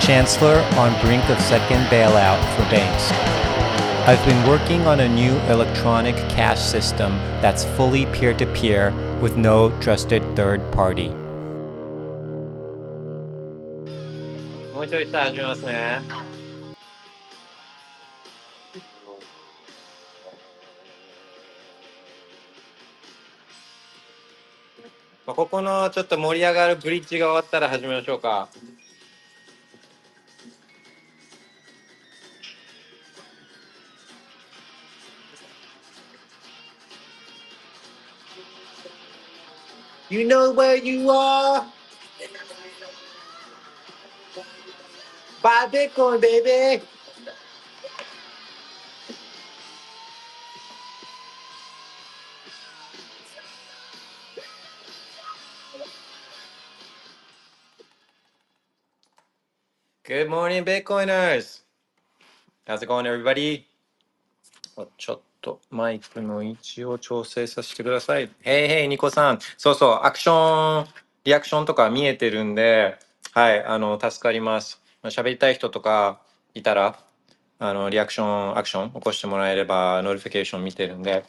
[0.00, 3.12] Chancellor on brink of second bailout for banks.
[4.08, 9.36] I've been working on a new electronic cash system that's fully peer to peer with
[9.36, 11.10] no trusted third party.
[14.74, 16.00] もう一人さ始めますね。
[25.26, 28.48] まあここのちょっと盛り上がるブリッジが終わったら始めましょうか。
[40.08, 41.66] You know where you are?
[45.42, 46.82] Buy Bitcoin, baby.
[60.04, 61.60] Good morning, Bitcoiners.
[62.66, 63.66] How's it going, everybody?
[64.76, 68.31] おちょっ とマイクの位置を調整させてください。
[68.41, 69.39] Hey hey、ニコさん。
[69.57, 70.87] そうそう、アクション、
[71.23, 72.97] リアクションとか見えてるんで、
[73.31, 74.81] はい、あの、助かります。
[75.03, 76.19] ま喋りたい人とか
[76.55, 76.99] いたら、
[77.59, 81.23] あの、リアクション、アクション起こしてもらえれば、 notification 見てるんで。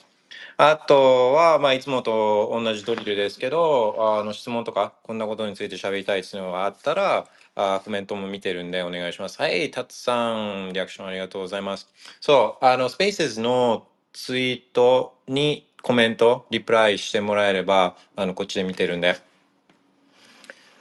[0.56, 7.27] あとは、まあ、いつもと同じドリルですけど、あの、質問とか、こんなことについて喋りたいっていうのがあったら、
[7.58, 9.41] あコメントも見てるんでお願いします。
[9.41, 11.89] はい、タツさん、リアクションありがとうございます。
[12.20, 13.86] そう、あの、スペースの
[14.17, 19.19] ツイートにコメント、リプライしてもらえれば、あの、こっちで見てるんで。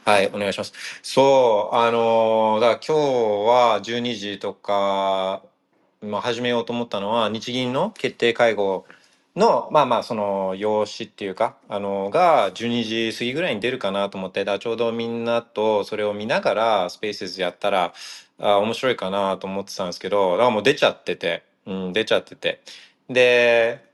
[0.05, 0.71] はい、お願いします。
[1.03, 5.41] そう、あの、だから今日は12時とか、
[6.01, 8.85] まあ、始めようと思ったのは、日銀の決定会合
[9.35, 17.93] の、まあまあ、その、用紙っていうか、あの、が12時過ぎぐらいに出るかなと思って、だちょうどみんなとそれを見ながら、スペースやったら、
[18.39, 22.61] あ、面白いかなと思ってたんですけど、だからもう出ちゃってて、うん、出ちゃってて。
[23.09, 23.85] で、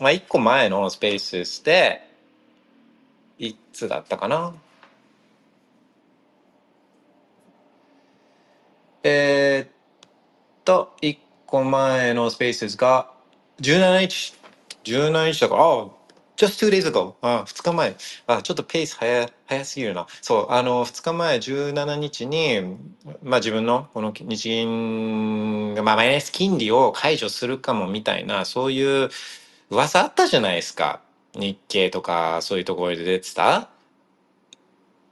[0.00, 2.06] まあ、一個前のスペースで、
[3.38, 4.52] いつだったかな？
[9.04, 9.70] えーっ
[10.64, 13.10] と、一個前のスペースが、
[13.60, 14.34] 17日、
[14.84, 15.86] 17日だから、あ、
[16.36, 17.14] just two days ago。
[17.20, 17.96] あ、2日前。
[18.26, 20.06] あ、ちょっとペース早、早すぎるな。
[20.20, 22.60] そう、あの、2日前、17日に、
[23.22, 25.47] まあ自分のこの日銀
[25.78, 29.10] が、まあマイナス金利を解除するかもみたいな、そういう
[29.70, 31.00] 噂あったじゃないですか。
[31.34, 33.70] 日経とか、そういうところで出てた。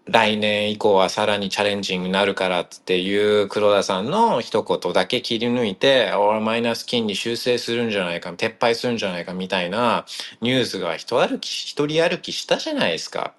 [0.07, 10.07] 来年以降はさらにチャレンジングになるからっていう黒田さんの一言だけ切り抜いて、俺マイナス金利修正するんじゃないか、撤廃するんじゃないかみたいな
[10.41, 13.35] ニュースが一歩き、一人歩きしたじゃないですか。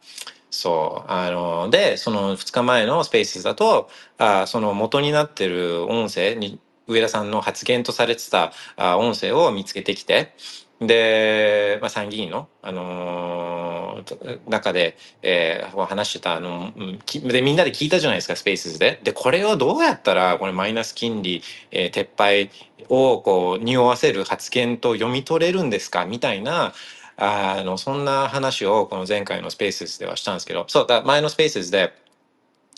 [0.50, 1.12] そう。
[1.12, 6.36] あの、で、その2日前のスペースだと、あその元になってる音声、
[6.88, 8.52] 上田さんの発言とされてた
[8.98, 10.34] 音声を見つけてきて、
[10.80, 16.72] で、まあ、参議院の、あのー中で、えー話してた、あの、
[17.24, 19.00] で、みんなで聞いたじゃないですか、スペースで。
[19.04, 22.52] で、これをどうやったら、これマイナス金利、えー撤廃
[22.90, 26.74] を、こう、匂わせる発言と読み取れるんですかみたいな、
[27.18, 31.94] あの、そんな話を、この前回のスペースではしたんですけど、そう、だ前のスペースで、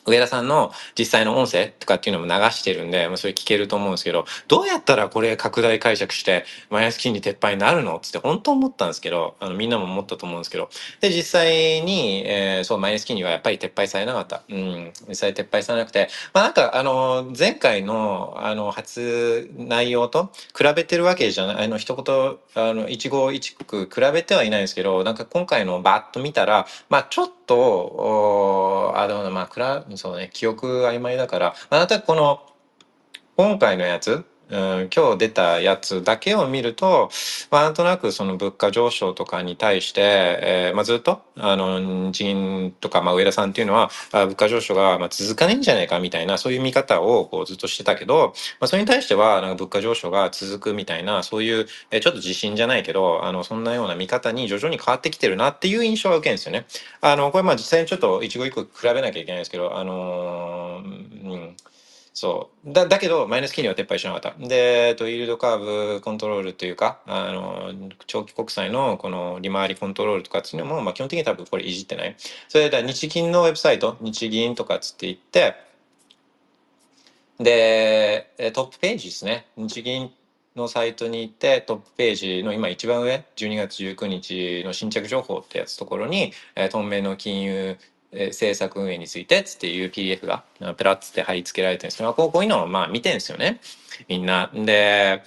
[0.06, 8.00] 上田さんの実際の音声とかっていうのも流してるんで、まあ、それ聞けると思うんですけど、どうやったらこれ拡大解釈して、マイナス金利撤廃になるの？
[8.02, 10.70] つって本当思ったんですけど、あの、みんなも思ったと思うんですけど、
[11.02, 14.44] で、実際に、えーそう、マイナス金利はやっぱり撤廃されなかった。
[14.50, 32.42] うん、実際撤廃されなくて、まあなんか、あの、前回の、あの、初内容と比べてるわけじゃない、あの、一言、あの、一語一句比べてはいないんですけど、なんか今回のバッと見たら、まあちょっと、おあ、でもまあ、くら、そうね、記憶曖昧だから、あなたこの、
[33.38, 37.10] 今回のやつ、うん、今日出たやつだけを見ると、
[37.52, 40.02] まあ、なんとなくその物価上昇とかに対して、
[40.42, 41.80] えーまあ、ずっと、あの、
[42.12, 56.66] 日銀とか、まあ、上田さんっていうのは、あ物価上昇がまあ続かないんじゃないかみたいな、そういう見方をこうずっとしてたけど、まあ、それに対しては、なんか物価上昇が続くみたいな、そういう、えーちょっと自信じゃないけど、あの、そんなような見方に徐々に変わってきてるなっていう印象を受けるんですよね。
[57.02, 61.58] あの、これまあ実際にちょっと一語一句比べなきゃいけないですけど、あのーうん、
[62.20, 62.74] そう。
[62.74, 64.34] だ、だけど、マイナス金利は撤廃しなかった。
[64.46, 67.72] で、えっと、イールドカーブコントロールというか、あの、
[68.08, 72.18] 長期国債のこの利回りコントロールとかっていうのも、まあ基本的に多分これいじってない。
[72.50, 75.56] それで、日銀のウェブサイト、日銀とかっつって言って、
[77.40, 79.48] で、トップページですね。
[79.56, 80.12] 日銀
[80.58, 87.78] のサイトに行って、トップページの今一番上、12月19日の新着情報ってやつところに、えー、当面の金融
[88.12, 90.44] 政策運営についてつっていう PDF が
[90.78, 93.60] ペラッつって貼り付けられてるんですけど、こういうのをまあ見てるんですよね。
[94.08, 94.50] みんな。
[94.54, 95.24] で、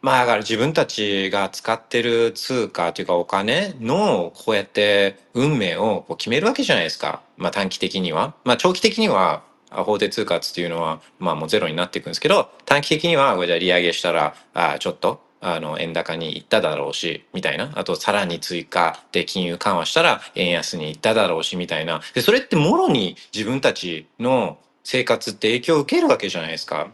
[0.00, 7.22] まあだから自分たちが使ってる通貨というかお金のこうやって運命をこう決めるわけじゃないですか。
[7.36, 8.34] まあ短期的には。
[8.44, 17.72] まあ長期的には法定通貨っていうのはまあもうゼロになっていくんですけど、短期的にはこれじゃあ利上げしたらあちょっとあの円高に行っただろうしみたいな。
[17.74, 22.00] あとさらに追加で金融緩和したら円安に行っただろうしみたいな。
[22.14, 26.88] で、それってもろに自分たちの生活って影響を受けるわけじゃないですか。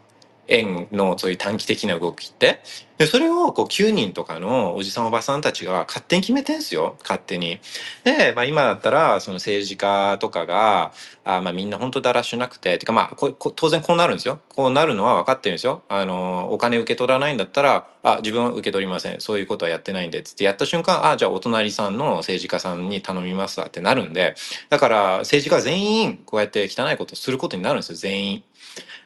[0.49, 2.61] 円のそういう短期的な動きって。
[2.97, 6.97] で、それをこう9人とかのおじさんおばさんたちが勝手に決めてんすよ。
[7.01, 7.61] 勝手に。
[8.03, 10.91] で、まあ今だったらその政治家とかが、
[11.23, 14.41] あまあみんな本当だらしなくて、てかまあここ当然こうなるんですよ。
[14.49, 15.83] こうなるのは分かってるんですよ。
[15.87, 19.21] あの、お金受け取らないんだったら、あ、自分は受け取りません。
[19.21, 24.35] そういうことはやってないんで、つってやった瞬間、あ、じゃあお隣さんの政治家さんに頼みますわってなるんで、
[24.69, 28.43] だから政治家全員こうやって汚いことすることになるんですよ、全員。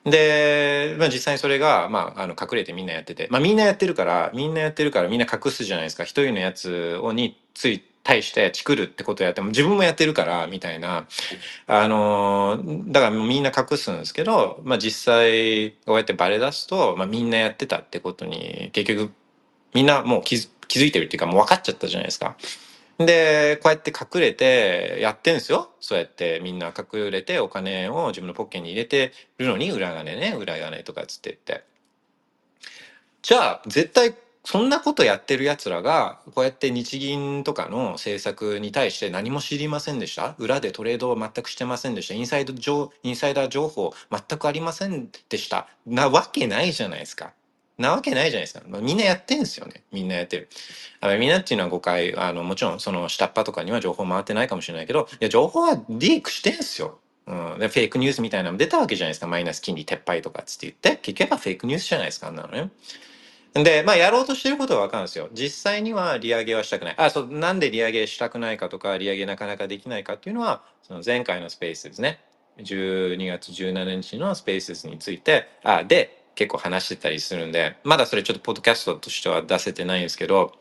[0.06, 6.04] で、まあ、実際にそれが、まあ、あの隠れてみんなやってて、まあ、みんなやってるからみんなやってるからみんな隠すじゃないですか。
[6.04, 11.08] 一人のやつをについ対してチクるってことをやっても自分もやってるからみたいな。
[11.68, 19.12] あのだからみんな隠すんですけど、まあ、実際こうやってバレ出すと、まあ、みんなやってたってことに結局
[19.74, 22.36] みんなもう気づ気づいてるっていうかもう分かっちゃったじゃないですか。
[23.00, 25.72] で、こうやって隠れてやってんですよ。
[25.80, 31.66] そうやってみんな隠れてお金を自分のポッケに入れてるのに裏金ね、裏金とかつって言って。
[33.22, 40.36] じゃあ、絶対そんなことやってる奴らが、こうやって日銀とかの政策に対して何も知りませんでした？
[40.38, 42.14] 裏でトレードを全くしてませんでした？
[42.14, 42.54] インサイド、
[43.04, 45.68] インサイダー情報全くありませんでした？
[45.88, 47.34] なわけないじゃないですか。
[47.78, 48.62] なわけないじゃないですか。
[48.68, 49.84] まあみんなやってるんですよね。
[49.92, 50.50] みんなやってる。
[51.02, 57.00] あみんなっていうのは誤解、あの、もちろんその下っ端とかには情報回ってないかもしれないけど、いや、情報はリークしてんすよ。
[57.26, 59.28] うん、でフェイクニュースみたいなのも出たわけじゃないですか。
[59.28, 60.98] マイナス金利撤廃とかっつって言って。
[61.02, 62.28] 結局はフェイクニュースじゃないですか。
[62.28, 62.70] あんなのね。
[63.54, 65.30] で、まあ、やろうとしてることはわかるんですよ。
[65.32, 66.96] 実際には利上げはしたくない。
[66.98, 72.20] あ、そう、なんで利上げしたくないかとか、利上げなかなかできないかっていうのは、その前回のスペースですね。
[72.58, 80.54] 12月17日のスペースについて、あ、で、結構話してたりするんで、まだそれちょっとポッドキャストとしては出せてないんですけど、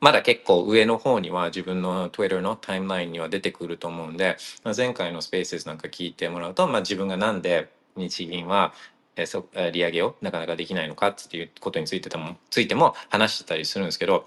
[0.00, 8.72] まだ結構上の方には自分の Twitter のタイムラインには出てくると思うんで、まあ、前回のスペースなんか聞いてもらうと、まあ、自分がなんで日銀は
[9.16, 14.26] えそ利上げをなかなかできないのかっていうことについててもついても話してたりするんですけど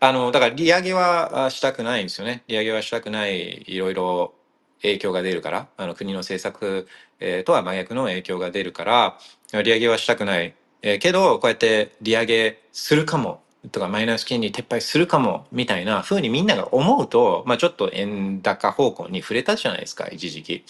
[0.00, 2.42] あのだから利上げはしたくないんですよね。
[2.48, 4.34] 利上げはしたくないいろいろ
[4.84, 6.86] 影響が出るからあの国の政策、
[7.20, 9.18] えーとは真逆の影響が出るから
[9.52, 13.40] 利上げはしたくない、えーけどこうやって利上げするかも
[13.70, 20.64] とかマイナス金利撤廃するかもみたいな風にみんなが思うと、まあ、ちょっと円高方向に触れたじゃないですか一時期。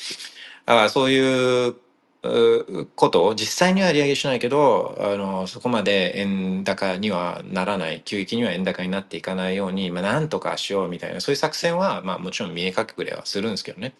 [0.66, 1.74] だからそういう
[2.94, 13.94] ことを実際には利上げしないけどあのそこまで円高にはならない急激には円高になっていかないように、まあ、なんとかしようみたいなそういう作戦は、まあ、もちろん見え隠れはするんですけどね。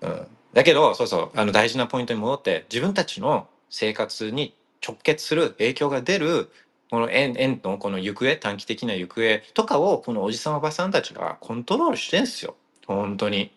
[0.00, 4.54] うん、だけどそうそうあの大事なポイントに戻って自分たちの生活に
[4.86, 6.50] 直結する影響が出る
[6.90, 12.56] この円円のこの行方短期的な行方とかをこのおじさんおばさんたちがコントロールしてるんすよ
[12.86, 13.52] 本当に。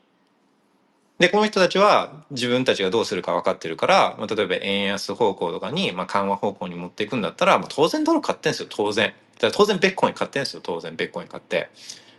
[1.17, 9.13] で、この人たちは自分たちがどうするか分かってるから、まあ、例えば円安方向とかに、まあ、緩和方向に持っていくんだったら、まあ、当然ドル買ってんすよ、当然。
[9.35, 11.69] だから当然ベッコイン買ってんすよ、当然ベッコイン買って。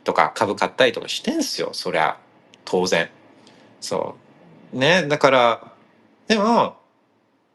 [0.05, 2.17] とか株買ったりとかしてんすよ、そりゃ。
[2.65, 3.11] 当然。
[3.81, 4.17] そ
[4.73, 4.79] う。
[4.79, 5.73] ね、だから、
[6.29, 6.77] でも、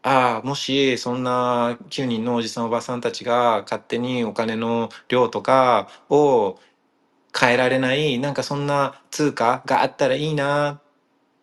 [0.03, 6.59] ああ、もしそんな9人のおじさんおばさんたちが勝手にお金の量とかを
[7.39, 10.80] 変えられない、なんかそんな通貨があったらいいな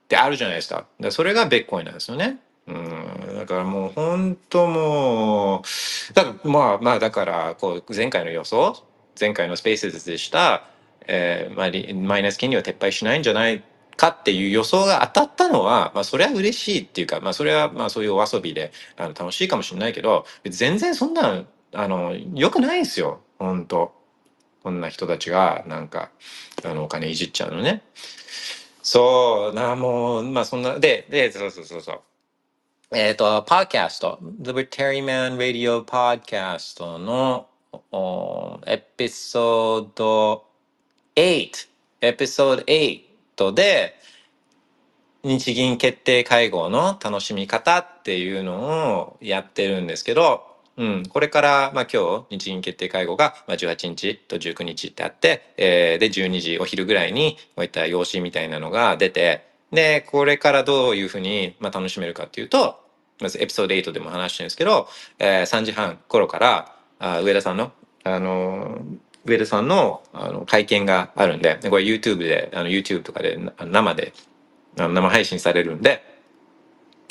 [0.08, 0.86] ってあるじゃないですか。
[1.02, 2.38] かそれがベッコイなんですよね。
[2.66, 8.74] うん、だからもう本当もう、だからまあまあだからこう前回の予想、
[9.20, 10.64] 前回のスペースでした、
[11.06, 13.62] えーまあ、マイナス金利は撤廃しないんじゃない
[13.98, 23.20] かっていう予想が当たったのは、まあそれは嬉しいっていうか、まあそれはまあそういうお遊びであの楽しいかもしれないけど、全然そんな、あの、良くないですよ。
[23.38, 23.92] 本当
[24.62, 26.10] こんな人たちがなんか、
[26.64, 27.82] あの、お金いじっちゃうのね。
[28.90, 32.00] そう、な、もう、まあそんな、で、で、そうそうそうそう。
[32.96, 37.48] えっ、と、パーキャスト、Libertarian Radio Podcast の
[37.92, 40.46] おエピソード
[41.16, 41.68] 8、
[42.00, 43.94] エピソード8で、
[45.22, 48.54] 日銀決定会合の楽しみ方っていうの
[49.00, 50.47] をやってるんですけど、
[50.78, 62.80] うん、これから、まあ今日、日銀決定会合が、まあ、18日と19日ってあって、えーで、12時お昼ぐらいに、こういった用紙みたいなのが出て、で、これからどういうふうに、まあ、楽しめるかっていうと、
[63.20, 67.72] まずエピソード8でも話してるんですけど、えー3時半頃から、あ上田さんの、
[68.04, 74.14] あのー上田さんのあの会見があるんで、これ YouTube で、あの YouTube とかで生で
[74.76, 76.02] 生配信されるんで、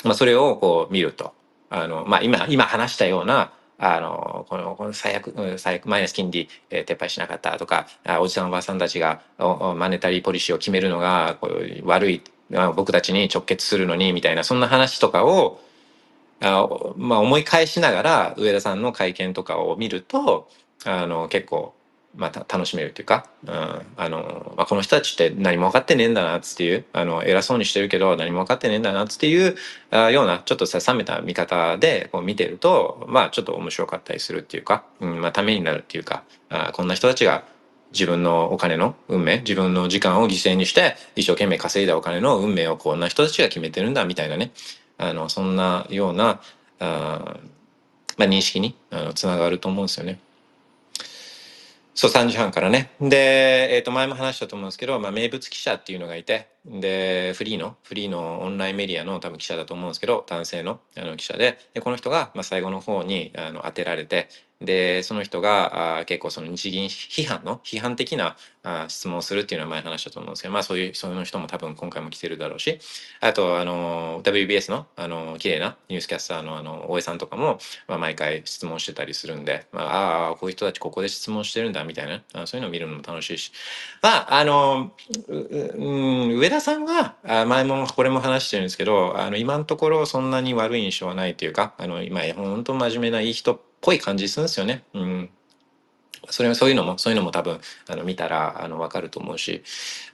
[0.04, 1.34] まあ、それをこう見ると、
[1.70, 12.24] あの、まあ、今、今話したような、あの、この、この最悪、最悪、マイナス金利、えー撤廃しなかったとか、あおじさんおばさんたちが、おおマネタリーポリシーを決めるのが、こう悪い、
[12.76, 15.60] 僕たちに直結するのに、みたいな、そんな話とかを、
[16.42, 16.68] あ
[16.98, 20.50] まあ、思い返しながら上田さんの会見とかを見ると
[20.86, 21.76] あの結構、
[22.18, 23.52] まあ、た楽しめるというか、うん
[23.96, 29.56] あのまあ、この人たちって何も分かってねえんだなっていうあの偉そうにしてるけど何も分かってねえんだなっていう
[29.92, 37.46] あようなちょっとさ冷めた見方でこう見てるとまあちょっと面白かったりするっていうか、うんまあ、ためになるっていうかあこんな人たちが
[37.94, 44.52] 自分のお金の運命自分の時間を犠牲にして一生懸命稼いだお金の運命をこんな人たちが決めてるんだみたいなね
[44.98, 46.42] あのそんなような
[46.80, 47.38] あ、
[48.18, 50.20] まあ、認識にあのつながると思うんですよね。
[52.00, 52.92] そう3時半からね。
[53.02, 64.30] で、えっ、と前も話したと思うんですけど、まあ、名物記者っていうのがいてでフリーのフリーのオンラインメディアの多分記者だと思うんですけど男性のあの記者ででこの人が、まあ、最後の方にあの当てられて
[64.62, 72.80] でその人があ結構その日銀批判の批判的なあ質問をするっていうのは前話したと思うんですけど、まあ、そういうそういう人も多分今回も来てるだろうし
[73.22, 83.52] あとあの WBS のあの綺麗なニュースキャスターのあの大江さんとかも、まあ、毎回質問してたりするんで、まあ、あこういう人たちここで質問してるんだみたいなあそういうのを見るのも楽しいし。
[84.02, 84.92] まああの
[85.28, 94.84] ううん上田さんが前もこれも話してるんですけどあの今のところそんなに悪い印象はないというかあの今本当真面目ないい人ぽい感じするんですよね。
[94.94, 95.30] うん。
[96.30, 99.64] それそういうのもそういうのも多分あの見たらあの分かると思うし。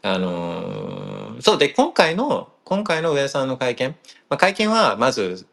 [0.01, 3.95] あのーそうで今回の今回の上田さんの会見、
[4.29, 5.47] まあ、会見はまず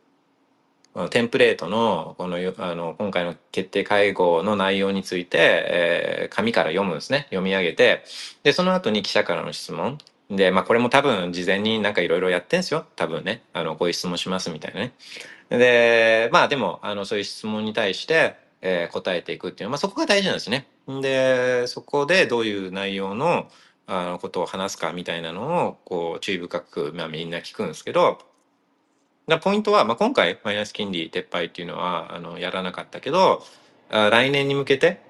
[0.94, 7.26] あのテンプレートのこのあの今回の決定会合の内容について、えー紙から読むんですね。
[7.30, 8.04] 読み上げて。
[8.42, 9.98] でその後に記者からの質問。
[10.30, 12.86] でまあこれも多分事前になんかいろいろやってんすよ。
[12.96, 13.42] 多分ね。
[13.52, 14.92] あのこういう質問しますみたいなね。
[15.50, 20.66] でまあでもあのそういう質問に対して、えー答えていくっていうのは、まあ、そこが大事なんですね。
[21.00, 23.48] でそこでどういう内容の
[23.86, 28.18] あのことを話すかみたいなのをこう注意深く、まあ、みんな聞くんですけど
[29.26, 33.42] だポイントは、まあ、今回マイナス金利撤廃っていうのはあのやらなかったけど
[33.90, 35.00] あ来年に向けて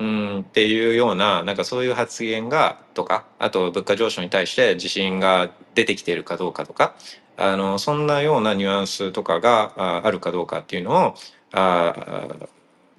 [0.00, 6.96] うんっていうようななんかそういう発言がとかあと物価上昇に対して自信が出てきているかどうかとか
[7.40, 11.14] あのそんなようなニュアンスとかがあるかどうかっていうのを
[11.52, 11.94] あ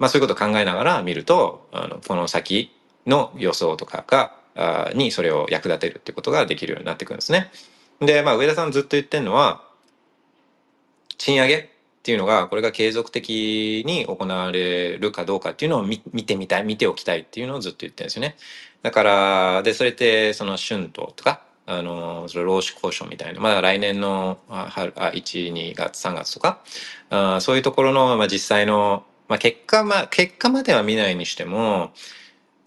[0.01, 2.71] まあ、そういうことを考えながら見るとあのこの先
[3.05, 7.51] の予想とかがにそれを役立てるってことができるようになってくるんですね。
[7.99, 9.63] で、まあ、上田さんずっと言ってるのは
[11.19, 11.67] 賃上げっ
[12.01, 18.37] ていうのがこれが継続的に行われるかどうかっていうのを見てみたい見ておきたいっていうのをずっと言ってるんですよね。
[18.81, 21.40] だからでそれってその春闘とか
[21.71, 23.39] あのそれ労使交渉みたいな。
[23.39, 26.59] まあ来年の春あ12月3月とか。
[27.09, 31.91] あそういうところの、まあ、実際の、まあ、結果まあ結果までは見ないにしても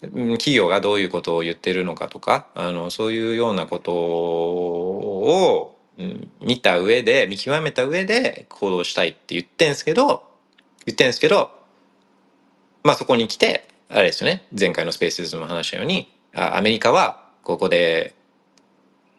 [0.01, 5.71] 企業がどういうことを言ってるのかとかあのそういうようなことを、
[6.41, 10.23] 見た上で見極めた上で行動したいって言ってんすけど
[10.85, 11.51] 言ってんすけど
[12.83, 14.45] まあそこに来てあれですよね。
[14.57, 18.13] 前回のスペースでも話したようにアメリカはここで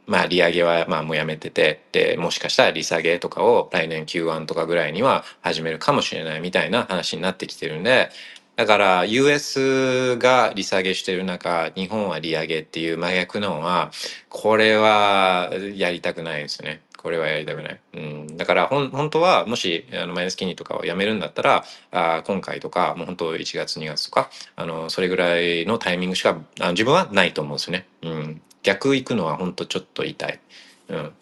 [0.07, 8.11] まあ利上げはまあもうやめててでもしかしたら利下げとかを来年 Q1 とかぐらいには始めるかもしれないみたいな話になってきてるんで
[8.57, 13.91] だから US が利下げしてる中日本は利上げっていう真逆のは
[14.31, 16.81] これはやりたくないですね。
[16.97, 17.81] これはやりたくない。
[17.95, 27.87] うん、だからほん本当はもしあのマイナス金利とかをやめるんだったらあ今回とかもう本当1月2月とかあのそれぐらいのタイミングしかあ自分はないと思うんですよね。
[28.03, 30.41] うん、逆行くのは本当ちょっと痛い。
[30.89, 31.13] うん。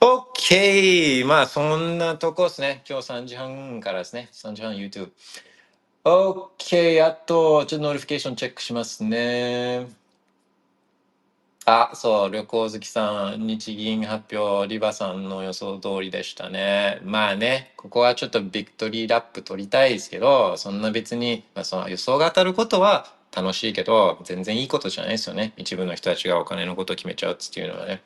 [0.00, 1.24] OK!
[1.24, 2.82] まあそんなとこですね。
[2.86, 4.28] 今日3時半からですね。
[4.32, 5.10] 3時半 YouTube。
[6.04, 7.02] OK!
[7.02, 9.88] あと、ちょっと notification チェックしますね。
[11.64, 17.00] あ、そう、旅行好きさん、日銀発表、リバさんの予想通りでしたね。
[17.04, 25.52] まあね、ここはちょっと victory lap 取りたいですけど、そんな別に、まあ、その予想が当たることは楽しいけど、全然いいことじゃないですよね。
[25.56, 28.02] 一部の人たちがお金のことを決めちゃうっていうのはね。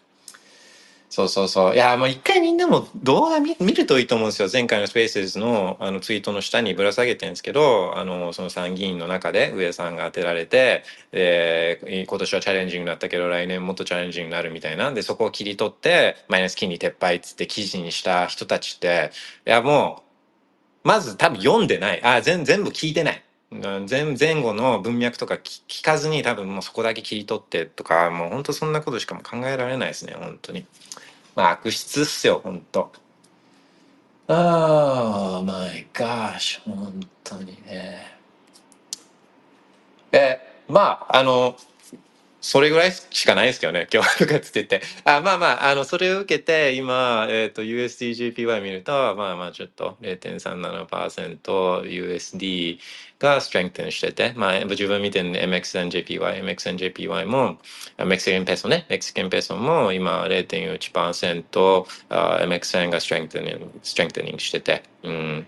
[1.15, 1.75] そうそうそう。
[1.75, 4.49] いや、もう一回みんなも動画見るといいと思うんですよ。
[4.53, 19.13] 前回の Spaces のあのツイートの下にぶら下げてるんですけど、あの、その参議院の中で植田さんが当てられて、で、今年はチャレンジングだったけど来年もっとチャレンジングになるみたいなんで、そこを切り取って、マイナス金利撤廃っつって記事にした人たちって、
[19.47, 20.03] いやも
[20.85, 22.05] う、まず多分読んでない。
[22.05, 23.23] あ、全全部聞いてない。
[23.89, 30.67] 前前後の文脈とか聞かずに多分もうそこだけ切り取ってとかもう本当そんなことしかも考えられないですね本当に。
[31.35, 32.93] まあ、悪質っすよ、ほんと。
[34.29, 38.19] ああ、my gosh、本当にね。
[40.13, 41.57] え、まあ、あの、
[42.41, 44.83] それぐらいしかないですけどね、今日とかつってって。
[45.05, 52.79] あまあまあ、あの、それを受けて、今、えっ、ー、と、USDJPY 見ると、まあまあ、ちょっと0.37%、USD
[53.25, 57.59] がストレングテンしてて、まあ、自分見てる、MXNJPY、MXNJPY も、
[58.05, 65.47] メキシカンペソね、メキシカンペソも今0.1%、MXN がストレングテンストレングテニングしてて、うん。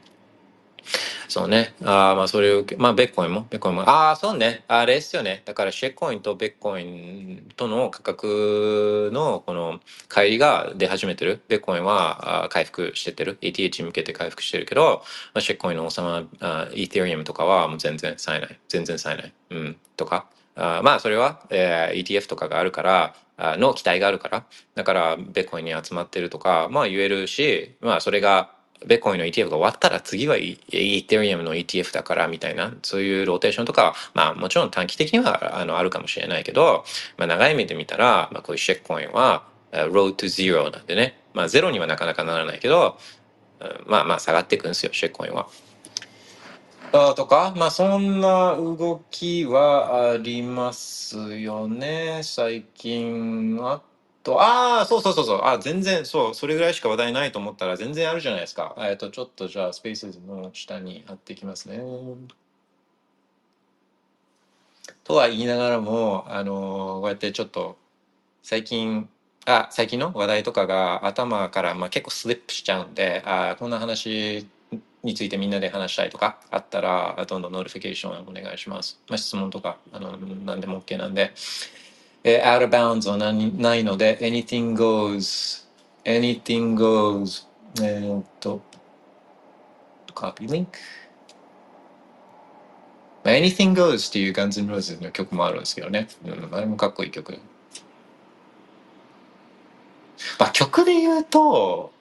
[1.29, 1.75] そうね。
[1.83, 4.65] あまあ、それを受け、まあ、ベッコインも、ベッコインも、ああ、そうね。
[4.69, 5.43] あれですよね。
[5.45, 11.43] だから、シェッコインとベッコインとの価格の、この、乖離が出始めてる。
[11.49, 13.39] ベッコインはあ回復しててる。
[13.41, 15.03] ETH に向けて回復してるけど、
[15.35, 18.59] まあ、シェッコインの王様、あイーテリアムとかはもう全然冴えない。
[18.69, 19.33] 全然冴えない。
[19.51, 19.77] うん。
[19.97, 20.27] とか。
[20.59, 24.47] あまあ、それは、えー、ETF とかがあるから、の期待があるから。
[24.75, 36.85] だから、ベッコインに集まってるとか、まあ言えるし、まあそれが、ビットコインの ETF が終わったら次はイーサリアムの ETF だからみたいな、そういうローテーションとか、まあもちろん短期的にはあのあるかもしれないけど、
[37.17, 42.99] まあ長い目で見たら、まあこういう shitcoin は、 road to zero なんでね、まあゼロにはなかなかならないけど、
[43.87, 45.49] まあまあ下がっていくんですよ、 shitcoin は。
[46.93, 53.83] あとか、まあそんな動きはありますよね、最近は。
[54.27, 58.75] と、ああ、そうそうそうそう、あ全然、そう、それぐらいしか話題ないと思ったら全然あるじゃないですか。
[58.79, 61.81] えっと、ちょっとじゃあ、スペースの下に貼っていきますね。
[65.05, 67.77] とは言いながらも、あのこうやってちょっと、
[68.43, 69.09] 最近、
[69.45, 74.49] あ、最近の話題とかが頭から、まあ、結構スリップしちゃうんで、あこんな話
[75.05, 79.01] についてみんなで話したいとかあったら、どんどん notification お願いします。
[79.09, 81.33] まあ、質問とか、あの、何でも OK なんで。
[82.29, 85.65] えー、out of bounds はないので、anything goes,
[86.05, 87.47] anything goes,
[87.81, 88.61] えー、っと、
[90.13, 90.67] copy link。
[93.23, 96.09] Anything Goes っていう Guns N' Roses の曲もあるんですけどね。
[96.25, 97.39] うん、あれもかっこいい曲。
[100.39, 101.93] まあ曲で言うと、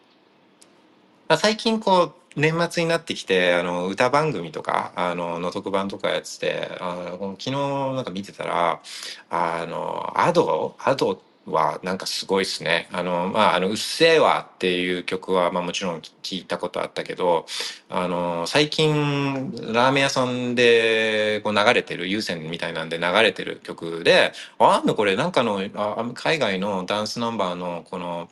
[1.27, 8.81] まあ、最近こう、年末になってきてあの歌番組とかあのの特番とかやっててあの昨日なんか見てたら
[9.29, 12.87] あのアドアドはなんかすごいっすね。
[12.91, 17.45] あの、まあ、あの、うっせぇわっていう曲は、まあもちろん聞いたことあったけど、
[17.89, 28.29] あの、最近、ラーメン屋さんでこう流れてる、有線みたいなんで流れてる曲で、あんのこれなんかのあ、海外のダンスナンバーのこの、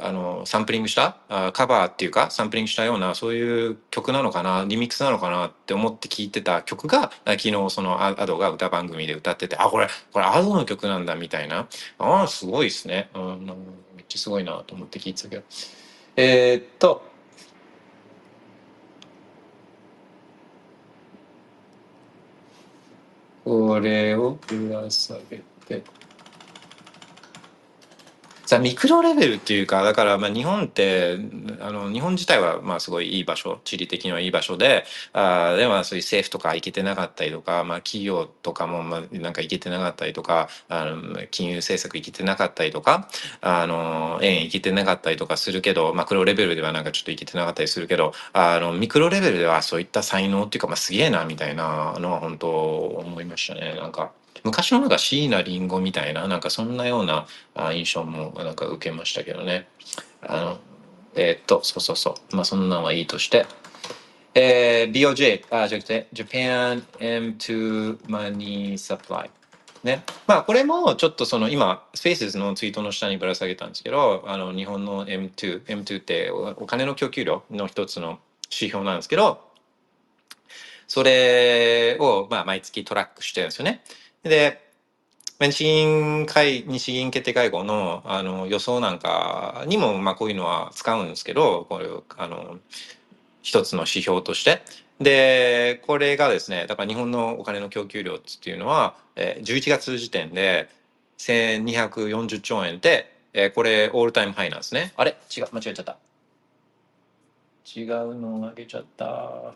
[0.00, 11.68] あのサンプリングしたあカバーっていうかサンプリングしたようなそういう曲なのかなリミックスなのかなって思って聴いてた曲が昨日そのアドが歌番組で歌っててあこれこれアドの曲なんだみたいな。
[11.98, 13.46] あすごいですね、うん、
[13.96, 15.42] めっちゃすごいなと思って聴いてたけど。
[16.16, 17.04] えー、っと
[23.44, 25.82] これをぶら下げて。
[28.52, 31.18] さミクロレベルっていうかだからまあ日本って
[31.60, 43.08] あの日本自体はまあすごいいい場所地理的にはいい場所であでもそういう政府とか行けてなかったりとか、まあ、企業とかもまあなんか行けてなかったりとかあの金融政策行けてなかったりとか
[43.40, 54.12] あの円行けてなかったりとかするけどマクロレベルではなんかちょっと行けてなかったりするけどあのミクロレベルではそういった才能っていうか、まあ、すげえなみたいなのは本当思いましたねなんか。
[54.44, 57.26] 昔のなんか椎名林檎みたいななんかそんなような
[57.72, 59.68] 印象もなんか受けましたけどね
[60.22, 60.58] あの
[61.14, 63.46] えー、っとそうそうそうまあそんなんはいいとして
[64.34, 69.28] えー、BOJ あじゃなくて Japan M2 Money Supply
[69.84, 70.04] ね。
[70.26, 79.40] まあこれもちょっとその今スペースのツイートの下にぶら下げたんですけどあの日本の M2 M2 ってお金の供給量の一つの指標なんですけど
[80.86, 83.82] それをまあ毎月トラックしてるんですよね。
[84.22, 84.60] で、
[85.40, 92.58] 日銀会、日銀決定会合のあの予想なんかにも、まあこういうのは使うんですけど、これあの、
[93.42, 94.62] 一つの指標として。
[95.00, 100.68] で、これがですね、だから日本のお金の供給量っていうのは、えー、11月時点で
[101.18, 104.92] 1240兆円で、え、これオールタイムハイなんですね。
[104.96, 105.16] あれ？
[105.36, 105.98] 違う、間違えちゃった。
[107.74, 109.54] 違うのあげちゃった。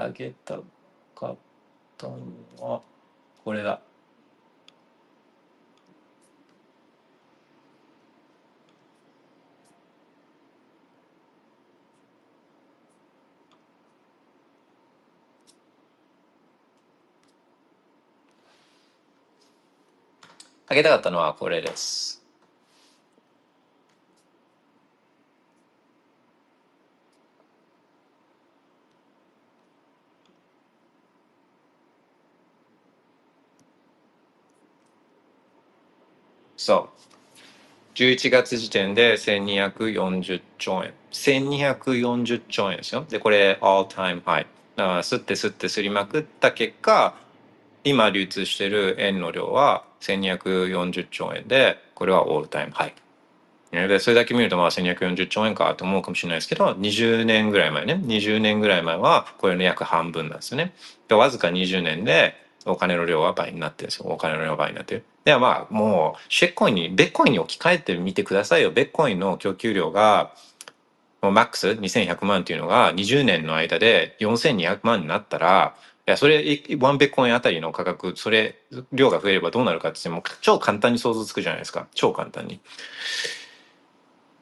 [0.00, 0.60] あげた
[1.16, 1.36] かっ
[1.96, 2.14] たの
[2.60, 2.82] は、
[3.44, 3.80] これだ。
[20.68, 22.17] あげたかったのはこれです。
[36.58, 36.90] そ
[37.94, 37.94] う。
[37.94, 40.92] 11月時点で1240兆円。
[41.12, 43.06] 1240兆円ですよ。
[43.08, 44.44] で、これ、all time high。
[44.44, 47.16] だから、吸って吸って吸りまくった結果、
[47.84, 52.94] 今流通してる円の量は1240兆円で、これはオールタイムハイ。
[53.70, 60.74] で、それだけ見るとまあ1240兆円かと思うかもしれないですけど、20年ぐらい前ね、20年ぐらい前はこれの約半分なんですよね。
[61.06, 62.34] で、わずか20年で
[62.66, 64.06] お金の量は倍になってるんですよ。
[64.08, 65.04] お金の量は倍になってる。
[65.28, 70.32] ではまあもうシェッコインにベッコインに置き換えてみてくださいよベッコインの供給量が
[71.20, 75.74] もうマックス2100万っていうのが20年の間で4200万になったら
[76.06, 78.56] いやそれ1ビットコインあたりの価格それ
[78.90, 82.60] 量が増えればどうなるかってもう超簡単に想像つくじゃないですか超簡単に。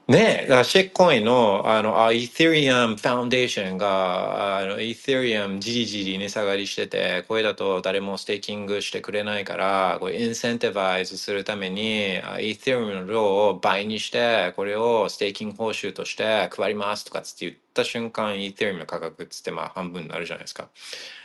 [0.09, 20.69] ねえ、だから shitcoin の、あの、あ、 Ethereum Foundation が、あの、イーサリアムじりじり値下がりしてて、これだと誰もステーキングしてくれないから、これ incentivize するために、イーサリアムの量を倍にして、これをステーキング報酬として配りますとかつって言ってた瞬間、イーサリアムの価格っつってまあ半分になるじゃないですか。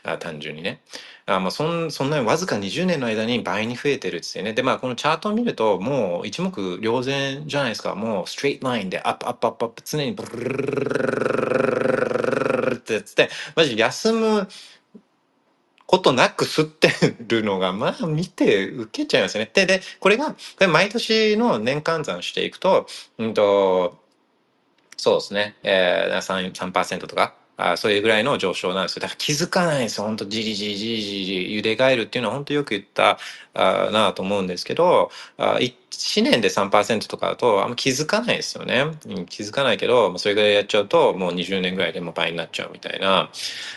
[0.04, 0.82] あ単純にね。
[1.26, 4.54] あまあそんそんなにわずか20年の間に倍に増えてるっつってね。
[4.54, 7.96] でまあこのチャートを見るともう一目瞭然じゃないですか。
[7.96, 14.48] もうストレートラインでアップアップアップアップ常にブルルルルルルルってつってマジ休む
[15.92, 16.90] ことなく吸って
[17.28, 19.52] るのが、まあ見て受けちゃいますよね。
[19.54, 22.88] で、で、これが、これ毎年の年換算していくと、
[23.18, 24.01] うんと、
[25.02, 29.02] そうですね、えー、3%, 3とか、あそういうぐらいの上昇なんですよ。
[29.02, 30.06] だから気づかないんですよ。
[30.06, 33.18] 本当じりじりじりじり茹で返るっていうのは本当よく言った
[33.56, 35.58] あなと思うんですけど、あ
[36.02, 38.86] 1年で3%とかだとあんま気づかないですよね。
[39.30, 43.30] 気づかないけど、それぐらいやっちゃうともう20年ぐらいでも倍になっちゃうみたいな。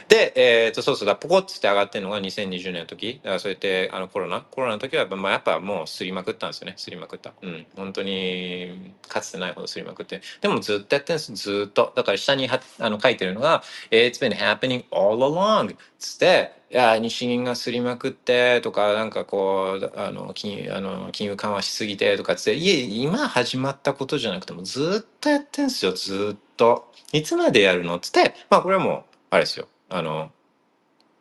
[0.08, 3.20] で、えっ、ー、と、そうそうだ、ポコッつって上がってるのが2020年の時。
[3.22, 6.74] だからそうやってあのコロナ、コロナの時は、まあ、やっぱもうすりまくったんですよね。
[6.78, 7.34] すりまくった。
[7.42, 7.66] うん。
[7.76, 10.22] 本当にかつてないほどすりまくって。
[10.40, 11.34] でもずっとやってるんです。
[11.34, 11.92] ずっと。
[11.94, 26.90] だから下にはあの書いてるのが、It's been happening all along つって、いや、日銀がすりまくってとか、なんかこう、あの、金あの金融緩和しすぎてとかつって、いえ、今始まったことじゃなくてもずっとやってんすよ、ずっと。
[27.12, 29.68] いつまでやるのつって、まあこれはもう、あれですよ。
[29.88, 30.32] あの、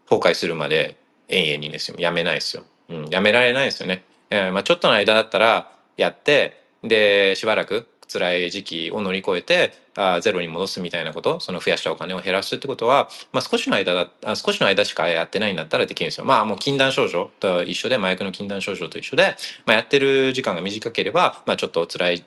[0.10, 1.98] 崩壊するまで永遠にですよ。
[2.00, 2.64] やめないですよ。
[2.90, 4.06] うん、やめられないですよね。
[4.32, 16.26] えー、まあちょっとの間だったらやって、で、しばらく辛い時期を乗り越えてあゼロに戻すみたいなことその増やしたお金を減らすってことは、まあ、少しの間だあ少しの間しかやってないんだったらできるんですよ。
[16.26, 22.26] まあもう禁断症状と一緒で麻薬の禁断症状と一緒で、まあ、やってる時間が短ければ、まあ、ちょっと辛い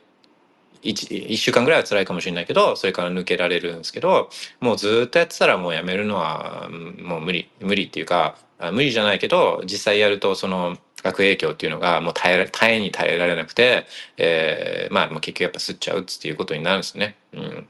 [0.90, 6.68] 1, 1週間ぐらいは辛いかもしれないけどそれから抜けられるんですけどもうずっとやってたらもうやめるのは
[7.03, 8.37] もう無理無理っていうか
[8.72, 17.16] 無理じゃないけど実際やるとその悪影響っていうのがもう耐え耐えに耐えられなくて、えー、まあもう結局やっぱ吸っちゃうっていうことになるんですね。
[17.33, 17.68] うん。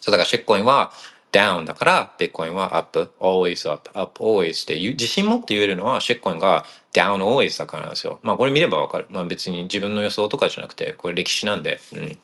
[0.00, 0.92] そうだからシェッコインは
[1.32, 8.20] ダウンだからビットコインはアップ always up up always って自信持って言えるのはシェッコインがダウン always だからなんですよ。
[8.22, 9.06] まあこれ見ればわかる。
[9.10, 11.80] まあ別に自分の予想とかじゃなくてこれ歴史なんで。
[11.92, 12.18] うん。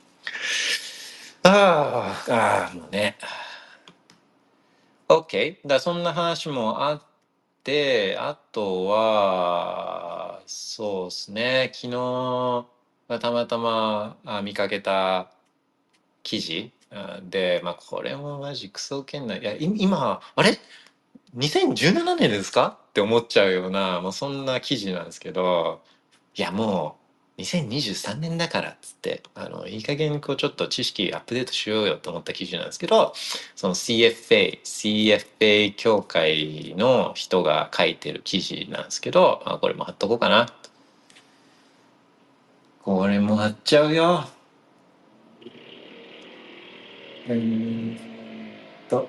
[1.42, 3.16] ああ、ああ、もうね。
[5.08, 5.56] OK。
[5.66, 7.02] だそんな話もあっ
[7.68, 12.66] で、あとは、そうですね、昨日、
[13.20, 15.30] たまたま見かけた
[16.22, 16.72] 記事
[17.22, 19.40] で、まあ、これもマジクソ圏内。
[19.40, 20.59] いや、今、あれ
[21.37, 22.79] ?2017 年ですか？
[22.90, 25.81] って思っちゃうような、もうそんな記事なんですけど、
[26.35, 26.96] いや、も
[27.38, 33.12] う2023年だからっつってあのいい加減こうちょっと知識アップデートしようよと思った記事なんですけど
[33.55, 40.48] その CFA CFA 協会の人が書いてる記事なんですけどあこれも貼っとこうかな
[42.83, 44.24] これも貼っちゃうよ
[47.30, 47.98] えーっ
[48.88, 49.08] と。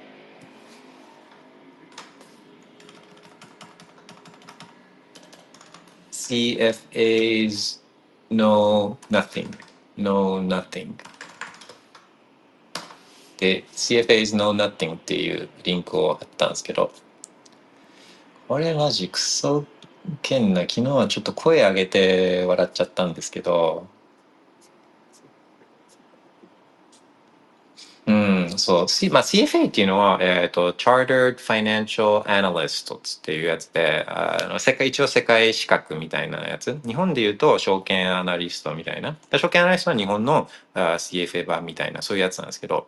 [6.12, 7.79] CFAs
[8.29, 9.49] know nothing.
[9.97, 10.95] Know nothing.
[13.38, 16.91] で CFAs know nothing っていうリンクを貼ったんですけど
[18.49, 19.63] これマジクソ
[20.21, 23.88] けんな昨日はちょっと声上げて笑っちゃったんですけど
[28.10, 28.12] う
[28.56, 36.80] ん、そう、C まあ、CFA っていうのは、えっ、と、Chartered Financial Analyst っていうやつで、あの世界、一応世界資格みたいなやつ。
[36.88, 39.15] 日本で言うと、証券アナリストみたいな。
[39.38, 42.88] 証券アナリストは日本のあ CFA 版みたいな、そういうやつなんですけど、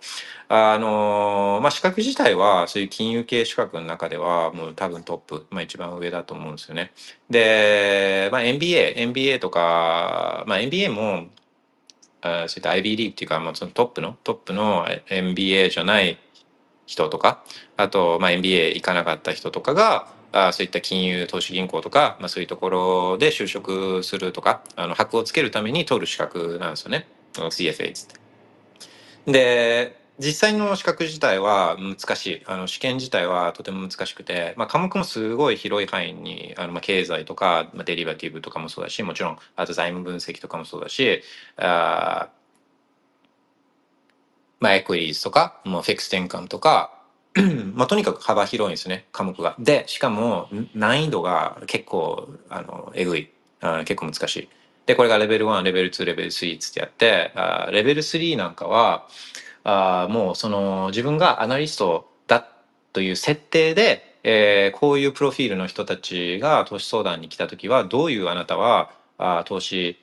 [0.49, 6.93] あのまあ、資格自体は、そういう金融系資格の中では、もう多分トップ、まあ、一番上だと思うんですよね。
[7.29, 11.27] で、まあ、MBA、MBA とか、まあ、MBA も、
[12.21, 16.19] あそういった IBD っていうか、まあ、そのトップの、トップの MBA じゃない
[16.85, 17.43] 人とか、
[17.77, 27.07] あと、まあ、MBA 行かなかった人とかが、あそういった金融投資銀行とか、まあ、そういうところで就職するとか、あの、箔をつけるために取る資格なんですよね。
[27.33, 29.31] CFA つって。
[29.31, 32.41] で、実際の資格自体は難しい。
[32.45, 41.23] あの試験自体はとても難しくて、まあ、科目もすごい広い範囲に、あのまあ経済とか、まあ、デリバティブとかもそうだし、もちろん、あと財務分析とかもそうだし、
[41.57, 42.29] あ
[44.59, 46.93] まあ、エクイリーズとか、もうフィックステンカムとか、
[47.73, 49.55] まあ、とにかく幅広いんですね、科目が。
[49.57, 53.31] で、しかも難易度が結構、あの、えぐい。
[53.61, 54.49] あ結構難しい。
[54.85, 59.07] で、これがレベル1、レベル2、レベル3ってやって、あレベル3なんかは、
[59.63, 62.47] あもうその自分がアナリストだ
[62.93, 69.97] という設定で、えーこういうプロフィールの人たちが投資相談に来た時はどういうあなたはあ投資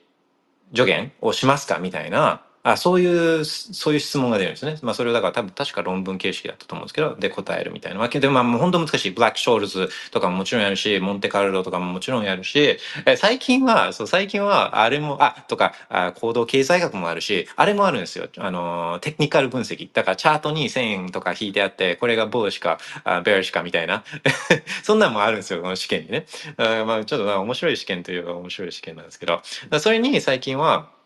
[0.74, 2.42] 助言をしますかみたいな
[2.72, 4.76] あそういうそういう質問が出るんですね。
[4.82, 8.20] まあそれをだから多分確か論文形式だったと思うんですけどで答えるみたいなわけ。
[8.20, 9.10] でまあもう本当難しい。
[9.10, 18.28] ブラックショールズとかももちろんやるしモンテカルロとかももちろんやるしえ最近はそう最近はあれもあとかあ行動経済学もあるしあれもあるんですよ。
[18.36, 19.88] あのテクニカル分析。
[19.92, 24.04] だからチャートに線円とか引いてあってこれがボーシかあベアシかみたいな。
[24.84, 26.26] そんなんもあるんですよこの試験にね。
[26.58, 29.40] あまあちょっと面白い試験というか面白い試験なんですけど。
[29.80, 30.97] それに最近は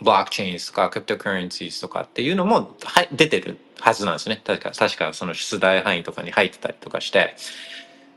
[0.00, 4.40] ブロックチェーンとかクリプトカレンシーとかっていうのもは出てるはずなんですね。
[4.44, 7.36] 確か、確かその出題範囲とかに入ってたりとかして。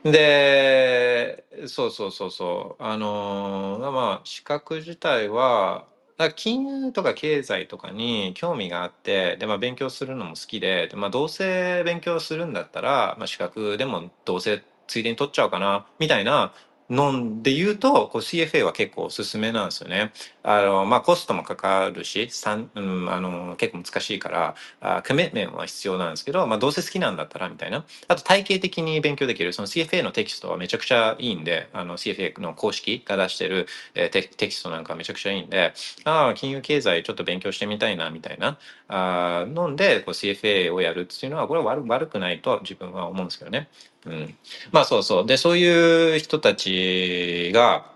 [0.04, 2.84] で、そうそうそうそう。
[2.84, 5.86] あのまあ、資格自体は、
[6.18, 16.54] だ金融とか経済とかに興味があって、で、まあ、勉強するのも好きで、でまあ、どうせ勉強するんだったら、まあ、資格でもどうせついでに取っちゃおうかな、みたいな
[16.94, 20.12] ので言うと、こう CFA は結構おすすめなんですよね。
[20.44, 22.30] あの、まあ、コストもかかるし、
[22.76, 27.86] うん、あの、結構難しいから、あコメンは必要なんですけど、まあ、どうせ好きなんだったら、みたいな。
[28.08, 43.70] あと、体系的に勉強できる、その CFA のテキストはめちゃくちゃいいんで、あの、CFA の公式が出してる、えテテキストなんかめちゃくちゃいいんで、ああ、金融経済ちょっと勉強してみたいな、みたいな、あーので、こう CFA をやるっていうのは、これは悪悪くないと自分は思うんですけどね。
[44.06, 44.38] うん。
[44.72, 45.26] まあ、そうそう。
[45.26, 47.94] で、そういう人たちが、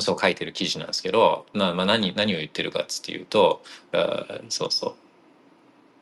[0.00, 4.94] そう書いてる記事なんですけど、なまあ、何何を言ってるかっていうとあそうそう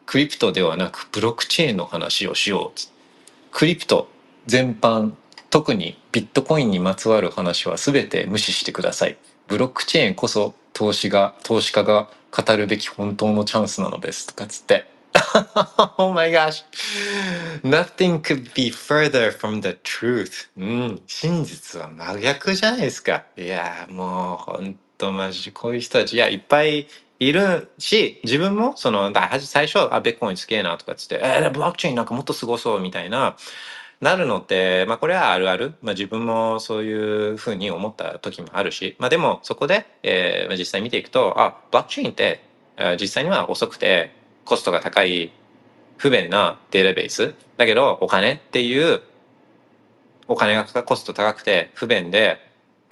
[0.07, 2.81] クリプトではなくブロックチェーンの話をしよう
[3.51, 4.09] クリプト
[4.47, 5.13] 全般
[5.51, 14.87] 特にビットコインにまつわる話は全て無視してくださいブロックチェーンこそ投資が投資家が語るべき本当のチャンスなのですとかつって
[15.99, 16.65] Oh my gosh.
[17.63, 20.49] Nothing could be further from the truth.
[20.57, 23.25] うん真実は真逆じゃないですか。
[23.37, 26.15] いやもうほんとマジこういう人たち。
[26.15, 33.37] いやいっぱいいるし自分もそのだ最初あベッコインすげえなとかつってえー、ブロックチェーンなんかもっとすごそうみたいな
[34.03, 35.75] なるのって、まあこれはあるある。
[35.81, 42.43] まあ自分もそういうふうに思った時もあるし、まあでもそこで、えー実際見ていくと、あ、ブロックチェーンって、
[43.01, 44.11] 実際には遅くて
[44.45, 45.33] コストが高い
[45.97, 47.35] 不便なデータベース。
[47.57, 49.03] だけどお金っていう
[50.29, 52.39] お金がコスト高くて不便で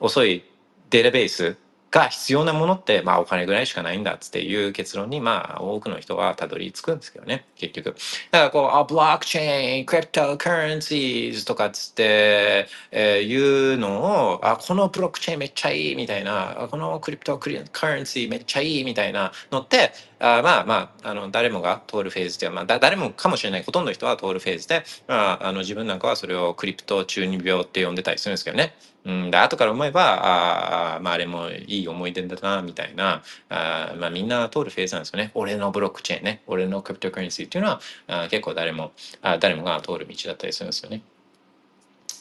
[0.01, 0.45] 遅い
[0.91, 1.57] データベース
[1.91, 7.97] が必要なものって、まあお金ぐらいしかないんだっていう結論に、まあ多くの人はたどり着くんですけどね、結局。
[8.31, 28.75] だからこう、あ、ブロックチェーン、クリプトカレンシーズとかっつって、えーいうのを、あ、このブロックチェーンめっちゃいいみたいな、このクリプトカレンシーめっちゃいいみたいなのって、あまあまあ、あの、誰もが通るフェーズでは、まあ、だ誰もかもしれない、ほとんどの人は通るフェーズで、まあ、あの、自分なんかはそれをクリプト中二病って呼んでたりするんですけどね。
[29.07, 35.31] うん、で、後から思えば、あまあ、あれもいい思い出だな、みたいな、あまあ、みんな通るフェーズなんですよね。
[35.33, 41.03] 俺のブロックチェーンね、俺の cryptocurrency っていうのは、あ結構誰も、あ誰もが通る道だったりするんですよね。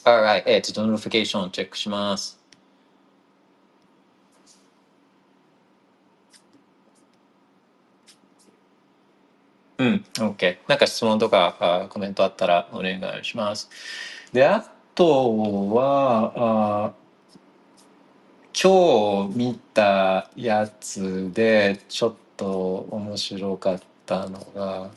[0.04, 2.39] Alright, え、っと notification をチェックします。
[9.80, 10.58] うん、OK。
[10.68, 13.70] なんか質問とかあコメントあったらお願いします。
[14.30, 14.62] で、あ
[14.94, 16.92] とは、あ
[18.62, 24.90] 今日見たやつでちょっと面白かったのが、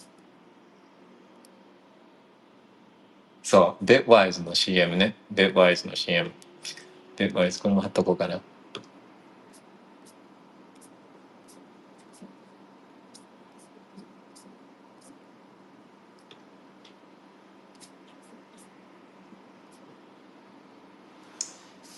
[3.41, 5.15] そう、Bitwise の CM ね。
[5.33, 6.31] Bitwise の CM。
[7.17, 8.41] Bitwise、これも貼っとこうかな。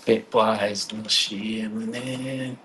[0.05, 2.57] Bitwise の CM ね。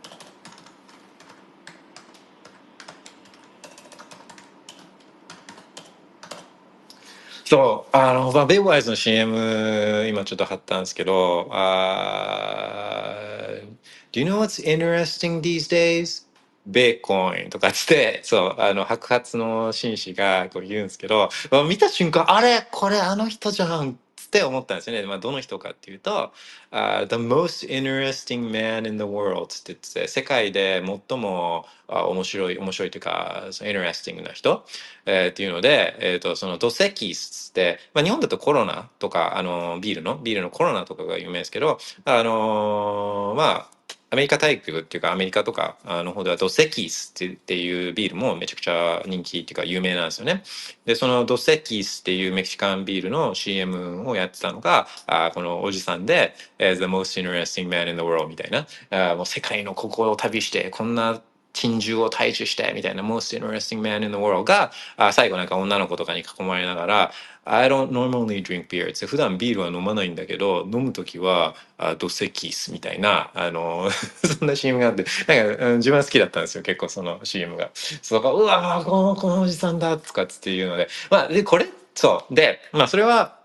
[7.44, 13.68] そう、あの、まあ、Bitwise の CM、今ちょっと貼ったんですけど、あー
[14.12, 16.26] Do you know what's interesting these days?
[16.66, 23.94] ベーコインとかっつって、そう、あの、白髪の紳士がこう言うんですけど、まあ見た瞬間、あれこれあの人じゃんっ
[24.30, 25.04] って思ったんですよね。
[25.06, 26.32] まあ、どの人かっていうと、
[26.70, 34.64] あ The most interesting man in the world って言って、世界で最も面白い、面白いというか、その interesting な人、
[35.04, 43.79] えーっていうので、えっ、と、その土石って、まあ、日本だとコロナとか、あの、ビールの、ビールのコロナとかが有名ですけど、あのーまあ、
[44.12, 50.42] アメリカ大陸っていうかアメリカとかあの方ではドセキスっていうビールもめちゃくちゃ人気っていうか有名なんですよね。
[50.85, 58.66] で、そのドセキスっていうメキシカンビールの CM をやってたのが、あこのおじさんで、えー The most interesting man in the world みたいな、
[59.12, 67.12] あもう世界のここを旅して、こんな珍獣を退治してみたいな most interesting man in the world があ最後なんか女の子とかに囲まれながら
[67.44, 73.90] I don't normally drink beer って普段ビールは飲まないんだけど飲む時はあドセキスみたいなあの
[74.38, 77.70] そんな CM があってなんかうん自分は好きだったんですよ結構その CM が。
[77.74, 80.88] そうかうわーこのこのおじさんだとかっつっていうので。
[81.10, 82.34] まあでこれそう。
[82.34, 83.39] でまあそれは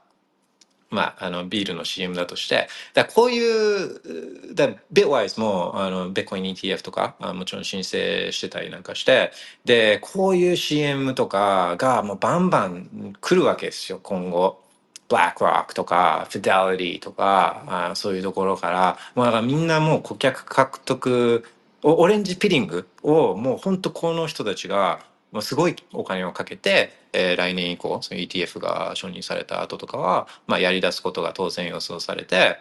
[0.89, 9.31] まあ、あのビールの CM だとしてだこういうだ Bitwise もあの Bitcoin ETF とかあもちろん申請してたりなんかして
[9.65, 14.63] でこういう CM とかがもうバンバン来るわけですよ今後。
[15.07, 21.43] BlackRock とか Fidelity とかあそういうところからもうだからみんなもう顧客獲得
[21.83, 32.57] オレンジピリングをもう本当この人たちがまあすごいお金をかけて、えー来年以降その ETF が承認された後とかは、まあ、やり出すことが当然予想されて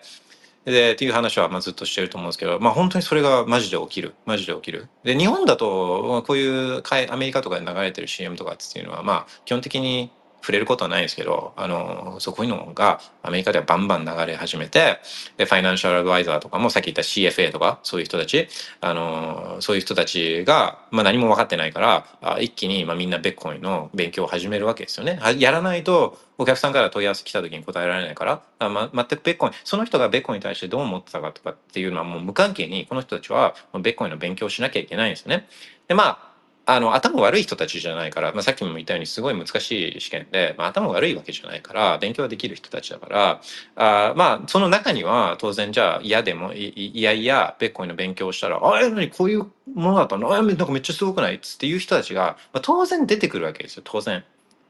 [0.65, 4.15] でっていう話はまあずっとしてると思うんですけど、まあ、本当にそれがマジで起きる。
[4.25, 4.89] マジで起きる。
[5.05, 10.11] で日本だとこういうアメリカとかで流れてる CM とかっていうのはまあ基本的に
[10.45, 14.99] 触れることはないですけど、あの、そうこういうのがアメリカではバンバン流れ始めて、
[15.39, 18.47] で、ファイナンシャルアドバイザーとかもさっき言った CFA とか、そういう人たち、
[18.83, 21.81] あの、そういう人たちが、まあ何も分かってないか
[22.21, 25.19] ら、一気に、まあみんなベッコインの勉強を始めるわけですよね。
[25.39, 35.49] やらないと、お客さんから問い合わせ来た時に答えられないから、あま、全くベッコイン、その人がベッコインに対してどう思ってたかとかっていうのはもう無関係に、この人たちはベッコインの勉強をしなきゃいけないんですよね。
[35.89, 36.34] で、まあ、
[36.67, 43.41] あの、頭悪い人たちじゃないから、まあ、さっきも言ったようにすごい難しい試験で、まあ、頭悪いわけじゃないから、勉強はできる人たちだから、
[43.77, 49.11] あまあ、その中には当然じゃあ嫌でも、いいいやいや、ベッコイの勉強をしたら、ああ、え、何？
[49.11, 50.33] こういうものだったの？
[50.35, 51.35] あ、なんかめっちゃすごくない？
[51.35, 54.25] っつっていう人たちが、まあ、当然出てくるわけですよ、当然。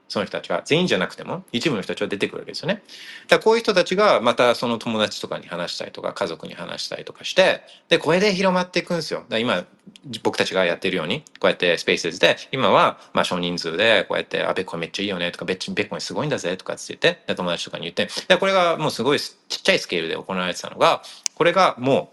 [0.08, 2.82] その人たちは全員じゃなくても一部の人たちは出てくるわけですよね。
[3.28, 9.24] だこういう人たちがまたその友達とかに話したりとか家族に話したりとかしてでこれで広まっていくんですよ。
[9.28, 9.64] だ今
[10.22, 21.02] 僕たちがやってるようにこうやってスペースで今はまあ少人数でこうやって「あベッコンめっちゃいいよね」とか「ベッベッコンすごいんだぜ」とかって言ってで友達とかに言ってでこれがもうすごいちっちゃいスケールで行われてたのが
[21.34, 22.12] これがも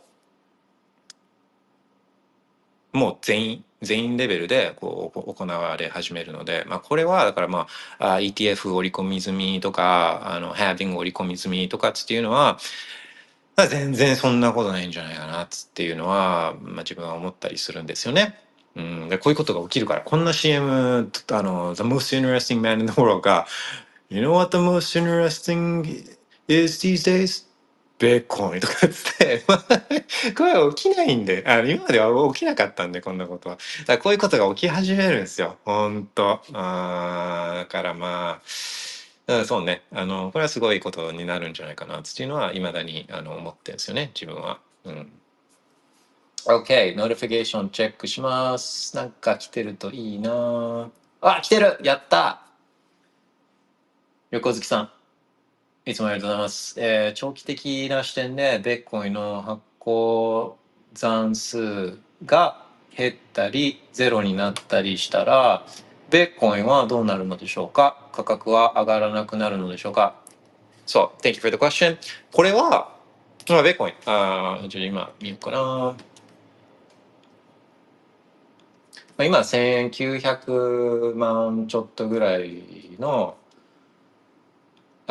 [2.94, 7.68] うもう全員全員レベルでこう行われ始めるので、まあ、これはだからま
[8.00, 12.60] あ ETF 織り込み済みとかあの Having 織り込み済みとかっていうのは
[13.58, 18.40] まあ全然そんなことないんじゃないかなっていうのは、まあ、自分は思ったりするんですよね。
[18.76, 23.48] うん、でこういうことが起きるからこんな CM あの「The most interesting man in the world」が
[24.10, 25.84] 「You know what the most interesting
[26.48, 27.46] is these days?」
[28.02, 29.82] ベーコンとかっつって、ま あ
[30.36, 33.58] これは起きないんで、あの今までは起きなかったんで、こんなことは。
[33.82, 36.42] だからこういうことが起き始めるんですよ、ほんと。
[36.54, 38.42] あーだからま
[39.28, 44.60] あ、うんそうね、あの、これはすごいことになるんじゃないかなっていうのは、未だにあの思ってるんですよね、自分は。
[44.86, 45.12] うん。
[46.46, 48.96] OK、ノリフィケーションチェックします。
[48.96, 50.90] なんか来てるといいな
[51.22, 52.42] あ、来てるやった
[54.32, 55.01] 横月さん。
[55.92, 56.76] いつもありがとうございます。
[56.78, 60.58] えー長期的な視点で、ベッコインの発行
[60.94, 62.64] 残数が
[62.96, 65.66] 減ったり、ゼロになったりしたら、
[66.10, 68.08] ベッコインはどうなるのでしょうか？
[68.14, 70.16] 価格は上がらなくなるのでしょうか？
[70.86, 71.98] そう、Thank you for the question.
[72.32, 72.96] これは、
[73.50, 75.58] まあ、ベッコイン、あじゃあ今見ようかな。
[75.58, 75.96] ま
[79.18, 82.64] あ、今1900万ちょっとぐらい
[82.98, 83.36] の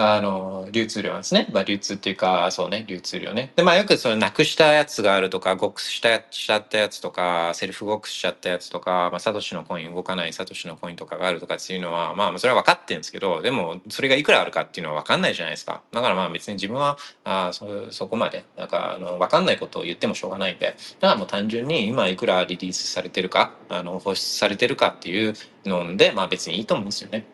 [0.00, 1.48] あの流通量ですね。
[1.52, 3.52] まあ、流通っていうか、そうね、流通量ね。
[3.56, 15.82] で、まあよくそのなくしたやつがあるとか、ゴックスしたしちゃったやつとか、セルフゴックスしちゃったやつとか、まあ、サトシのコイン動かないサトシのコインとかがあるとかっていうのは、まあそれは分かってるんですけど、でもそれがいくらあるかっていうのは分かんないじゃないですか。
[15.92, 25.34] だからまあ別に自分は、あそそこまで、なんかあの分かんないことを言ってもしょうがないんで、だからもう単純に今いくらリリースされてるか、あの放出されてるかっていう
[25.64, 27.26] ので、まあ別にいいと思うんですよね。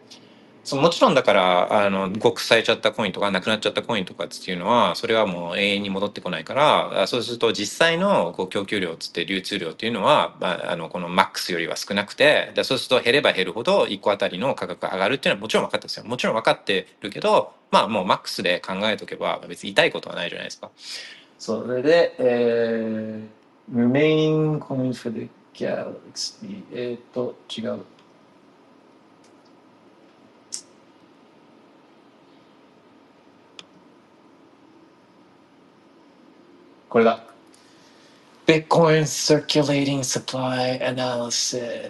[0.66, 20.70] そもちろんだからあの極されちゃったコインとかなくなっちゃったコインとかっていうのはそれはもう永遠に戻ってこないからそうすると実際のこう供給量っつって流通量っていうのは、まあ、あのこのマックスよりは少なくてでそうすると減れば減るほど1個あたりの価格が上がるっていうのはもちろん分かってますよもちろん分かってるけどまあもうマックスで考えとけば別に痛いことはないじゃないですか。
[21.38, 27.80] それで、えー、remaining Coin for the galaxy えっ、と違う。
[36.96, 37.20] これだ。
[38.46, 41.84] Bitcoin Circulating Supply Analysis。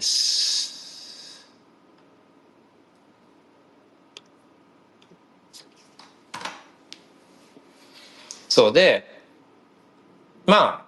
[8.48, 9.22] そうで、
[10.44, 10.84] まあ、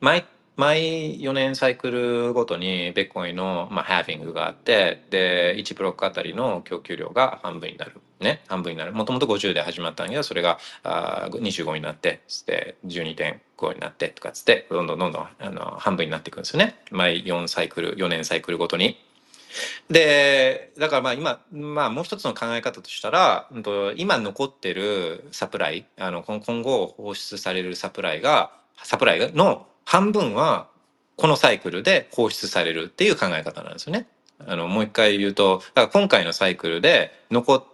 [0.00, 8.00] 毎、毎4年サイクルごとにベッコインの、まあ、ハーフィングがあって、で、1ブロックあたりの供給量が半分になる。
[8.22, 8.92] ね、半分になる。
[8.92, 16.76] もともと50で始まったんだけど、それがあ25になって、で、12.5になってとかつって、どんどんどんどんあの半分になっていくんですよね。
[16.90, 18.98] 毎4サイクル、4年サイクルごとに。
[19.90, 23.48] で、だからまあ今、まあもう一つの考え方としたら、
[23.96, 28.52] 今残ってるサプライ、あの今今後放出されるサプライが、
[28.82, 30.68] サプライの半分は
[31.16, 34.06] このサイクルで放出されるっていう考え方なんですよね。
[34.46, 37.64] あのもう一回言うと、だから今回のサイクルで残っ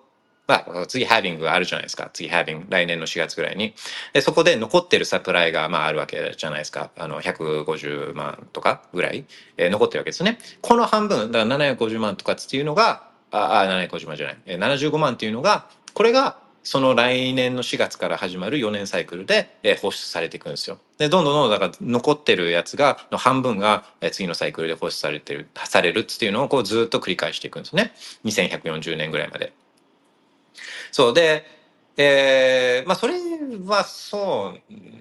[0.49, 2.11] まあ、次ハービングがあるじゃないですか。
[2.13, 3.75] 次ハービング、来年の4月ぐらいに。
[4.15, 6.91] で、そこで残ってるサプライが、まあ、あるわけじゃないですか。
[6.97, 9.27] あの、150万とかぐらい、
[9.59, 10.39] えー残ってるわけですね。
[10.63, 20.79] この半分、だから750万とかっていうのが、あ、あ750万じゃない、えー75万っていうのが、これが、その来年の4月から始まる4年サイクルで、えー放出されていくんですよ。
[20.97, 27.93] で、どんどんどんどん、だから残ってるやつが、の半分が、えー次のサイクルで放出されてる、されるっていうのを、こうずっと繰り返していくんですね。
[28.25, 29.53] 2140年ぐらいまで。
[30.93, 31.45] そうで、
[31.97, 33.15] えーまあそれ
[33.67, 34.55] はそ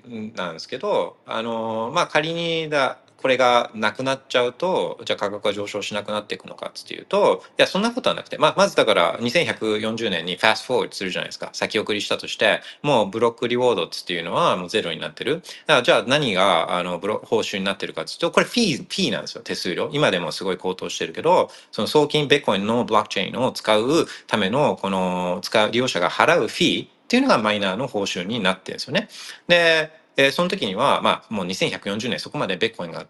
[0.08, 11.50] うなんですけど、あのまあ仮にだこれがなくなっちゃうと、じゃあ価格が上昇しなくなっていくのかっていうと、いや、そんなことはなくて、まあ、まずだから2140年にファストフォードするじゃないですか。
[11.54, 15.42] 先送りしたとして、もうブロックリウォードっていうのはもうゼロになってる。
[15.42, 19.90] だからじゃあ何があのブロ報酬になってるかっていうと、これフィー、フィーなんですよ、手数料。
[19.92, 29.08] 今でもすごい高騰してるけど、その送金ベッコインのブロックチェーンを使うための、この、使う利用者が払うフィーっていうのがマイナーの報酬になってるんですよね。
[29.48, 33.06] で、でその時には、まあ、もう2140年そこまでベッコインが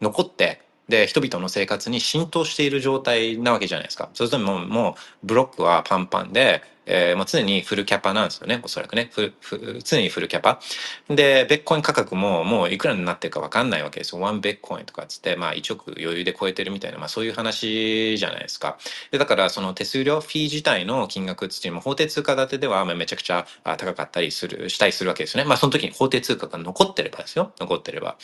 [0.00, 4.10] 残って、で、人々の生活に浸透している状態なわけじゃないですか。
[4.12, 9.10] それとも、もう、ブロックはパンパンで、えーもう常にフルキャパなんですよね、おそらくね。
[9.12, 10.60] フフ常にフルキャパ。
[11.08, 14.20] で、ベッコイン価格ももういくらになってるかわかんないわけですよ。
[14.20, 18.78] ワンベッコインとかっつって、まあ1億余裕で超えてるみたいな、まあそういう話じゃないですか。
[19.10, 25.48] で、だからその手数料フィー自体の金額っていうのも法定通貨建てではめちゃくちゃ高かったりする、したりするわけですよね。
[25.48, 27.52] まあその時に法定通貨が残ってればですよ。
[27.60, 28.16] 残ってれば。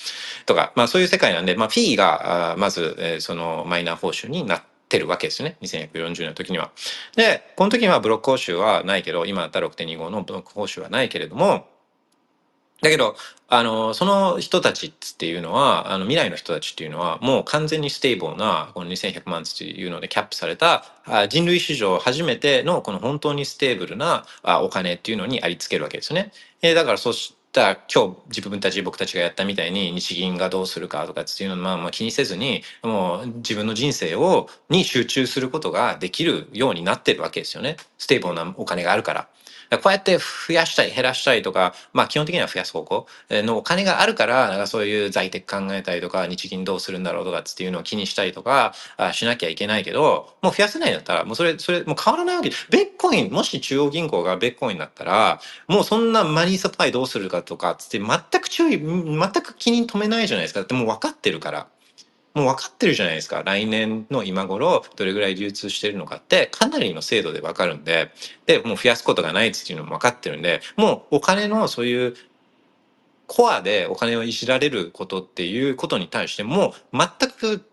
[0.47, 5.57] とか、まあそういう世界なんで、まあフィーが、まず、えーそのマイナー報酬になっててるわけですね。
[5.63, 6.71] 2140年の時には。
[7.17, 11.67] で、この時にはブロック報酬はないけど、今だったら6.25のブロック報酬はないけれども、
[12.83, 13.17] だけど、
[13.49, 20.85] あの、その人たちっていうのは、あの、未来の人たちっていうのは、もう完全に stable な、この2100万っていうのでキャップされた、
[21.31, 24.27] 人類史上初めての、この本当に stable な
[24.63, 26.33] お金っていうのにありつけるわけですね。
[26.63, 37.77] えーだから、そした、今日自分たち、僕たちがやったみたいに、日銀がどうするかとかっていうのを、まあ、まあ気にせずに、もう自分の人生を、に集中することができるようになってるわけですよね。
[37.99, 39.29] stable なお金があるから。
[39.71, 52.51] こうやって増やしたい、減らしたいとか、まあ基本的には増やす方向のお金があるから、なんかそういう財テク考えたりとか、日銀どうするんだろうとかっていうのを気にしたりとか、あしなきゃいけないけど、もう増やせないんだったら、もうそれ、それ、もう変わらないわけ。
[52.71, 58.09] ビットコイン、もし中央銀行がビットコインだったら、もうそんなマニーサプライどうするかとかつって全
[58.41, 60.61] く注意、全く気に留めないじゃないですか。
[60.61, 61.69] だってもう分かってるから。
[62.37, 63.43] もう分かってるじゃないですか。
[63.43, 68.13] 来年の今頃、どれぐらい流通してるのかって、かなりの精度で分かるんで、
[68.45, 72.15] で、もう増やすことがないっていうのも分かってるんで、もうお金のそういう
[73.27, 77.65] コアでお金をいじられることっていうことに対しても、全く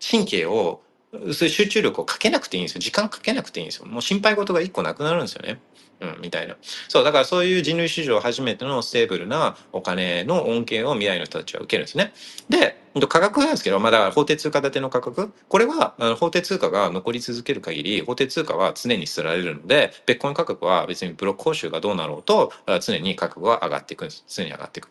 [0.00, 2.80] 神経を、そういう集中力をかけなくていいんですよ。
[2.80, 3.86] 時間かけなくていいんですよ。
[3.86, 5.60] もう心配事が一個なくなるんですよね。
[6.00, 6.56] うん、みたいな。
[6.88, 12.12] そう、だからそういう人類史上初めての stable なお金の恩恵を未来の人たちは受けるんですね。
[12.48, 24.24] で、価格なんですけど、まあだから法定通貨建ての価格、これは法定通貨が残り続ける限り、法定通貨は常に刷られるので、別ッコ価格は別にブロック報酬がどうなろうと、常に価格は上がっていくんです。
[24.28, 24.88] 常に上がっていく。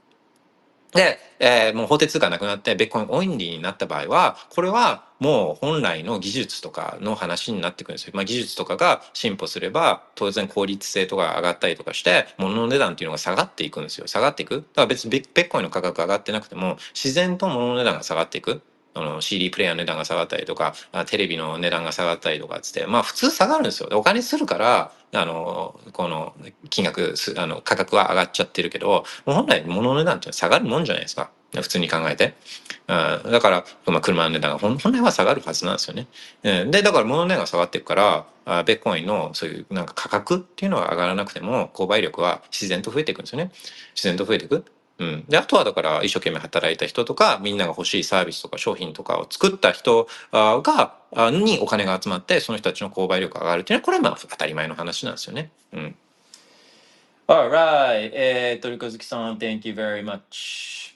[0.97, 8.11] で、えーもう法定通貨なくなって、ビットコインオンリーになった場合は、これはもう本来の技術とかの話になってくるんですよ。
[8.15, 14.07] まあ技術とかが進歩すれば、当然効率性とか上がったりとかして、物の値段っていうのが下がっていくんですよ。
[14.07, 14.55] 下がっていく？
[14.55, 18.61] だから別にビッビットコインの価格上がってなくても、自然と物の値段が下がっていく。
[18.97, 20.73] あの CD プレイヤーの値段が下がったりとか、
[21.07, 23.89] テレビの値段が下がったりとかっつって、まあ普通下がるんですよ。
[23.93, 26.33] お金するから、あの、この
[26.69, 31.29] 金額、あの、価格は上がっちゃってるけど、本来物の値段って下がるもんじゃないですか。
[31.53, 32.33] 普通に考えて。
[32.87, 32.93] う
[33.27, 36.07] んだから、まあ、車の値段が本来は下がるはずなんですよね。
[36.43, 43.51] うんで、だから物の値段が下がっていくから、あベッコインのそういうなんか価格っていうのは上がらなくても、購買力は自然と増えていくんですよね。
[43.93, 44.65] 自然と増えていく。
[44.99, 55.51] うん、であとはだから一生懸命働いた人とかみんなが欲しいサービスとか商品とかを作った人あがあにお金が集まってその人たちの購買力が上がるっていうのはこれはまあ当たり前の話なんですよね。
[55.73, 55.95] うん
[57.27, 58.11] Alright.
[58.13, 60.95] えー、鳥小月さん、Thank you very much.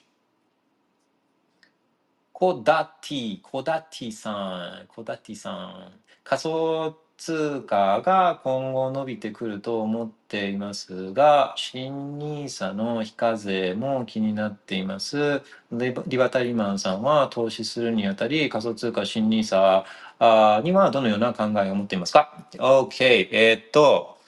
[2.32, 5.92] コダティ、コダティさん、コダティさん。
[6.24, 15.40] 仮想通貨が今後伸びてくると思っていますが、新ニーサの非課税も気になっています。
[15.70, 19.84] リバタリマンさんは投資するにあたり、仮想通貨新ニーサ
[20.18, 23.28] あにはどのような考えを持っていますか ?OK。
[23.30, 24.18] えーっと、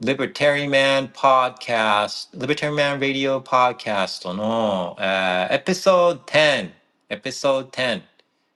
[0.00, 6.70] Libertarian Man Podcast、Libertarian Man Radio Podcast の、えーエピソード10、
[7.08, 8.13] エピソード10、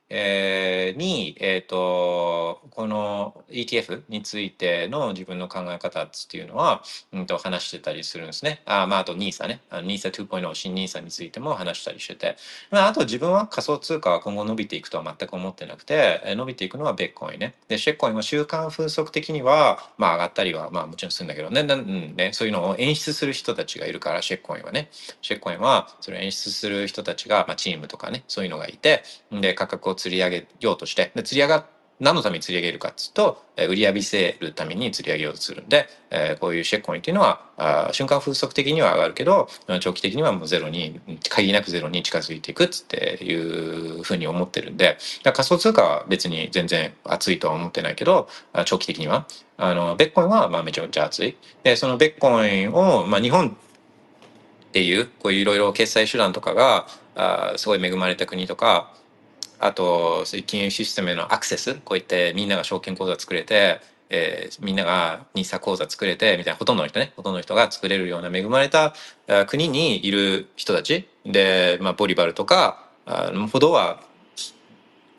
[0.09, 6.83] えーに、えっ、と、この ETF についての自分の考え方っていうのは、
[7.13, 8.61] うんと話してたりするんですね。
[8.65, 9.61] あ、まあ、あと NISA ね。
[9.71, 12.37] NISA2.0 新 NISA についても話したりしてて。
[12.71, 17.55] まあ、あと自分は仮想通貨は今後伸びていくとは全く思ってなくて、伸びていくのはベッコインね。
[17.67, 24.89] で、シェッコインは週間風速的には、まあ上がったりは、まあもちろんするんだけどね、なうんね、そういうのを演出する人たちがいるから、シェッコインはね。
[25.21, 31.65] シェッコインは、それを演出する人たちが、まあチームとかね、そういうのがいて、で、価格を釣り上げようとして、で、釣り上が
[31.99, 39.49] 何のために釣り上げるかっつうと、え売り上げせるために釣り上げようとするんで、えこういうシェッコインっていうのは、あ瞬間風速的には上がるけど、
[39.81, 43.33] 長期的にはもうゼロに、限りなくゼロに近づいていくってい
[43.99, 48.29] うふうに思ってるんで、だ仮想通貨は別に全然熱いとは思ってないけど、
[48.65, 49.27] 長期的には。
[49.57, 51.35] あの、ベッコインはまあめちゃめちゃ熱い。
[51.63, 58.93] で、そのベッコインを、まあ日本っていう、こういういろいろ決済手段とかが、あすごい恵まれた国とか、
[59.59, 68.93] あと、そういう金融システムへのアクセス、こういってみんなが証券口座作れて、えーみんなが NISA 口座作れて、みたいな、ほとんどの人ね、ほとんどの人が作れるような恵まれた
[69.47, 71.07] 国にいる人たち。
[71.25, 74.01] で、まあ、ボリバルとか、あのほどは、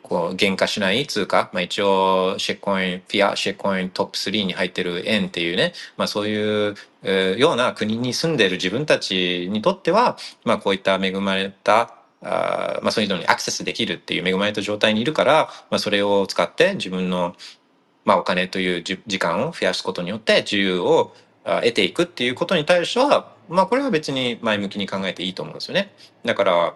[0.03, 17.35] こう、減価しない通貨、まあ一応、シェッコイン、フィア、シェッコイントップ3に入ってる円っていうね、まあそういう、えーような国に住んでる自分たちにとっては、まあこういった恵まれた、あまあそういうのにアクセスできるっていう恵まれた状態にいるから、まあそれを使って自分の、
[18.05, 21.13] まあお金という時間を増やすことによって自由を
[21.43, 25.93] 得ていくっていうことに対しては、まあこれは別に前向きに考えていいと思うんですよね。
[26.23, 26.75] だから、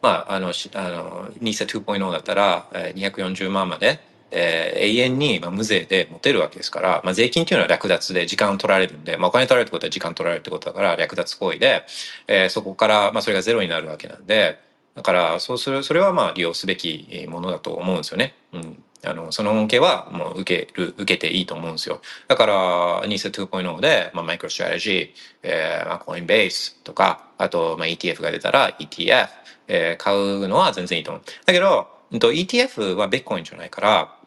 [0.00, 4.00] まあ、あの、あの、NISA 2.0だったら、240万まで、
[4.30, 11.84] えー永遠にまあ無税で持てるわけですから、まあ、税金っていうのは略奪で時間を取られるんで、まあ、お金取られるってことは時間取られるってことだから略奪行為で、
[12.28, 14.58] えーそこからまあそれがゼロになるわけなんで
[14.94, 18.34] だからそうするそれはまあ利用すべきものだと思うんですよね。
[18.52, 22.00] うんあのその恩恵はもう受ける受けていいと思うんですよ。
[22.26, 25.08] だから NISA 2.0で、まあ、マイクロストラテジー、
[25.44, 29.28] えーまあ、コインベースとかあと、まあ、ETF が出たら ETF、
[29.68, 31.22] えー買うのは全然いいと思う。
[31.46, 34.17] だけど、うんと ETF はベッコインじゃないから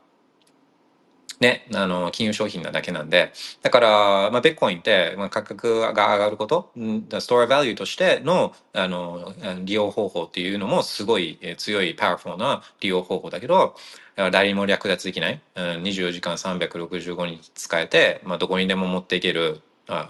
[1.42, 3.34] ね、あの、金融商品なだけなんで、
[3.64, 3.90] だから、
[4.32, 9.34] まあ、ベッコインって、まあ、価格が上がること、うんストアバリューとしての、あの、
[9.64, 13.76] 利用方法っていうのもすごい強い、パワフルな利用方法だけど、
[14.16, 20.10] 誰にも略奪できない、24時間365日使えて、まあ、どこにでも持っていける、あ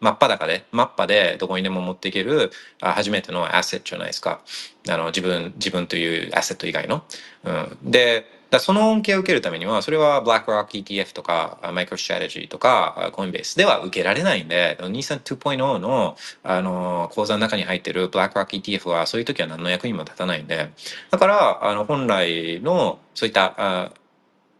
[0.00, 4.40] 真っ裸で、マッパでどこにでも持っていける、あ初めてのアセットじゃないですか。
[4.88, 7.04] あの、自分、自分というアセット以外の。
[7.44, 20.70] うん、で、だその恩恵を受けるためには、それは BlackRock ETF とか、MicroStrategy とか、コインベースでは受けられないんで、NISA 2.0の、あの、口座の中に入ってる BlackRock ETF は、そういう時は何の役にも立たないんで、
[21.10, 23.92] だから、あの、本来の、そういった、あ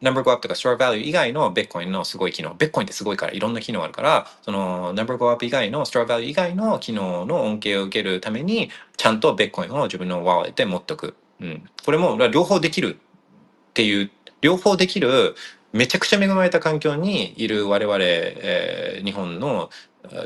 [0.01, 2.55] ナンバーゴアップとかストアバリュー以外のベッコインのすごい機能。
[2.55, 11.15] ベッコインってすごいからいろんな機能あるから、そのナンバーゴアップ以外のストアバリュー以外の機能の恩恵を受けるために、ちゃんとベッコインを自分のワーレットで持っとく。
[11.43, 11.69] うん。
[11.85, 12.99] これも両方できる
[13.73, 14.11] っていう、
[14.43, 15.35] 両方できる
[15.73, 19.71] めちゃくちゃ恵まれた環境にいる我々、えー日本の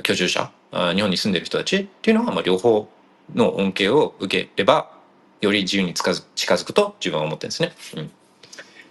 [0.02, 2.88] 居住者、日本に住んでる人たちっていうのは、まあ、両方
[3.34, 4.90] の恩恵を受ければ、
[5.40, 7.72] より自由に近づくと自分は思ってるんですね。
[7.96, 8.10] うん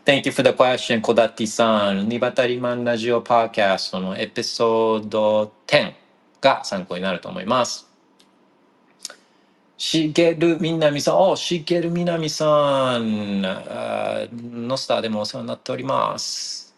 [0.05, 2.07] Thank you for the question, 小立さん。
[2.07, 5.93] ニバタリマンラジオパーキャストのエピソード10
[6.41, 7.94] が参考になると思います。
[9.77, 12.45] しげるみなみさん、おしげるみなみさ
[12.99, 16.75] ん、あーノスターでもお世話になっております。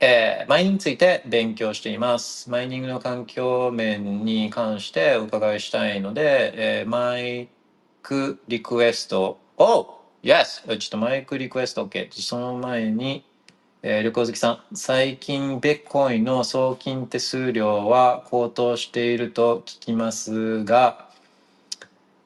[0.00, 2.50] えーマイニングについて勉強しています。
[2.50, 7.48] マイニングの環境面に関してお伺いしたいので、えーマイ
[8.02, 10.66] クリクエスト、お Yes!
[10.78, 12.08] ちょっとマイクリクエスト OK。
[12.12, 13.24] その前に、
[13.88, 21.08] えー旅行好きさん、最近ベッコインの送金手数料は高騰していると聞きますが、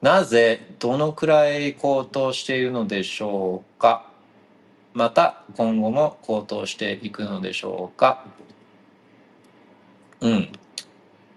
[0.01, 4.07] なぜ、どのくらい高騰しているのでしょうか？
[4.95, 8.25] また、今後も高騰していくのでしょうか？
[10.21, 10.49] うん。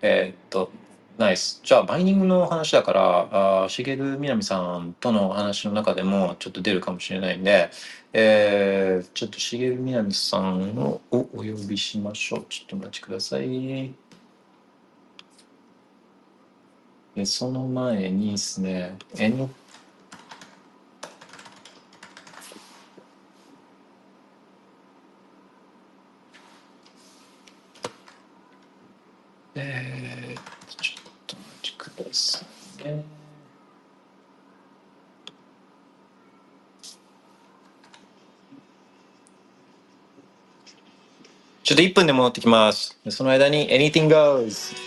[0.01, 0.71] えーっと、
[1.19, 1.61] ナイス。
[1.63, 7.69] じゃあ、マイニングの話だから、あしげるみなみさんとの話の中でもちょっと出るかもしれないんで、
[8.17, 12.47] えー、ちょっとしげるみなみさんをお呼びしましょう。
[12.49, 13.93] ちょっとお待ちください。
[17.17, 19.51] で、その前にですね、N、
[29.57, 32.47] えー、ちょっとお待ちくださ
[32.81, 33.24] いね。
[41.65, 42.95] ちょっと1分で戻ってきます。
[43.09, 44.84] その間に Anything Goes。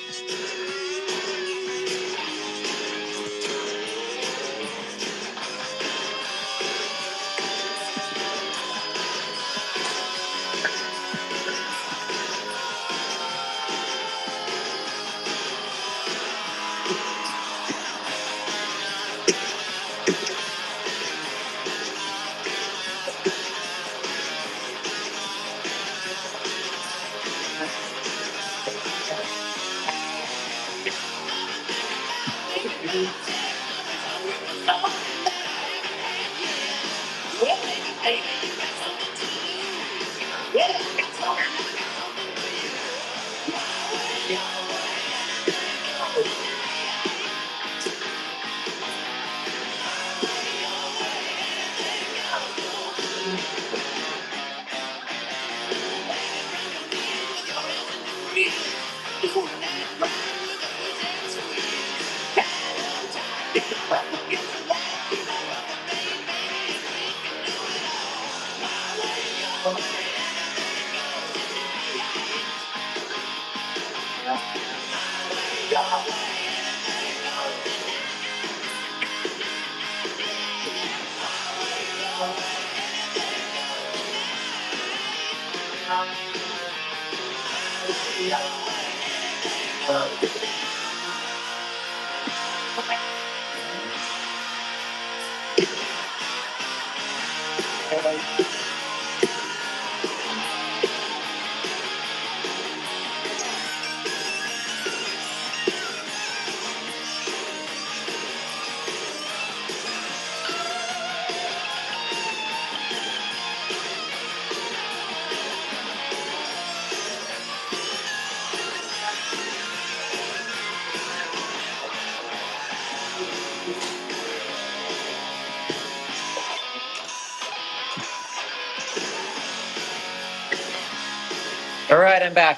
[132.18, 132.58] Alright, I'm back.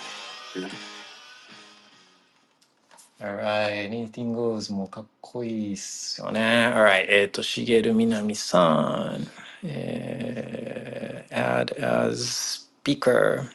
[3.21, 6.71] Alright, Anything Goes もかっこいいっすよね。
[6.73, 9.27] Alright, えっ、と、しげるみなみさん。
[9.63, 13.49] えー、add as speaker.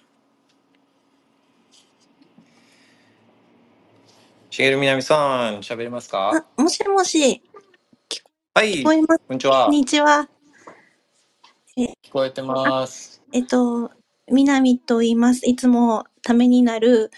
[4.51, 6.33] しげるみなみさん、喋れますか？
[6.35, 7.43] あ、もしもし、
[8.53, 9.23] はい、こ聞こえます？
[9.31, 9.75] んにちはこん。
[9.75, 10.29] にちは。
[11.79, 13.23] 聞こえてます。
[13.33, 13.91] えっと、
[14.31, 15.49] みなみと言います。
[15.49, 17.11] いつもためになる、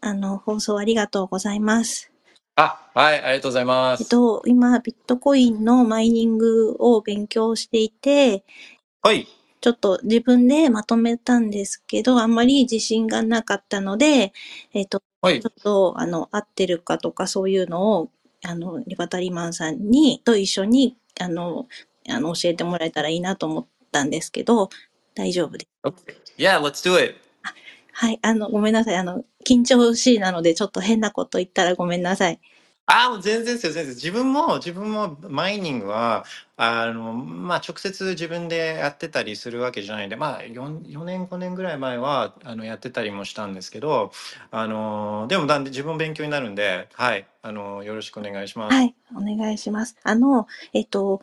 [0.00, 2.10] あの、放送ありがとうございます。
[2.56, 4.02] あ、はい、ありがとうございます。
[4.02, 8.44] えっと、今、ビットコインのマイニングを勉強していて、
[9.02, 9.26] はい。
[9.60, 14.32] ちょっと自分でまとめたんですけど、あんまり自信がなかったので、
[14.74, 15.48] えっと、はいちょ。
[15.48, 18.10] っと、あの、合ってるかとかそういうのを、
[18.44, 21.68] あの、リバタリマンさんに、と一緒に、あの、
[22.08, 24.68] あの、教えてもらえたらいいなと思ったんですけど、
[25.14, 26.34] 大丈夫です。
[26.38, 27.16] Yeah, let's do it.
[27.92, 28.96] はい、あの、ごめんなさい。
[28.96, 32.40] あの、緊張しいなので、ちょっと変なこと言ったらごめんなさい。
[32.86, 33.94] あもう全然ですよ、全然。
[33.94, 36.24] 自分も、自分もマイニングは、
[36.56, 44.10] あの、まあ、直接自分でやってたりするわけじゃないんで、まあ、4, 4年、5年ぐらい前は、あの、やってたりもしたんですけど、
[44.50, 48.74] あの、でも、なんで自分勉強になるんで、はい、あの、よろしくお願いします。
[48.74, 49.96] はい、お願いします。
[50.02, 51.22] あの、えっと、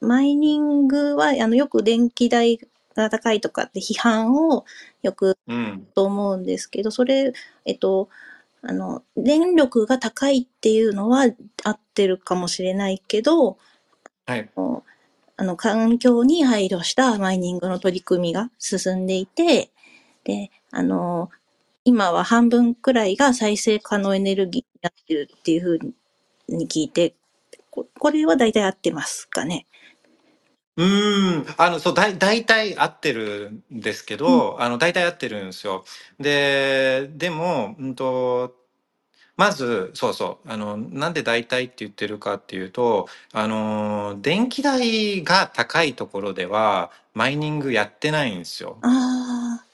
[0.00, 2.58] マイニングは、あの、よく電気代
[3.02, 4.64] が高いとかって批判を
[5.02, 5.86] よくうん。
[5.94, 7.32] と思うんですけど、それ、
[7.64, 8.08] えっと、
[8.62, 11.26] あの、電力が高いっていうのは
[11.64, 13.58] 合ってるかもしれないけど、
[14.26, 14.50] はい。
[15.36, 19.70] あの、環境に配慮したマイニングの取り組みが進んでいて、
[20.24, 21.30] で、あの、
[21.84, 25.78] 今は半分くらいが再生可能エネルギーになってるっていうふう
[26.48, 27.14] に聞いて、
[27.70, 29.66] ここれは大体合ってますかね。
[30.78, 35.84] うーん、あの、そう、だい、大体合ってるんですけど、あの、大体合ってるんですよ。
[36.20, 38.54] で、でも、うんと、
[39.36, 48.78] まず、そうそう、あの、なんで大体って言ってるかっていうと、あの、電気代が高いところでは、マイニングやってないんですよ。
[48.82, 49.64] あ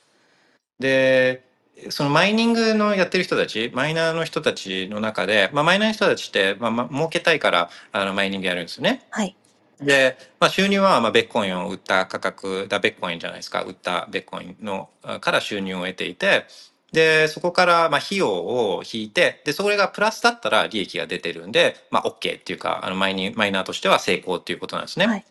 [0.78, 1.44] で、
[1.90, 9.06] そのマイニングのやってる人たち、マイナーの人たちの中で、まあ、マイナーの人たちって、まあ、まあ、儲けたいから、あの、マイニングやるんですよね。
[9.10, 9.36] あ、はい。
[9.80, 16.46] で、まあ、収入はまあベッコインを売った価格だベッコインじゃないですか売ったベッコインのあから収入を得ていて
[16.92, 25.06] でそこからまあ費用を引いてでそれがプラスだったら利益が出てるんで、まあ、OK っていうかあのマイニマイナーとしては成功っていうことなんですね。
[25.06, 25.24] はい。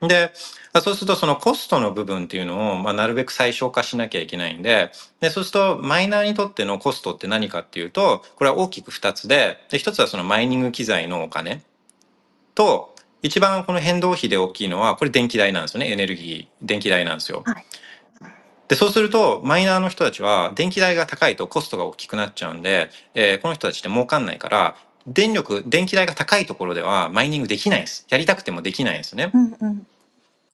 [0.00, 0.30] で
[0.72, 11.62] あそうするとそのコストの部分っていうのを、まあ、なるべく最小化しなきゃいけないんででそうするとマイナーにとってのコストって何かっていうとこれは大きく2つでで1つはそのマイニング機材のお金
[12.54, 17.42] と一番この変動費で大きいのはこれ電気代なんですよねエネルギー電気代なんですよ。
[17.44, 17.64] はい
[18.68, 29.30] でそうするとマイナーの人たちは電気代が高いとコストが大きくなっちゃうんで、えーこの人たちって儲かんないから電力電気代が高いところではマイニングできないんですやりたくてもできないんですね。
[29.32, 29.86] うんうん。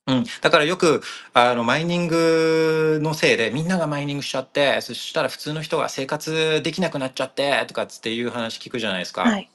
[0.07, 1.03] うん、だからよく
[1.33, 9.23] あのマイニングのせいでみんながマイニングしちゃってそしたら普通の人が生活できなくなっちゃってとかっていう話聞くじゃないですか。
[9.23, 9.51] はい。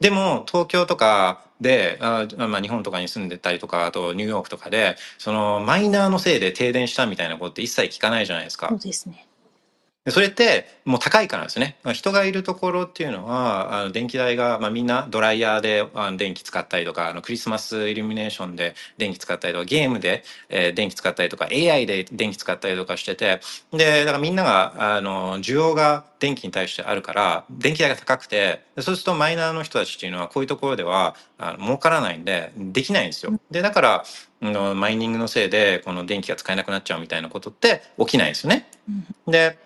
[0.00, 8.78] でも東京とかであ、まあ、日本とかに住んでたりとかあとニューヨークとかでそのマイナーのせいで停電したみたいなことって一切聞かないじゃないですかそう。
[8.78, 9.26] ですね。
[10.06, 11.76] でそれってもう高いからですね。
[11.82, 23.40] まあ人がいるところっていうのはあの電気代が、まあ、みんなドライヤーであの電気使ったりとかあのクリスマスイルミネーションで電気使ったりとかゲームで、えー電気使ったりとか AI で電気使ったりとかしてて
[23.72, 33.38] でだからみんながあの需要が電気に対してあるから電気代が高くてでそうするとマイナーの人たちっていうのはこういうところではあの儲からないんでできないんですよ。
[33.50, 34.04] でだから
[34.42, 38.68] あのマイニングのせいでこの電気が使えなくなっちゃうみたいなことって起きないんですよね。
[39.26, 39.58] うんで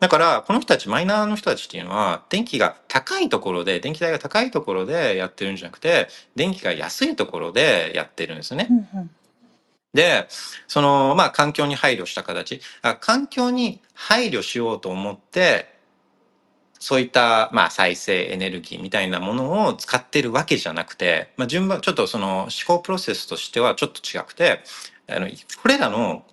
[0.00, 8.68] だからこの人たちマイナーの人たちっていうのは電気が高いところで電気代が高いところでやってるんじゃなくて電気が安いところでやってるんですよね。
[9.92, 10.26] で
[10.68, 12.62] そのまあ環境に配慮した形。
[12.80, 15.80] あ環境に配慮しようと思って
[16.78, 24.60] そういったまあ再生エネルギーみたいなものを使ってるわけじゃなくて、まあ、順番ちょっとその思考プロセスとしてはちょっと違くて、
[25.06, 25.28] あの、
[25.60, 26.24] これらの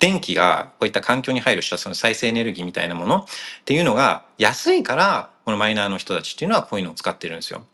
[0.00, 3.24] 電気がこういった環境に配慮したその再生エネルギーみたいなものっ
[3.64, 7.64] ていうのが安いから、このマイナーの人たちっていうのはこういうのを使ってるんですよ。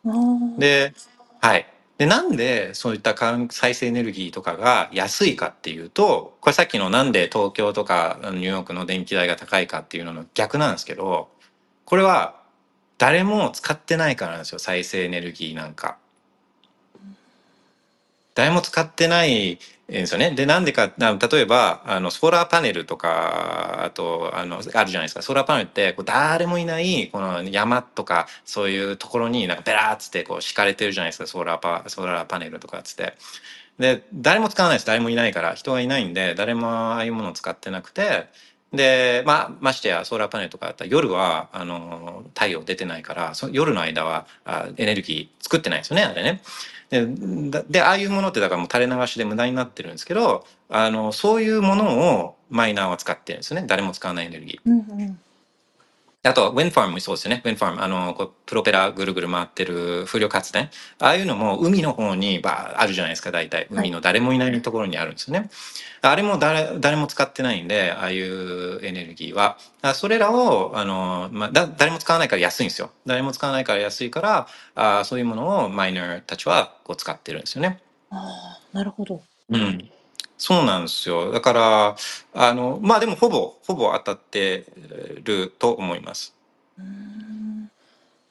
[0.58, 0.92] で、
[1.40, 1.66] はい。
[1.98, 11.28] で、なんでそういった環再生エネルギーとかが安いかっていうと、これさっきのなんで東京とかニューヨークの電気代が高いかっていうのの逆なんですけど、
[11.84, 12.34] これは
[12.98, 15.96] 誰も使ってないからなんですよ、再生エネルギーなんか。
[18.34, 19.58] 誰も使ってないん
[19.88, 20.32] ですよね。
[20.32, 25.22] で、なんでか、な例えば、あの、ソーラーパネルとか、あと、あの、あるじゃないですか。
[25.22, 31.26] ソーラーパネルって、こう誰もいない、この山とか、そういうところになんかベラーっつって、こう敷かれてるじゃないですか。
[31.28, 33.14] ソーラーパ、ソーラーパネルとかっつって。
[33.78, 34.86] で、誰も使わないです。
[34.86, 35.54] 誰もいないから。
[35.54, 38.26] 人がいないんで、誰もああいうものを使ってなくて、
[38.72, 46.42] で、まあ、ましてや、ソーラーパネルとかだったら夜は、あの、太陽出てないから、そ夜の間はあエネルギー作ってないですよね、あれね。
[46.90, 47.06] で
[47.68, 54.70] でああいうものってだからもう垂れ流しで無駄になってるんですけどあのそういうものをマイナーは使ってるんですよね誰も使わないエネルギー。
[54.70, 55.18] うんうん
[56.26, 57.42] あと、ウィンファームもそうですよね。
[57.44, 57.82] ウィンファーム。
[57.82, 60.70] あの、こうプロペラぐるぐる回ってる風力発電。
[60.98, 63.66] ああいうのも海の方にばあるじゃないですか、大体。
[63.70, 65.50] 海の誰もいないところにあるんですよね。
[66.02, 69.58] あれも誰誰も使ってないんで、ああいうエネルギーは。
[69.82, 72.90] あそれらを、あの、まあ、だ誰も使わないから安いんですよ。
[73.06, 77.80] 誰も使わないから安いから、あそういうものをマイナーたちはこう使ってるんですよね。
[78.10, 79.22] ああ、なるほど。
[79.50, 79.90] うん。
[80.38, 81.32] そうなんですよ。
[81.32, 81.96] だから、
[82.34, 84.66] あの、まあでもほぼ、ほぼ当たって
[85.24, 86.34] ると思います。
[86.78, 87.70] うーん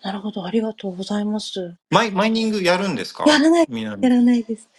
[0.02, 0.46] なるほど。
[0.46, 1.76] ありがとうございます。
[1.92, 3.26] マイマイニングやるんですか？
[3.26, 3.98] やらない、みんな。
[4.02, 4.70] やらないです。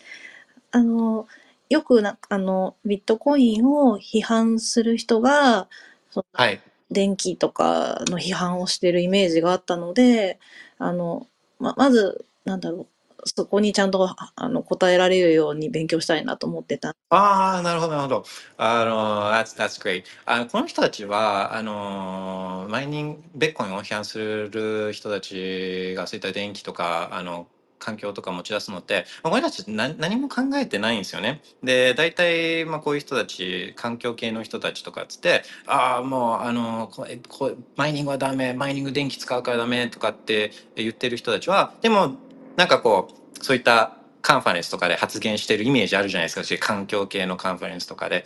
[0.72, 1.28] あの、
[1.70, 5.68] よくな、あの、ビットコインを批判する人が、
[6.10, 6.60] そのはい。
[6.90, 10.38] 電気とかの批判をしてるイメージがあったので、
[10.78, 11.28] あの、
[11.60, 12.86] ま、まず、なんだろう、
[13.26, 16.94] そこにちゃんとあの答えられるように勉強したいなと思ってた。
[17.10, 18.24] ああ、なるほど、なるほど。
[18.56, 20.04] あの、that's, that's great.
[20.24, 27.46] あの、この人たちは、あの、マイニング、ベッコインを批判する人たちが、そういった電気とか、あの、
[27.78, 31.42] 環境とか持ち出すのって、まあ、この人たち何何も考えてないんですよね。
[31.62, 42.16] で、大体、まあ、こういう人たち、環境系の人たちとかっつって、ああ、もう、あの、ここマイニングはダメ、マイニング電気使うからダメとかって言ってる人たちは、でも、
[42.56, 43.08] なんかこ
[43.40, 46.66] う、そういったカンファレンスとかで発言してるイメージあるじゃないですか。
[46.66, 48.24] 環境系のカンファレンスとかで。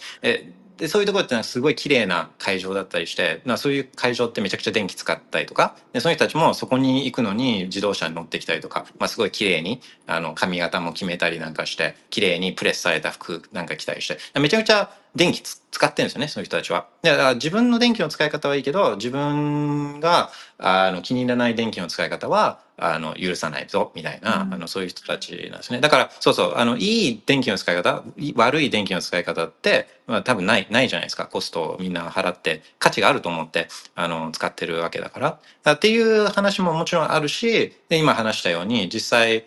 [0.80, 16.86] えでそういうところってのはすごい綺麗な会場だったりして、なそういう会場ってめちゃくちゃ電気使ったりとか、でその人たちもそこに行くのに自動車に乗ってきたりとか、まあ、すごい綺麗にあの髪型も決めたりなんかして、綺麗にプレスされた服なんか着たりして、めちゃくちゃ電気つ使ってるんですよね、そういう人たちは。
[17.02, 25.80] でだから自分の電気の使い方はいいけど、自分があの気に入らない電気の使い方はあの許さないぞみたいな、うんあのそういう人たちなんですね。
[25.80, 31.26] だからそうそうあのいい電気の使い方、い悪い電気の使い方って、まあ、多分ないないじゃないですか。
[31.26, 35.38] コストをみんな払って価値があると思ってあの使ってるわけだから。
[35.62, 39.46] だっていう話ももちろんあるし、で今話したように実際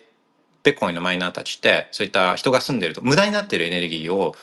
[0.62, 4.34] ベッコインのマイナーたちってそういった人が住んでると無駄になってるエネルギーを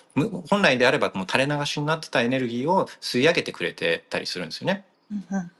[0.47, 4.85] 本来であればもう垂れ流しになってたエネルギーを吸い上げてくれてたりするんですよね。
[5.11, 5.51] うん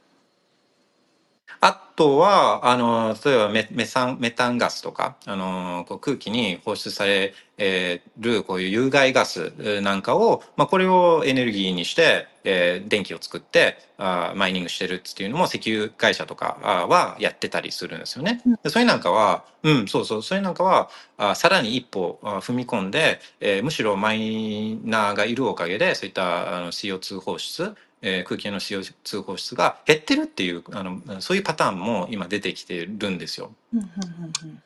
[1.60, 18.40] あとは、あの、例えばメメサンメタンガスとか、あの、こう空気に放出されえーるこういう有害ガスえーなんかを、まあ、これをエネルギーにして、えー電気を作ってあーマイニングしてるっていうのも石油会社とかはやってたりするんですよね。
[18.64, 20.88] でそれなんかは、うん、そうそう、それなんかは、
[21.18, 33.52] あさらに一歩あ踏み込んで、えーむしろマイナーがいるおかげで、そういったあの CO2 放出、えー空気の CO2 放出が減ってるっていうあのそういうパターンも今出てきてるんですよ。
[33.74, 34.62] うんうんうんうん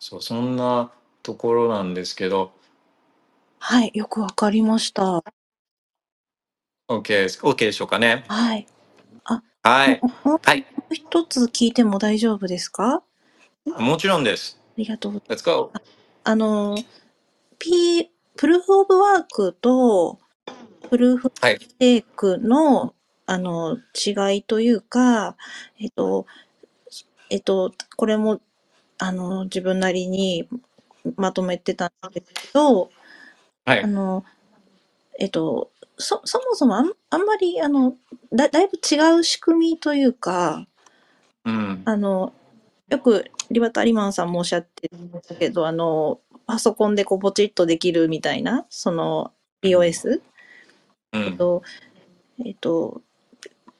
[0.00, 0.90] そうそんな
[1.22, 2.52] ところなんですけど
[3.58, 5.22] はい、よくわかりました。
[6.88, 8.24] OK OK でしょうかね。
[8.28, 8.66] はい。
[9.62, 10.00] はい。
[10.24, 10.66] もうはい。
[10.90, 13.02] 一つ聞いても大丈夫ですか？
[13.76, 14.58] あもちろんです。
[14.76, 15.22] りがとう。
[15.28, 15.72] Let's go!
[16.24, 16.76] あの、
[17.58, 18.10] P、
[18.40, 20.18] プルーフオブワークと
[20.88, 21.58] プルーフはい。
[21.58, 22.94] テイクの、
[23.26, 25.36] あの、違いというか、
[25.78, 26.24] えっと、
[27.28, 28.40] えっと、これも、
[28.96, 30.48] あの、自分なりに
[31.16, 32.90] まとめてたんですけど、
[33.66, 33.86] はいあ。
[33.86, 34.24] の、
[35.18, 37.94] えっと、そ、そもそもあんあんまり、あの、
[38.32, 40.66] だ、だいぶ違う仕組みというか、
[41.44, 41.82] うん。
[41.84, 42.32] あの、
[42.88, 44.90] よくリバタリマンさんもおっしゃって
[45.28, 46.20] たけど、あの、
[46.50, 49.32] パソコンでこうポチッとできるみたいな、その
[49.62, 50.20] POS?
[51.12, 51.22] うん。
[51.22, 51.62] えっと、
[52.44, 53.02] えっと、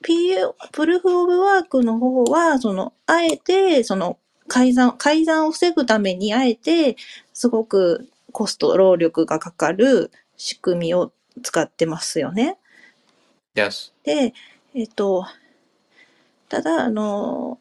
[0.03, 0.37] P、
[0.71, 6.97] プルーフオブワークの方は、その、あえて、その、改ざん、改ざんを防ぐために、あえて、
[7.33, 11.13] すごくコスト、労力がかかる仕組みを
[11.43, 12.57] 使ってますよね。
[13.57, 13.93] Yes.
[14.05, 14.33] で、
[14.75, 15.27] えっと、
[16.49, 17.59] ただ、あの、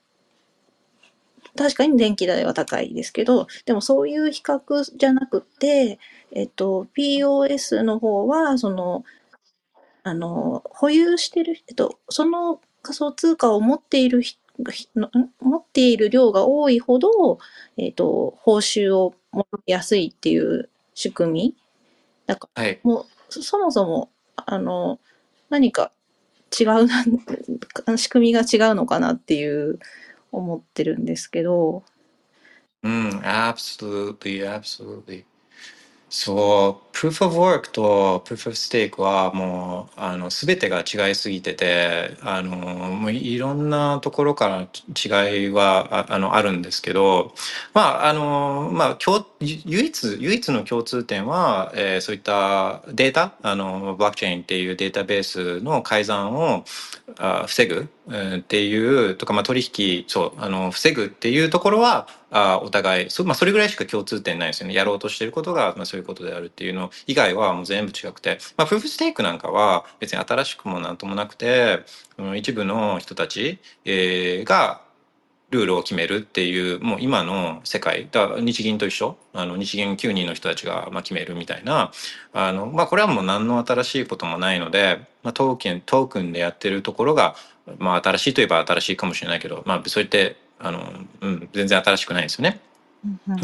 [1.59, 5.99] 確かに電気代は高いですけど、でもそういう比較じゃなくて、
[6.31, 9.03] えっと、POS の方は、その、
[10.03, 14.39] あの、保有してる、えっと、その仮想通貨を持っている人
[15.41, 17.39] 持っている量が多いほど、
[17.75, 21.55] えっと、報酬をもらいやすいっていう仕組み。
[22.25, 22.79] だからはい。
[22.83, 24.99] もう、そそもそも、あの、
[25.49, 25.91] 何か
[26.57, 29.79] 違うな、仕組みが違うのかなっていう
[30.31, 31.83] 思ってるんですけど、
[32.83, 35.25] Mm, absolutely, absolutely.
[36.09, 44.61] そう、proof of work と proof of stake はもう、あの、すべてが違いすぎてて、あの、もういろんなところから
[45.21, 47.33] 違いは、ああの、あるんですけど、
[47.75, 56.65] まあ、あの、まあ、共、唯一、唯一の共通点は、えーそういったデータ、あの、ブロックチェーンっていうデータベースの改ざんを、
[57.19, 57.89] あ防ぐ、
[58.37, 64.73] っていうとか、まあ、取引そうあの防ぐっていうところはあお互いそ,、まあ、それぐらいしか共通点ないですよね。
[64.73, 71.85] やろうとしてることが、まあ、そういうことであるっていうの以外はもう全部違くて、まあ、プーフステークなんかは別に新しくもなんともなくて、
[72.17, 74.81] うん一部の人たち、えーが
[75.51, 79.17] ルールを決めるっていうもう今の世界だから日銀と一緒？
[79.33, 81.91] あの日銀9人の人たちがまあ決めるみたいな。
[82.33, 87.35] あの、まあ、これはもう何の新しいこともないので、まあ、トークントークンでやってるところが、
[87.77, 90.91] まあ、新しいといえば新しいかもしれないけど、まあ、そう言ってあの、
[91.21, 92.59] うん、全然新しくないですよね。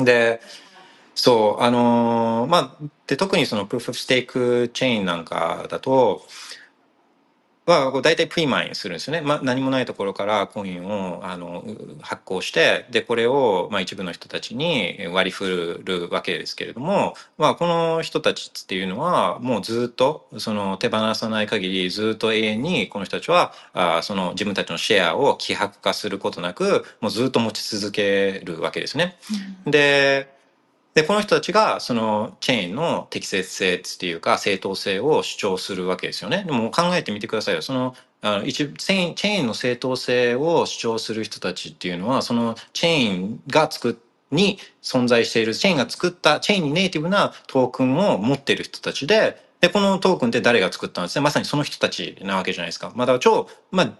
[0.03, 0.41] で
[1.15, 6.25] そうあのーまあで特にそのプーフ・オブ・ステークチェーンなんかだと
[7.65, 29.17] はこう大体プリマインするんですよね、まあ、何もないところからコインをあのう発行してでこれを、まあ、一部の人たちに割り振るわけですけれども、まあ、この人たちっていうのはもうずっとその手放さない限りずっと永遠にこの人たちはあその自分たちのシェアを希薄化することなくもうずっと持ち続けるわけですね。
[29.65, 30.34] で
[30.95, 36.45] でこの人たちがそのチェーンの適切性っていうか正当性を主張するわけですよね。
[36.45, 37.61] でも考えてみてくださいよ。
[37.61, 43.95] そのあの一チェーンの正当性を主張する人たちっていうのはそのチェーンが作っ
[44.31, 52.91] に存在しているチェーンが作ったチェーンにネイティブなトークンを持っている人たちででこのトークンって誰が作ったんですねまさにその人たちなわけじゃないですか。
[52.95, 53.93] まだ超まあ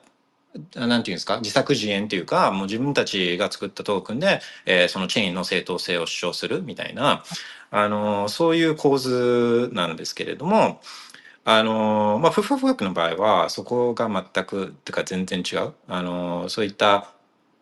[0.76, 1.38] なんていうんですか？
[1.40, 7.24] 自作自演っていうかもう自分たちが作ったトークンで、えーそのチェーンの正当性を主張するみたいな、
[7.72, 10.82] あのーそういう構図なんですけれども、
[11.44, 17.12] あのーまあ、フフフ学の場合はそこが全くっていうか全然違う、あのそういった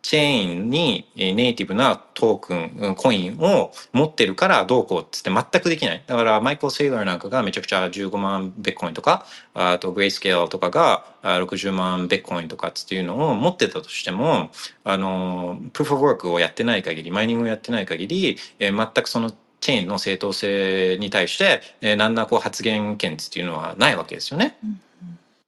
[0.04, 9.24] チェーンにネイティブなトークンコインを持ってるからどうこうっつって全くできないだからマイケル・セイラーなんかがめちゃくちゃ15万ベッコインとか
[9.54, 14.50] あとグレイスケールとかが60万ベッコインとかっていうのを持ってたとしても
[14.84, 24.58] あのプーフ・オブ・ワークをやってない限りマイニングをやってない限り、え全くそのチェーンの正当性に対して、えー何らこう発言権っていうのはないわけですよね。
[24.62, 24.80] うん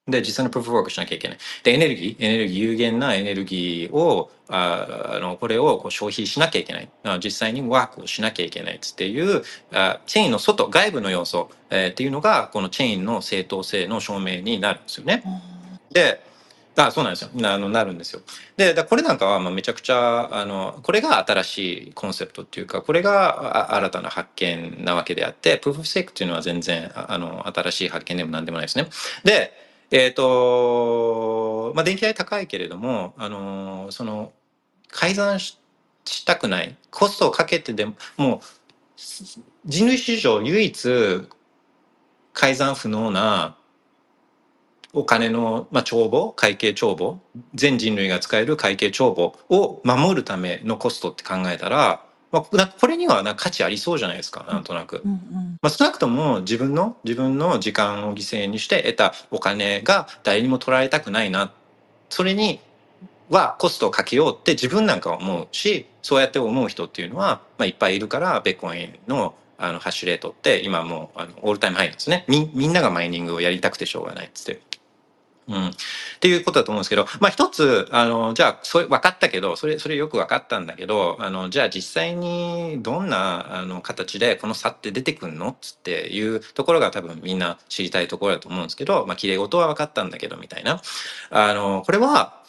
[0.08, 1.38] で実際のプーフ・オブ・ワークしなきゃいけない。
[1.64, 9.42] でエネルギーエネルギー有限なエネルギーをああのこれをこう消費しなきゃいけないあ実際にワークをしなきゃいけないっていう
[9.72, 15.24] あチェーンの外外部の要素、えーっていうのがこのチェーンの正当性の証明になるんですよね。
[15.90, 16.24] で
[16.78, 18.20] あそうなんですよなあのなるんですよ。
[18.56, 28.88] でだこれなんかはまあめちゃくちゃあのこれが新しいコンセプトっていうかこれがあ新たな発見なわけであってプーフ・セークっていうのは全然ああの新しい発見でも何でもないですね。
[29.24, 34.32] でえっ、とまあ電気代高いけれどもあのその
[34.90, 35.58] 改ざんし
[36.04, 38.40] したくないコストをかけてでももう
[39.66, 41.28] 人類史上唯一
[42.32, 43.56] 改ざん不能な
[44.92, 47.18] お金の、まあ、帳簿会計帳簿
[47.54, 52.05] 全人類が使える会計帳簿を守るためのコストって考えたら、
[52.40, 55.02] まあ、なこれにはな価値ありそうじゃないですかなんとなく。
[55.04, 61.52] うんうんまあ、少なくとも自分の自分の時間を犠牲にして得たお金が誰にも取られたくないな
[62.10, 62.60] それに
[63.30, 74.60] はコストをかけようって自分なんかは思うしそうやって思う人っていうのは、まあ、いっぱいいるからベッコインのあのハッシュレートって今もうあのオールタイムハイなんですねみみんながマイニングをやりたくてしょうがないっつって。
[75.48, 75.70] うん、っ
[76.20, 85.50] ていうことだと思うんですけど、まあ、一つあのじゃあそれ分かったけどそれそれよく分かったんだけどあのじゃあ実際にどんなあの形でこの差って出てくるの？
[85.50, 90.82] っていうところが多分みんな知りたいところだと思うんですけど、まあ、綺麗事は分かったんだけどみたいな。
[91.30, 92.42] あのこれは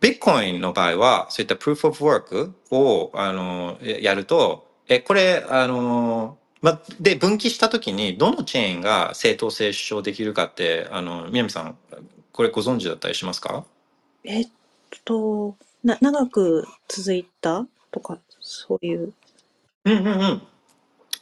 [0.00, 11.76] ビットコインの場合はそういったプルーフ・オブ・ワークをあのやるとえ、これ、あの、ま、で、分岐したときに、どのチェーンが正当性主張できるかって、あの、南さん、
[12.32, 13.66] これご存知だったりしますか？
[14.24, 14.48] えっ
[15.04, 19.12] と、な、長く続いたとか、そういう。
[19.84, 20.42] うんうんうん。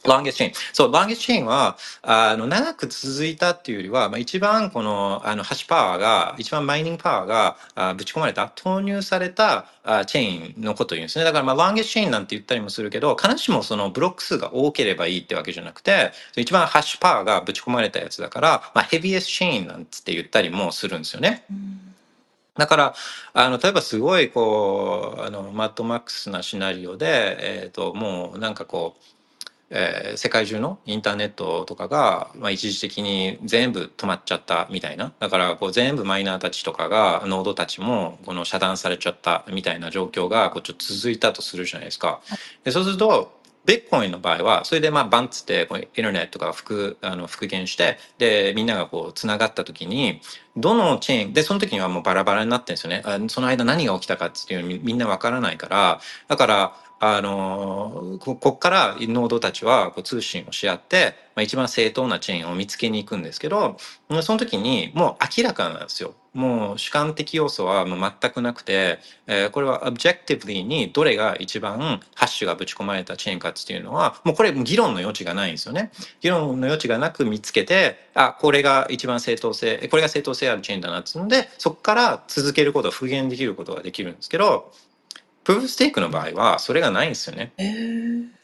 [0.03, 0.51] Longest chain。
[0.73, 11.25] そう、longest chain は、あの、長く続いたっていうよりは、まあ、一番この、あの、ハッシュパワーが、一番マイニングパワーがあぶち込まれた、投入されたあチェーンのことを言うんですね。
[11.25, 21.45] だから、まあ、longest chain なんて言ったりもするけど、必ずしもそのブロック数が多ければいいってわけじゃなくて、一番ハッシュパワーがぶち込まれたやつだから、まあ、ヘビエスチェーンなんつって言ったりもするんですよね。
[21.49, 21.93] うん
[22.55, 22.95] だから、
[23.33, 29.03] あの、例えばすごい、こう、あの、マッドマックスなシナリオで、えっ、と、もう、なんかこう、
[29.75, 35.11] えー世界中のインターネットとかが、まあ、一時的に全部止まっちゃったみたいな。
[35.19, 42.21] だから、こう、全部マイナーたちとかが、ノードたちも、この遮断されちゃったみたいな状況が、こう、ちょっと続いたとするじゃないですか。
[42.63, 50.21] で、そうすると、ビットコインの場合は、それでまあバンっつって、こうインターネットが復、あの復元して、で、みんながこう、繋がった時に、
[50.57, 53.29] どのチェーン、で、その時にはもうバラバラになってるんですよね。
[53.29, 63.75] その間何が起きたかっていうのみみんなわからないから、だから、あのここからノードたちはこう通信をし合って、まあ、一番正当なチェーンを見つけに行くんですけど
[64.21, 66.15] その時にもう明らかなんですよ。
[66.33, 75.91] もう主観的要素はもう全くなくて、えーこれは objectively にどれが一番ハッシュがぶち込まれたチェーンかっていうのはもうこれ議論の余地がないんですよね。
[76.21, 84.71] 議論の余地がなく見つけてあこれが一番正当性これが正当性あるチェーンだなっつうのでそこから続けること復元できることができるんですけど
[85.43, 87.51] プルーフステークの場合はそれがないんですよね。
[87.57, 88.43] えー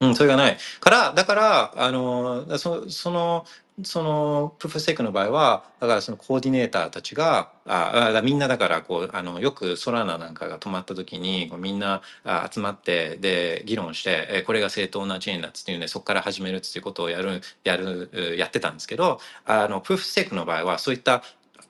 [0.00, 0.56] うん、それがない。
[0.80, 3.44] から、だから、あの、そその、
[3.82, 21.22] その、プルーフステークの場合は、だからそのコーディネーターたちが、ああみんなだから、こう、あの、よくソラナなんかが止まった時に、こうみんなあ集まって、で、議論して、えこれが正当なチェーンだっつっていうんで、そこから始めるっていうことをやる、やる、うやってたんですけど、あの、プルーフステークの場合は、そういった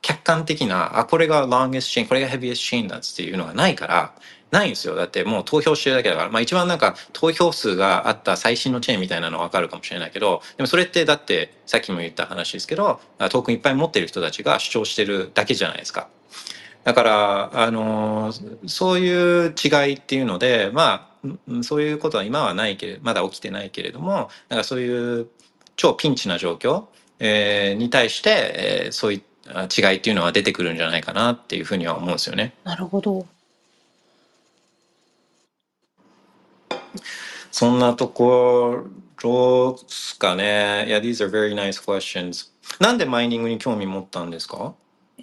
[0.02, 4.14] 客観的な、あ、これが longest chain、これが heaviest chain だっつっていうのがないから、
[4.50, 4.94] ないんですよ。
[4.94, 6.30] だってもう投票してるだけだから。
[6.30, 16.08] まあ一番なんか投票数があった最新のチェーンみたいなのはわかるかもしれないけど、でもそれってだってさっきも言った話ですけど、トークンいっぱい持ってる人たちが主張してるだけじゃないですか。
[16.84, 18.32] だから、あの
[18.66, 25.26] そういう違いっていうので、まあ、そういうことは今はないけれまだ起きてないけれども、なんかそういう
[25.76, 26.84] 超ピンチな状況、
[27.18, 28.30] えーに対して、
[28.84, 29.22] えーそういう
[29.54, 32.52] あ違いっていうのは出てくるんじゃないかなっていうふうには思うんですよね。
[32.64, 33.26] なるほど。
[37.50, 38.84] そんなとこ
[39.22, 40.86] ろですかね。
[40.88, 42.50] いや、these are very nice questions.
[42.80, 44.74] なんでマイニングに興味持ったんですか？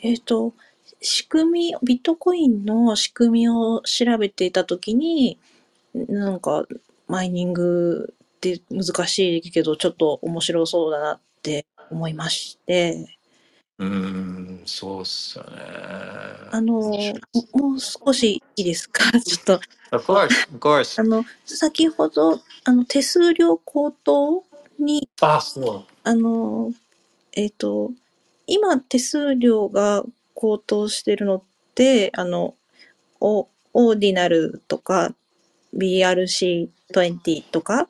[0.02, 0.54] えっ、と、
[1.02, 5.40] 仕組み、ビットコインの仕組みを調べていたときに、
[5.94, 6.66] なんか、
[7.08, 13.18] マイニングって難しいけど、ちょっと面白そうだなって思いまして、
[13.78, 15.52] うーん、そうっすよね。
[16.52, 17.22] あの、も
[17.54, 19.04] もう少しいいですか？
[19.22, 19.60] ちょっと、
[19.92, 21.02] Of course, of course.
[21.02, 24.44] あの、先ほど、あの、手数料高騰
[24.80, 25.40] に、あ。
[26.04, 26.72] あの、
[27.34, 27.92] えっ、と、
[28.48, 30.04] 今手数料が
[30.34, 31.44] 高騰してるのっ
[31.76, 32.56] て、あの、
[33.20, 35.14] オオーディナルとか
[35.76, 37.88] BRC20 とか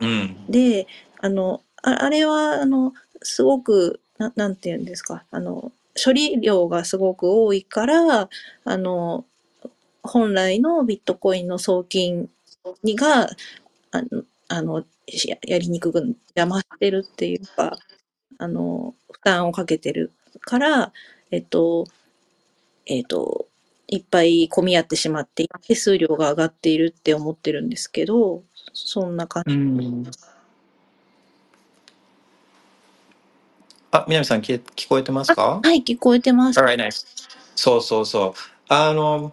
[0.00, 0.46] うん。
[0.48, 0.86] で、
[1.20, 2.92] あの、ああれは、あの、
[3.22, 8.28] すごく、ななんて言うんですか、あの、処理量がすごく多いから、
[8.64, 9.24] あの、
[10.02, 12.28] 本来のビットコインの送金
[12.82, 13.28] にが、
[13.90, 17.78] あの、あのしやりにくく邪魔してるっていうか、
[18.38, 20.92] あの、負担をかけてるから、
[21.30, 21.86] えっと、
[22.86, 23.48] えっと、
[23.88, 28.42] いっぱい混み合ってしまって、手数料が上がっているって思ってるんですけど、
[28.72, 29.54] そんな感じ。
[29.54, 30.04] うん。
[33.90, 35.60] あ、南さん聞聞こえてますか？
[35.62, 36.60] はい、聞こえてます。
[36.60, 37.06] Alright, nice.
[37.56, 38.40] そうそうそう。
[38.68, 39.32] あの、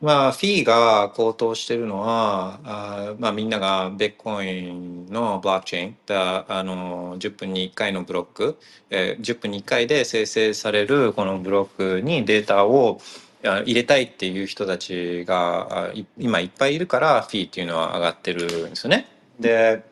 [0.00, 8.58] まあ、フィーが高騰してるのは、あまあ、みんながビットコインのブロックチェーン、だあの、10分に1回のブロック、
[8.88, 12.98] えー10分に1回で生成されるこのブロックにデータを
[13.44, 19.06] あ入れたいっていう人たちがあい今いっぱいいるから、フィーっていうのは上がってるんですよね。
[19.38, 19.82] で、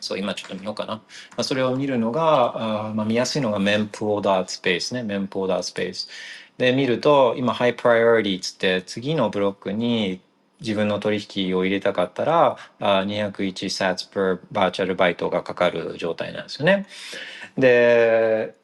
[0.00, 0.94] そう、今ちょっと見ようかな。
[0.94, 1.02] ま
[1.38, 6.08] あ、それを見るのが、あまあ、見やすいのが mempool.space ね、mempool.space。
[6.58, 10.20] で、見ると、今、high priority つって、次のブロックに
[10.60, 16.86] 自分の取引を入れたかったら、あ201 sats per バーチャルバイトがかかる状態なんですよね。
[17.58, 18.54] で、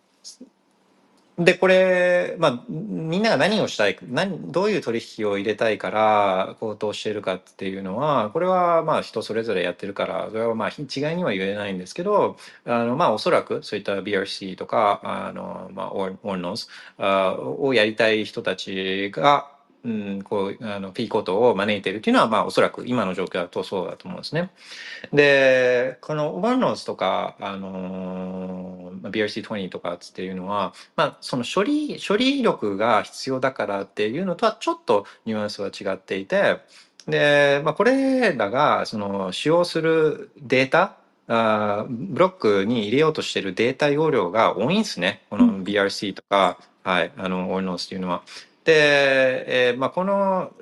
[1.38, 12.36] で、これ、まあ、みんなが何をしたい、何、どういう取引を入れたいから高騰しているかっていうのは、これはまあ人それぞれやってるから、それはまあ一概には言えないんですけど、
[12.66, 16.68] あのまあおそらくそういった BRC とか、あの、まあ、オーノス
[16.98, 19.51] をやりたい人たちが、
[19.84, 24.50] うん、こう、あの、P コートを招いているっていうのは、まあ、おそらく今の状況だとそうだと思うんですね。
[25.12, 36.60] で、このワンノーズとか、あの、BRC20 とかっていうのは、まあ、その処理、処理力が必要だからっていうのとはちょっとニュアンスは違っていて、
[37.08, 40.96] で、まあ、これらが、その、使用するデータ、
[41.28, 45.22] あブロックに入れようとしているデータ容量が多いんですね。
[45.30, 48.22] この BRC とか、はい、あの、オールノースっていうのは。
[48.64, 50.52] で、えーまあ、この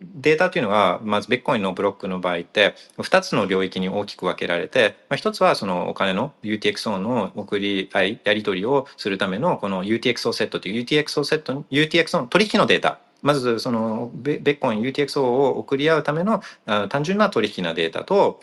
[0.00, 12.98] データというのはまずビットコインのブロックの場合って2つの領域に大きく分けられて、まあ、1つはそのお金の UTXO の送り合いやり取りをするためのこの UTXO セットという UTXO セット UTXO の取引のデータ。
[13.22, 16.42] まずそのベッコイン UTXO を送り合うための
[16.90, 18.40] 単純な取引なデータと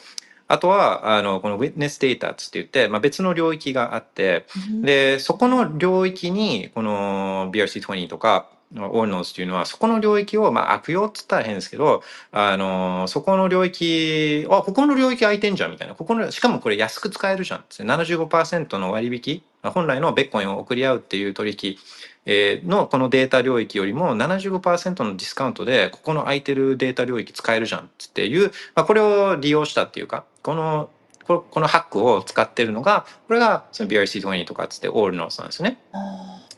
[0.52, 4.46] あとは、あの、この Witness Data って言って、まあ、別の領域があって、
[4.82, 15.96] で、そこの領域に、この BRC20 とか、オーノーズっていうのは、そこの領域を、まあ、悪用って言ったら変ですけど、あの、そこの領域、あ、ここの領域空いてんじゃんみたいな。
[15.96, 17.66] ここの、しかもこれ安く使えるじゃん。
[17.70, 21.78] 75%の割引、本来のベッコインを送り合うっていう取引、
[22.26, 30.90] えのこのデータ領域よりも75%のディスカウントでここの空いてるデータ領域使えるじゃんっていう、まあ、これを利用したっていうかこの
[31.26, 35.80] このハックを使ってるのがこれがその BRC20 とかっつってオールノースなんですね。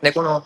[0.01, 0.43] でこの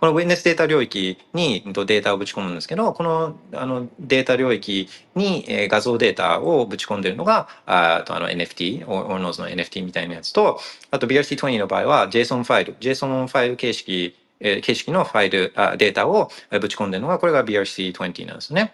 [0.00, 10.58] この Witness データ領域にデータをぶち込むんですけど、このあのデータ領域に画像データをぶち込んでるのが、あとあの NFT、オーノーズの NFT みたいなやつと、
[10.90, 18.72] あと BRC20 の場合は JSON ファイル、JSON ファイル形式、形式のファイル、あデータをぶち込んでるのが、これが BRC20 なんですね。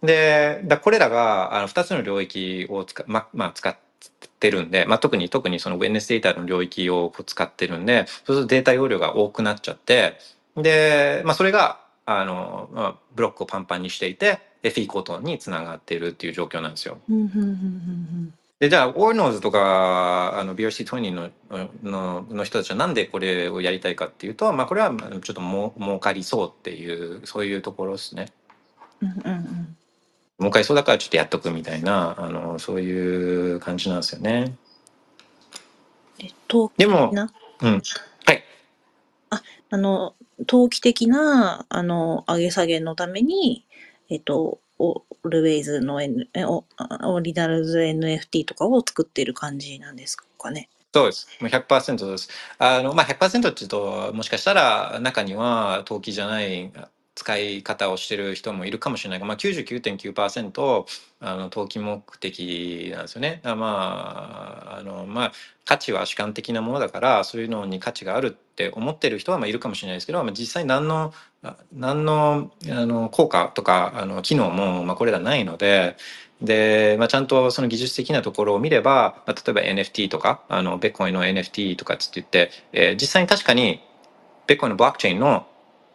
[0.00, 3.76] で、だこれらがあの2つの領域を使,、ままあ、使っ
[4.38, 10.18] てるんで、まあ、特に特にその Witness データの領域を使ってるんで、そうするとデータ容量が多くなっちゃって、
[10.56, 16.98] で、まあ、それが、あの、まあ、ブロックをパンパンにしていて、で、フィーコートにつながっているっていう状況なんですよ。
[18.58, 21.30] で、じゃあ、オーノーズとか、あの、BRC20 の
[21.82, 28.26] のの人たちはなんでこれをやりたいかっていうと、まあ、これはちょっとも儲かりそうっていう、そういうところですね。
[30.38, 34.54] 儲かりそうだからちょっとやっとくみたいな、あの、そういう感じなんですよね。
[36.76, 37.12] でも、
[37.62, 37.82] うん。
[39.32, 40.14] あ、あの、
[40.46, 43.66] 投機的な、あの、上げ下げのために、
[44.10, 46.64] えっと、オールウェイズの、N、オ
[47.04, 50.68] オリナルズ NFT とかを作ってる感じなんですかね。
[50.94, 51.26] そうです。
[51.40, 52.28] もう100%です。
[52.58, 56.70] あの、まあ、100%っていうと、もしかしたら中には投機じゃない
[57.14, 60.84] 使い方をしてる人もいるかもしれないが、まあ99.9%
[61.20, 63.40] あの投機目的なんですよね。
[63.44, 65.32] まああのまあ
[65.64, 71.12] 価値は主観的なものだからそういうのに価値があるって思ってる人はまあいるかもしれないですけど、まあ、実際何の
[71.72, 75.96] 何のあの効果とかあの機能もまあこれらないので。
[76.40, 83.80] で、まあ、ちゃんとその技術的なところを見れば、まあ、例えば NFT とかあのベッコインの NFT とかって言って、えー、実際に確かに
[84.48, 85.46] ベッコインのブロックチェーンの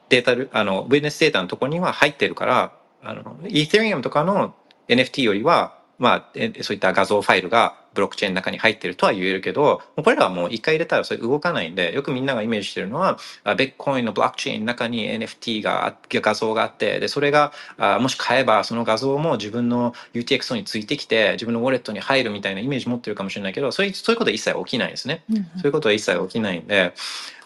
[0.09, 2.73] データル、あの、ビジネスデータのとこには入ってるから、
[3.03, 4.55] あの、イーセリアムとかの
[4.88, 6.31] NFT よりは、まあ、
[6.61, 13.17] そういった画像ファイルがブロックチェーンの中に入ってるとは言えるけど、これらはもう一回入れたらそれ動かないんで、よくみんながイメージしてるのは、
[13.57, 17.51] ベッコインのブロックチェーンの中に NFT が、画像があって、で、それが、
[17.99, 25.23] もし買えばその画像も自分の UTXO についてきて、自分のウォレットに入るみたいなイメージ持ってるかもしれないけど、そういう、そういうことは一切起きないですね。
[25.31, 26.93] うんうん、そういうことは一切起きないんで、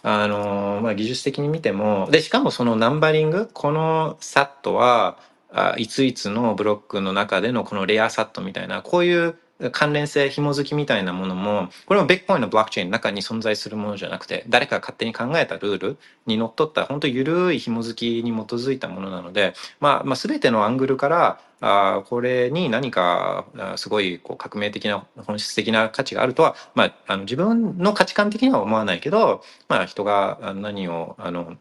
[0.04, 5.18] あの、まあ、技術的に見ても、で、しかもそのナンバリング、このサットは、
[5.54, 9.36] あいついつのブロックの中でのこのレアサットみたいな、こういう
[9.72, 31.56] 関連性、紐づきみたいなものも、これもベッコインのブロックチェーンの中に存在するものじゃなくて、誰かが勝手に考えたルールにのっとった、本当緩い紐づきに基づいたものなので、まあ、まあ、全てのアングルから、あこれに何かすごいこう革命的な本質的な価値があるとは、まあ、あの自分の価値観的には思わないけど、まあ、人が何をあの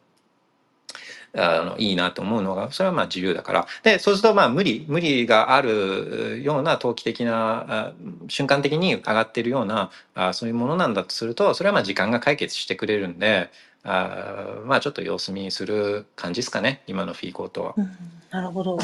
[1.36, 7.92] あのいいなと思うのがそれはまあ自由だからでそうするとまあ無理無理があるような投機的な
[8.28, 13.50] 瞬間的に上がってるようなあそういうものなんだとするとそれはまあ時間が解決してくれるんで
[13.84, 17.74] あまあちょっと様子見する感じですかね今のフィーコートは。
[17.76, 17.90] うん、
[18.30, 18.78] なるほど。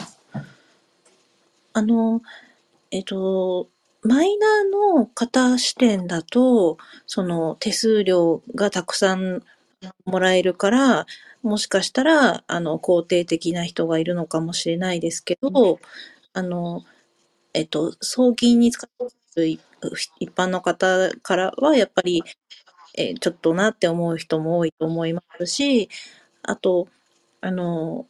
[1.73, 2.23] あの
[2.91, 3.69] えっと
[4.03, 9.43] マイナーの型視点だとその手数料がたくさん
[10.05, 11.07] もらえるから、
[11.47, 15.81] もしかしたら、あの、肯定的な人がいるのかもしれないですけど、
[16.35, 16.85] あの、
[17.55, 19.63] えっと、送金に使っている
[20.21, 22.25] 一般の方からは、やっぱり、
[22.99, 25.89] えーちょっとなって思う人も多いと思いますし、
[26.43, 26.89] あと、
[27.43, 28.07] あの、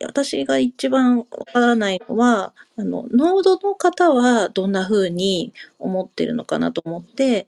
[0.00, 7.46] 私が一番わからないのは、あの、ノードの方はどんな風に思ってるのかなと思って、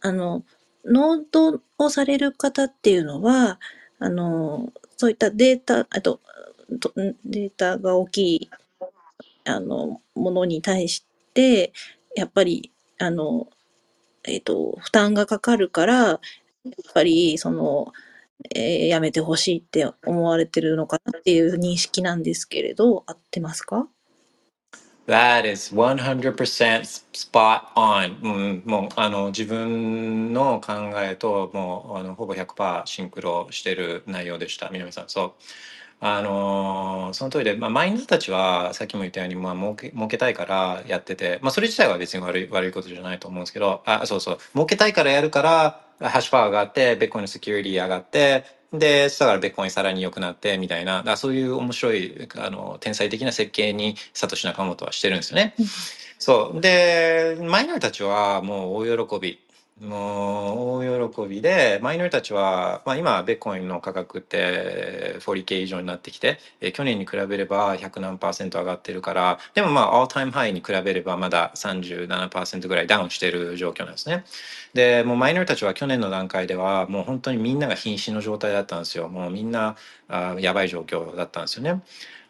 [0.00, 0.44] あの、
[0.84, 3.60] ノードをされる方っていうのは、
[4.04, 6.20] あの、そういったデータ、あと、
[6.80, 6.92] と
[7.24, 8.50] データが大きい、
[9.44, 11.72] あの、ものに対して、
[12.16, 13.48] やっぱり、あの、
[14.24, 16.20] えっと、負担がかかるから、やっ
[16.94, 17.92] ぱり、その、
[18.54, 23.88] えーやめてほしいって思われてるのかなっていう認識なんですけれど、合ってますか？
[25.06, 26.34] That is 100%
[27.12, 28.16] spot on.
[28.22, 35.08] うん、もうあの自分の考えともうあのほぼ100%シンクロしてる内容でした、南さん。
[35.08, 35.42] そう。
[36.00, 48.44] あのーその通りで、まあ、マインドたちはさっきも言ったように、まあ、儲け儲けたいからやってて、まあ、それ自体は別に悪い悪いことじゃないと思うんですけどあそうそう儲けたいからやるからハッシュパワー上がってベッコインのセキュリティ上がって
[48.78, 55.54] でそしたらベッコインさらに良くなってみたいなだからそういう面白いあの天才的な設計にサトシ・ナカモトはしてるんですよね。
[56.18, 56.60] そう。
[56.60, 59.43] で、マイノリたちはもう大喜び。
[59.80, 74.24] もう大喜びで、マイノリたちは、まあ今、ベッコインの価格って 40K 以上になってきて、えー去年に比べれば100何パーセント上がってるから、でもまあ、all time high に比べればまだ37%ぐらいダウンしてる状況なんですね。
[74.74, 79.08] で、もうマイノリたちは去年の段階では、もう本当にみんなが瀕死の状態だったんですよ。
[79.08, 79.76] もうみんな、
[80.08, 81.82] あやばい状況だったんですよね。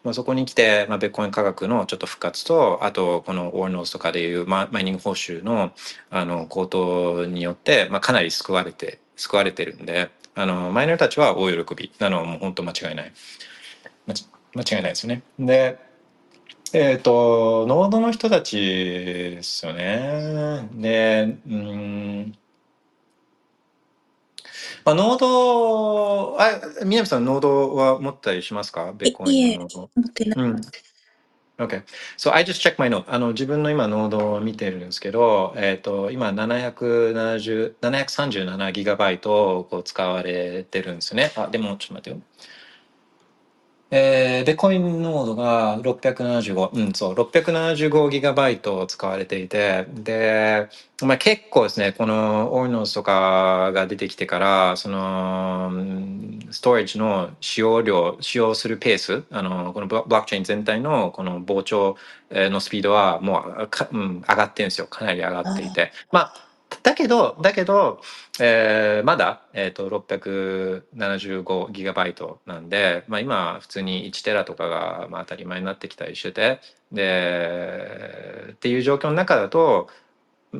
[0.05, 5.73] まあ、そこに来て、まあ、ビットコイン価格のちょっと復活と、あと、この Ordinals とかでいうママイニング報酬の
[6.11, 13.13] あの高騰によって、まあ、かなり救われて、救われてるんで、あの、マイナーたちは大喜びなのはもう本当間違いない。
[14.07, 15.23] 間違いないですよね。
[15.39, 15.79] で、
[16.73, 20.69] えっ、と、ノードの人たちですよね。
[20.73, 22.37] で、うん、
[24.83, 28.93] まあ、ノード、あ、南さん、ノードは持ったりしますか？
[28.93, 29.89] ベッコいいえインのノード。
[29.95, 30.45] 持ってない。
[30.45, 30.61] うん。
[31.57, 31.83] Okay.
[32.17, 33.05] So I just checked my note.
[33.07, 41.31] あの自分の今ノードを見てるんですけど、えっ、と今770 737ギガバイトをこう使われてるんですよね。
[41.37, 42.21] あ、でもちょっと待ってよ。
[43.91, 50.67] えー、で、コインノードが675、うん、そう、675ギガバイト使われていて、で、
[51.03, 61.95] まあ、結構ですね、このオーノーズとかが出てきてから、その、うんストレージの使用量、使用するペース、あの、このブロックチェーン全体のこの膨張
[62.29, 64.87] えーのスピードはもうか、うん、上がってるんですよ。
[64.87, 65.91] かなり上がっていて。
[66.11, 66.44] まあ、
[66.85, 67.99] だけど、だけど、
[68.39, 79.87] えーまだ、えっ、と、675GB なんで、まあ今、普通に1テラとかが、まあ、当たり前になってきたりしてて、で、っていう状況の中だと、
[80.53, 80.57] う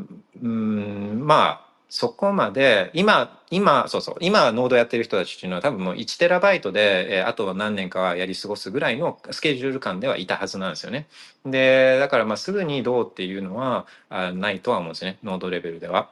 [0.48, 1.65] ん、まあ、
[1.98, 11.08] そこまで、今、今、そうそう、今、ノードやってる人たちっていうのは多分もう1テラバイトで、えーあと何年かはやり過ごすぐらいのスケジュール感ではいたはずなんですよね。
[11.46, 16.10] で、だからまあすぐにどうっていうのはあないとは思うんですね、ノードレベルでは。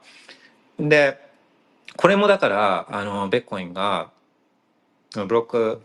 [0.78, 1.18] で、
[1.98, 4.10] これもだから、あの、ベッコインが、
[5.14, 5.82] ブロック、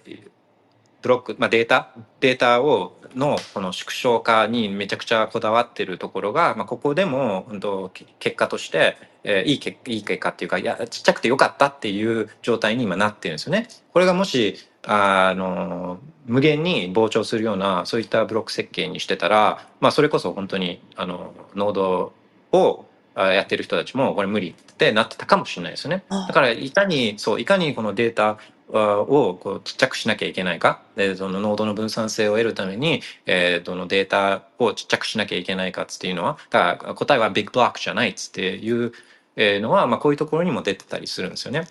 [1.02, 13.68] ブロック、まあ、データ、データを、の、この縮小化にめちゃくちゃこだわってるところが、まあ、ここでも、うんと、け結果として、えーいい結いい結果っていうか、いや、ちっちゃくてよかったっていう状態に今なってるんですよね。
[13.94, 14.56] これがもし、
[14.86, 22.14] あの、無限に膨張するような、そういったブロック設計にしてたら、まあ、それこそ本当に、あの、ノード
[22.52, 22.86] を、
[23.16, 26.06] あやってる人たちもこれ無理ってなってたかもしれないですよね。
[26.10, 28.38] あだからいかにそういかにこのデータあ
[28.72, 30.82] をこうちっちゃくしなきゃいけないか？
[30.96, 38.92] でそのノードの分散性を得るために、えー、どのデータをちっちゃくしなきゃいけないかっていうのはだから答えはビッグブロックじゃないっていう
[39.38, 41.68] のは、まあ、こういうところにも出てたりするんですよね。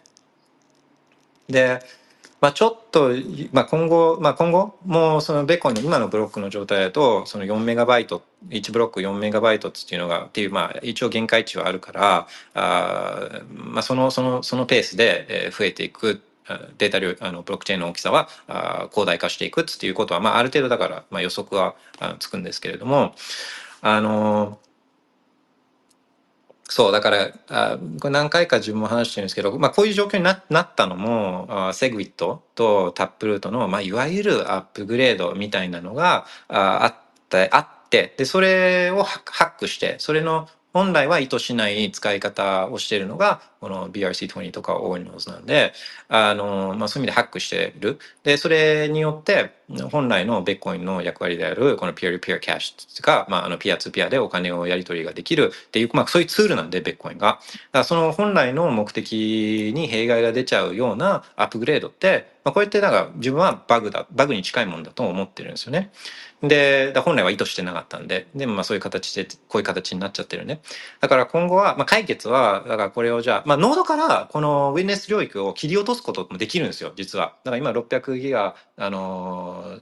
[1.49, 1.81] で、
[2.41, 3.11] まあ、ちょっと、
[3.53, 16.21] まあ、今後、まあ、今後もうそのベコンの今のブロックの状態だとその4メガバイト1ブロック4メガバイトっていうのがっていう、まあ、一応限界値はあるからあ、まあ、そのそのそのペースで増えていく
[16.79, 18.29] データ量あのブロックチェーンの大きさは
[18.91, 23.15] 広大化していくっていうことは、まあ、ある程度だから、まあ、予測はあつくんですけれども
[23.81, 24.59] あの
[26.71, 36.95] そう、だから、あこれ何回か自分も話してるんですけど、まあ、こういう状況にななったのも、あセグウィットとタップルートの、まあ、いわゆるアップグレードみたいなのがああっ
[37.31, 45.73] たあって、で、それをハックして、それの本来は意図しない使い方をしているのが、この BRC20 とか Ordinals なんで、
[46.09, 47.99] あの、まあ、そういう意味でハックしてる。
[48.23, 49.53] で、それによって、
[49.91, 57.27] 本来のベッコインの役割である、このピアルピアキャッシュが、まあ、あの、ピアツーピアでお金をやり取りができるっていう、まあ、そういうツールなんで、ベッコインが。
[57.27, 57.41] だか
[57.73, 65.91] らその本来の目的に弊害が出ちゃうようなアップグレードって、まあ、こうやってなんか自分はバグだ、バグに近いもんだと思ってるんですよね。
[66.43, 70.61] で、本来は意図してなかったんで、でもまあそういう形で、こういう形になっちゃってるね。
[71.01, 77.37] だから今後は、まあ解決は、だからこれをじゃあ、まあノードからこのウィンネス領域を切り落とすこともできるんですよ、実は。
[77.45, 79.79] だから今600ギガ、あの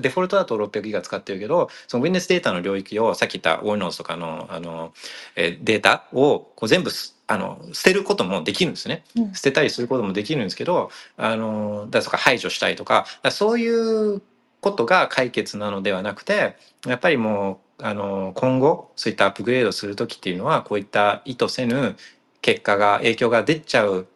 [0.00, 4.94] デフォルトだと600ギガ使ってるけど、そのウィンネスデータの領域を、さっき言ったオーノーズとかの、あの、
[5.36, 9.04] えーデータをこう全部すあの捨てることもできるんですね。
[9.16, 14.22] うん捨てたりすることもできるんですけど、あの、だとか排除したりとか、そういう
[14.62, 16.56] ことが解決なのではなくて、
[16.86, 21.96] やっぱりもう、あの、今後、そういったアップグレードするときっていうのは、こういった意図せぬ
[22.42, 24.06] 結果が、影響が出ちゃう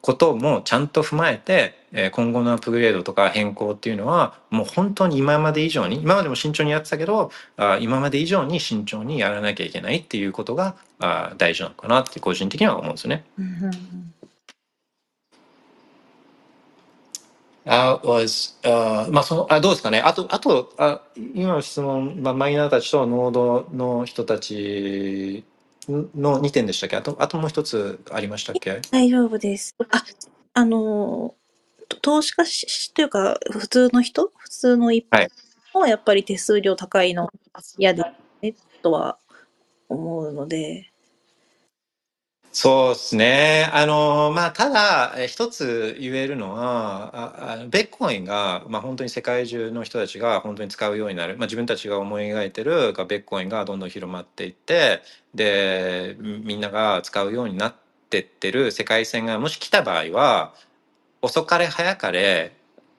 [0.00, 1.74] こともちゃんと踏まえて、
[2.12, 7.30] 今後のアップグレードとか変更っていうのは、もう本当に今まで以上に、今までも慎重にやってたけど、
[7.80, 10.76] 今まで以上に慎重にやらなきゃいけないっていうことが
[11.38, 13.24] 大事なのかなって個人的には思うんですよね。
[13.38, 14.14] うんうんうん
[17.66, 20.00] That was, あまあそのあどうですかね。
[20.00, 25.44] あとあとあ今の質問、まあ、マイナーたちとノードの人たち
[25.88, 26.96] の2点でしたっけ？
[26.96, 28.80] あとあともう一つありましたっけ？
[28.90, 29.74] 大丈夫です。
[29.90, 30.04] あ、
[30.54, 31.34] あの、
[31.88, 34.30] と投資家しというか、普通の人？
[34.36, 35.28] 普通の一はい
[35.74, 37.28] 般はやっぱり手数料高いの
[37.78, 38.04] 嫌で
[38.42, 39.18] ね、とは
[39.88, 40.90] 思うので。
[42.56, 43.68] そうですね。
[43.72, 51.36] あの、まあ、ただ、え一つ言えるのは、ああベッコインが、まあ、本当に世界中の人たちが本当に使うようになる。
[51.36, 55.02] まあ、自分たちが思い描いてるがベッコインがどんどん広まっていって、
[55.34, 57.74] で、みみんなが使うようになっ
[58.08, 60.54] てってる世界線がもし来た場合は、
[61.22, 62.52] 遅かれ早かれ、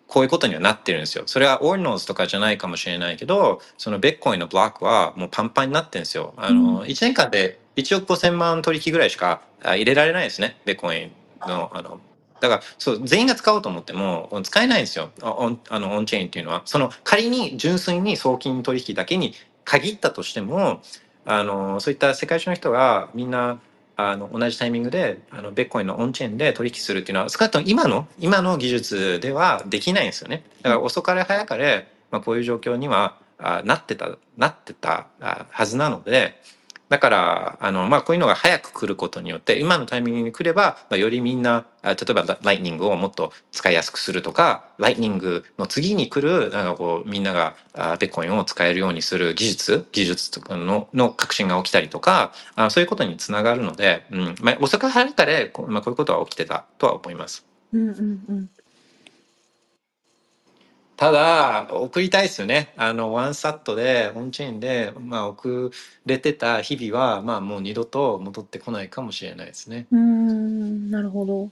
[0.07, 1.23] こういうことにはなってるんですよ。
[1.27, 6.34] それはオーノーズとかじゃないかもしれないけど、そのベッコインのブロックはもうパンパンになってるんですよ。
[6.36, 11.11] あの、1年間で1億5000万取引ぐらいしかあ入れられないですね、ベッコイン
[11.47, 11.72] の。
[11.73, 11.99] あの
[12.41, 16.61] だからそう全員が使おうと思っても使えないんですよ、あオンあのオンチェーンっていうのは。
[16.65, 19.34] その仮に純粋に送金取引だけに
[19.64, 20.81] 限ったとしても、
[21.26, 23.60] あのそういった世界中の人がみんな
[23.97, 30.43] あの同じタイミングであのベッコインのオンチェーンで取引するっていうのは少なくとも今の今の技術ではできないんですよね。
[30.61, 36.39] だから遅かれ早かれ、まあ、こういう状況にはあなってたなってたあはずなので
[36.90, 57.45] だからあの、まあ、こういうのが早く来ることによって今のタイミングに来れば、まあ、よりみんな例えばライトニングをもっと使いやすくするとかライトニングの次に来るなんかこうみんながあベッコインを使えるようにする技術技術とかのの革新が起きたりとかあそういうことにつながるので、うんまあ、遅かれ早かれ、こうまあ、こういうことは起きてたとは思います。
[57.74, 58.49] うんうんうん。
[60.97, 62.73] ただ、送りたいですよね。
[62.77, 65.72] あの、ワンサットで、オンチェーンで、まあ、送
[66.05, 69.88] れてた日々は、まあ、もう二度と戻ってこないかもしれないですね。
[69.91, 71.51] うーん、なるほど。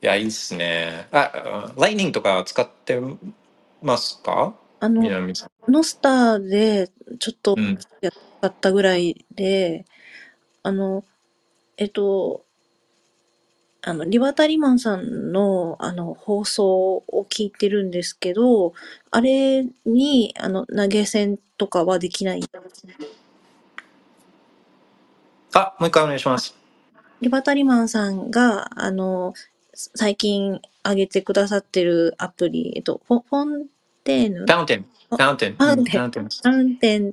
[0.00, 1.06] いや、いいですね。
[1.12, 2.98] あ、ライニングとか使って
[3.82, 4.54] ますか？
[4.80, 5.34] あの、南。
[5.68, 7.78] ノスターでちょっとうん。
[8.00, 8.10] や
[8.48, 9.84] ったぐらいで、
[10.62, 11.04] あの、
[11.76, 12.45] えっと、
[13.88, 18.74] あの、リバタリマンさんの、あの、放送を聞いてるんですけど、
[19.12, 22.42] あれに、あの、投げ銭とかはできない？
[25.54, 26.56] あ、もう一回お願いします。
[27.20, 29.34] リバタリマンさんが、あの、
[29.72, 33.66] 最近上げてくださってるアプリ、えっと、フォフォン
[34.02, 34.38] テーヌ？
[34.40, 34.86] ファウンテン。
[35.10, 35.52] ファウンテン。
[35.54, 36.24] ファウンテンファウンテン。
[36.24, 37.12] ファウンテン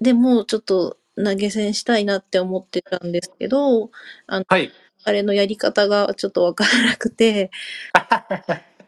[0.00, 3.90] でもちょっと投げ銭したいなって思ってたんですけど、
[4.28, 4.70] あの、はい。
[5.04, 7.50] あれのやり方がちょっとわからなくて、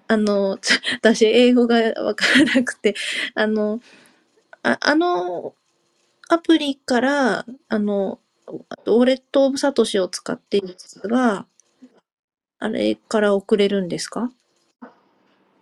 [0.08, 0.58] あの、
[1.00, 2.94] 私、英語がわからなくて、
[3.34, 3.80] あの、
[4.62, 5.54] ああの、
[6.28, 11.46] アプリから、あの、ウォレット・オブ・サトシを使っているんですが、
[12.58, 14.30] あれから送れるんですか？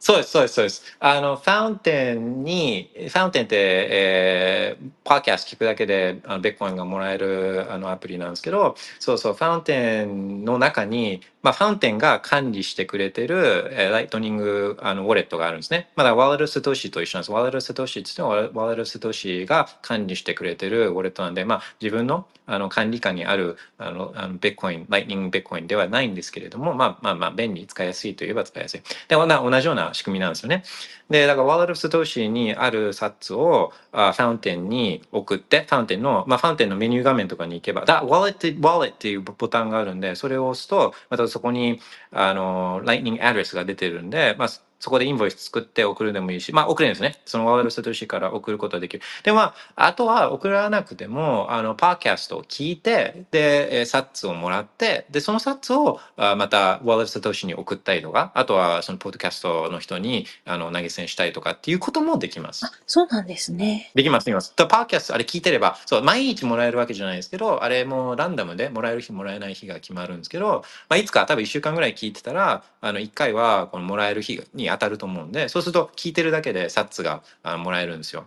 [0.02, 0.82] そうです、そうです、そうです。
[0.98, 3.56] あの、ファウンテンに、ファウンテンって、
[3.90, 15.88] えー、パーキャスト聞くだけで、あの、ビットコインがもらえる、あの、アプリなんですけど、そうそう、ファウンテンの中に、まあ、ファウンテンが管理してくれてる、えーライトニングあのウォレットがあるんですね。
[15.96, 17.32] まだワーレルストシと一緒なんです。
[17.32, 28.80] ワーレルストシって言ってもワーレルストシが管理してくれてるウォレットなんで、まあ、自分のあの管理下にあるあのあのビットコイン、ライトニングビットコインではないんですけれども、まあまあまあ、便利、使いやすいといえば使いやすい。
[29.08, 30.64] で、同じような仕組みなんですよね。
[31.08, 41.80] で、だからワーレルストシにあるサツをあファウンテンに送って、ファウンテンの、まあ、ファウンテンのメニュー画面とかに行けば、だ、ワレット、ワレットっていうボタンがあるんで、それを押すと、またそこに、
[42.10, 44.48] あの、Lightning Address が出てるんで、まあ、
[44.80, 47.20] そこでインボイス作って送るでもいいし、まあ送れるんですね。
[47.26, 49.02] そのワールドストシから送ることができる。
[49.24, 62.64] で、まあ、あとは送らなくても、あの、パーキャストを聞いて、で、えーサッツをもらって、で、そのサッツをあまたワールドストシに送ったりとか、あとはそのポッドキャストの人にあの投げ銭したりとかっていうこともできます。
[62.66, 63.90] あ、そうなんですね。
[63.94, 64.52] できます、できます。
[64.56, 78.26] だパーキャスト、あれ聞いてれば、そう、毎日もらえるわけじゃないですけど、あれもランダムでもらえる日、もらえない日が決まるんですけど、まあ、いつか多分1週間ぐらい聞いてたら、あの、1回はこのもらえる日に当たると思うんで、そうすると聞いてるだけでサッツがあのもらえるんですよ。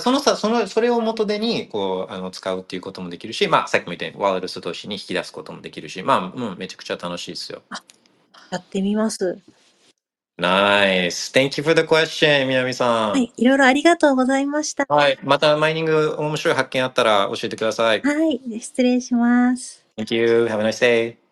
[0.00, 7.62] そのさ、その、それを元手に、こう、あの、使うっていうこともできるし、まあ、さっきも言ったように、ワールドストシに引き出すこともできるし、まあ、うん、めちゃくちゃ楽しいですよ。
[8.50, 9.38] やってみます。
[10.36, 13.10] ナイス Thank you for the question, みなみさん。
[13.10, 13.32] はい。
[13.36, 14.84] いろいろありがとうございました。
[14.88, 15.18] はい。
[15.22, 18.02] またマイニング面白い発見あったら教えてください。
[18.02, 18.40] はい。
[18.60, 19.86] 失礼します。
[19.96, 20.46] Thank you.
[20.46, 21.23] Have a nice day.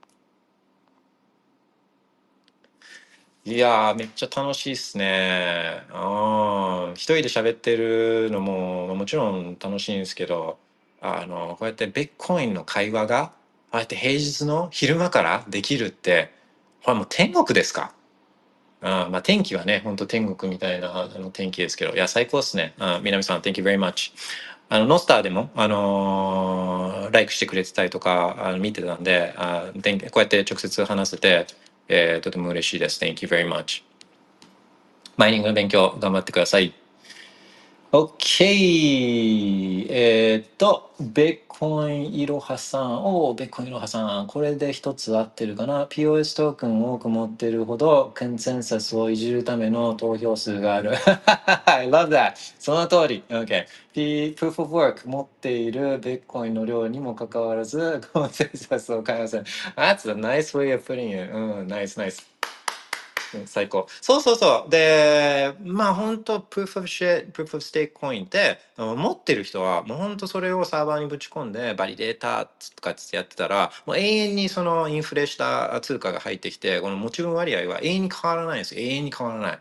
[3.44, 5.82] いやー、めっちゃ楽しいっすね。
[5.90, 10.58] あー一人で喋ってるのももちろん楽しいんですけど、
[11.00, 13.32] あの、こうやってビットコインの会話が、
[13.72, 16.32] ああやって平日の昼間からできるって、
[16.84, 17.92] これもう天国ですか？
[18.80, 22.74] あーまあ天気はね、本当天国みたいなあの天気ですけど、いや、最高ですね。
[22.78, 24.12] あー南さん、Thank you very much.
[24.68, 31.46] あの、ノスターでも、あのーライクしてくれてたりとか、あの見てたんで、あー thank- こうやって直接話せて、
[31.94, 32.98] えーとても嬉しいです。
[33.04, 33.82] Thank you very much.
[35.18, 36.72] マイニングの勉強頑張ってください。
[37.94, 39.86] OK!
[39.90, 43.04] えーっと、ベッコインいろはさん。
[43.04, 44.28] おーベッコインいろはさん。
[44.28, 50.92] これで一つ合ってるかな ?POS トークンを多く持ってるほど、コンセンサスをいじるための投票数がある。
[51.66, 52.32] I love that!
[52.58, 53.24] その通り。
[53.28, 53.66] OK。
[53.92, 59.42] P、Proof of Work 持っているベッコインの量にもかかわらず、コンセンサスを買いません。
[59.76, 61.30] That's a nice way of putting it.
[61.30, 62.31] うん、ナイスナイス。
[63.46, 63.86] 最高。
[64.00, 64.70] そうそうそう。
[64.70, 78.80] で、まあ本当、Proof of shit、Proof of Stake コインって、持ってる人は、もう本当それをサーバーにぶち込んで、バリデータとかってやってたら、もう永遠にそのインフレした通貨が入ってきて、この持ち分割合は永遠に変わらないんですよ。
[78.80, 79.58] 永遠に変わらない。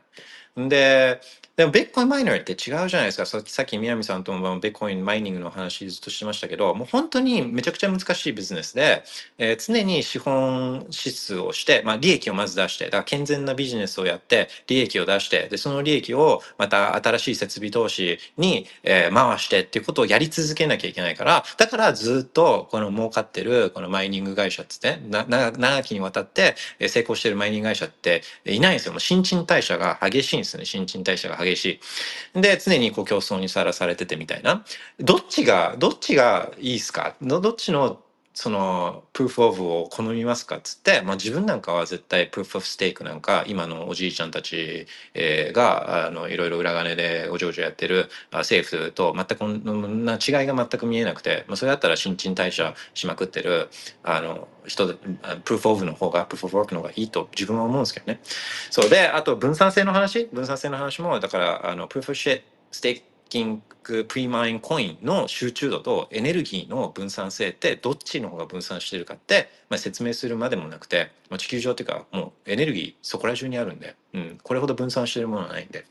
[0.60, 1.22] んで、
[1.62, 3.26] でも、ビットコインマイナーって違うじゃないですか。
[3.28, 9.04] さっき、さっき南さんともビットコインマイニングの話ずっとしてましたけど、もう本当にめちゃくちゃ難しいビジネスで、
[9.38, 26.56] えー常に資本支出をして、まあ、利益をまず出して、だから健全なビジネスをやって、利益を出して、で、その利益をまた新しい設備投資に、えー回してっていうことをやり続けなきゃいけないから、だからずっとこの儲かってるこのマイニング会社っって、なな長きにわたって
[26.88, 28.94] 成功してるマイニング会社っていないんですよ。
[28.94, 30.66] もう新陳代謝が激しいんですね。
[30.66, 31.51] 新陳代謝が激しい。
[32.34, 34.66] で、常にこう競争にさらされててみたいな。
[35.00, 37.16] どっちが、どっちがいいですか？
[37.22, 38.02] どどっちの
[38.34, 53.70] そのプーフオブを好みますかっつって、まあ、自分なんかは絶対プーフオブステークなんか今のおじいちゃんたち、えーがあのいろいろ裏金でお嬢々やってる政府と全くこんな違いが全く見えなくて、まあ、それだったら新陳代謝しまくってる
[54.04, 54.88] あの人
[55.44, 58.22] プーフオブの方が Proof of Work の方がいいと自分は思うんですけどね。
[58.70, 60.26] そうであと分散性の話？
[60.26, 75.86] 分散性の話もだからあの Proof of Staking premine コインの集中度とエネルギーの分散性ってどっちの方が分散してるかって、まあ、説明するまでもなくて、まあ、地球上っていうかもうエネルギーそこら中にあるんで、うん、これほど分散してるものはないんで。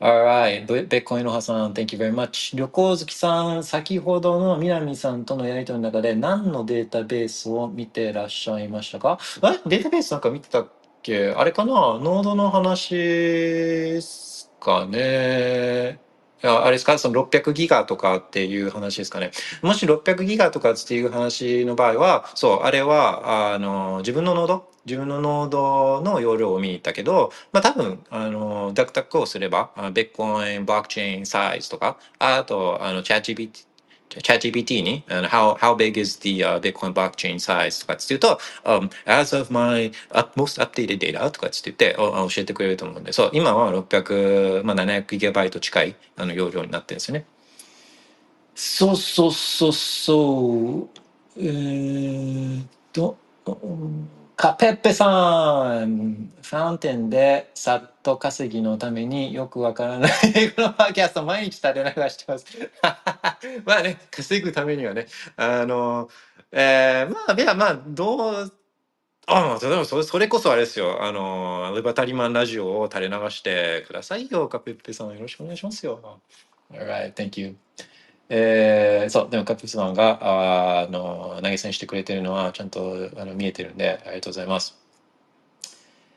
[0.00, 2.56] Alright, ビビットコインのはさん、Thank you very much.
[2.56, 9.18] 旅行好きさん、先ほどの南さんとのやりとりの中で何のデータベースを見てらっしゃいましたか？
[9.42, 9.68] え？
[9.68, 10.68] データベースなんか見てたっ
[11.02, 11.30] け？
[11.30, 11.72] あれかな？
[11.72, 14.00] ノードの話
[14.60, 16.00] かね。
[16.42, 16.98] いやあれですか？
[16.98, 19.32] その600ギガとかっていう話ですかね。
[19.62, 33.66] もし600ギガとかっていう話の場合は、そう、あれは、あの、自分のノード自分のノードの容量を見に行ったけど、まあ多分、あの、ダクタックをすれば、あビットコイン、ブロックチェーンサイズとか、あと、あの、チャット GPT、
[34.10, 40.60] ChatGPT に、あの how, how big is the、uh, Bitcoin blockchain size とかって言うと、um, as of my up- most
[40.62, 47.26] updated data とかって言って教えてくれると思うんで、そう、今は600、まあ、700ギガバイト近いあの容量になってるんですよね。
[48.54, 50.88] そうそうそうそう。
[51.36, 52.62] えー
[52.92, 53.16] ど、
[54.38, 62.46] カペッペさん、ファウンテンでさっと稼ぎのためによくわからない英語のパーキャスト毎日垂れ流してます。
[63.66, 66.08] まあね、稼ぐためにはね、あの、
[66.52, 68.52] えー、まあ、いや、まあ、どう、
[69.26, 71.02] ああ、でもそれ、それこそあれですよ。
[71.02, 75.08] あの、レバタリマンラジオを垂れ流してくださいよ、カペッペさん。
[75.08, 76.20] よろしくお願いしますよ。
[76.72, 77.56] Alright, thank you.
[78.30, 84.76] えー、そう、でもカペッペさんが、ああの、投げ銭してくれてるのはちゃんとあの見えてるんで、ありがとうございます。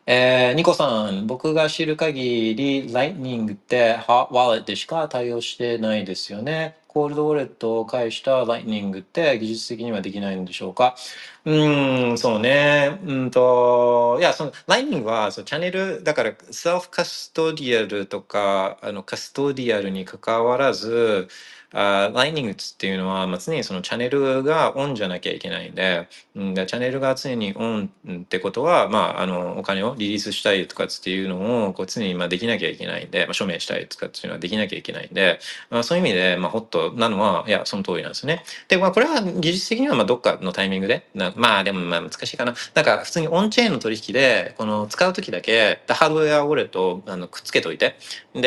[0.07, 6.75] えー、ニコさん、僕が知る限り、Lightning って Hot Wallet でしか対応してないですよね。
[6.87, 10.97] コールドウォレットを介した Lightning って技術的にはできないんでしょうか？
[11.45, 12.99] うーん、そうね。
[13.05, 21.29] うんと、いや、その、Lightning は、そう、チャンネル、だから、セルフカストディアルとか、あの、カストディアルに関わらず、
[21.73, 35.39] あ Lightning っていうのは、まあ、常にそのチャンネルがオンじゃなきゃいけないんで、うん、でチャンネルが常にオンってことは、まあ、あの、お金をリリースしたりとかっていうのを、こう、常にまあできなきゃいけないんで、まあ、署名したりとかっていうのはできなきゃいけないんで、
[35.69, 38.43] まあ、そういう意味で、まあ、ホットなのは、いや、その通りなんですよね。
[38.67, 42.53] で、まあ、これは技術的には、まあ、どっかのタイミングで、まあ、でも、まあ、難しいかな。
[42.73, 47.95] なんか、普通にオンチェーンの取引で、この、使うときだけ、ハードウェアウォレットをあのくっつけといて、
[48.33, 48.41] で、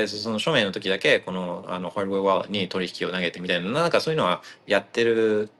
[0.00, 5.50] えーその署名の時だけ、この、あの、ハードウェアに取引を投げてみたいな、なんかそういうのはやってる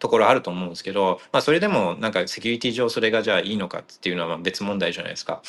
[0.00, 5.42] ところあると思うんですけど、まあそれでもなんかセキュリティ上それがじゃあいいのかっていうのは別問題じゃないですか。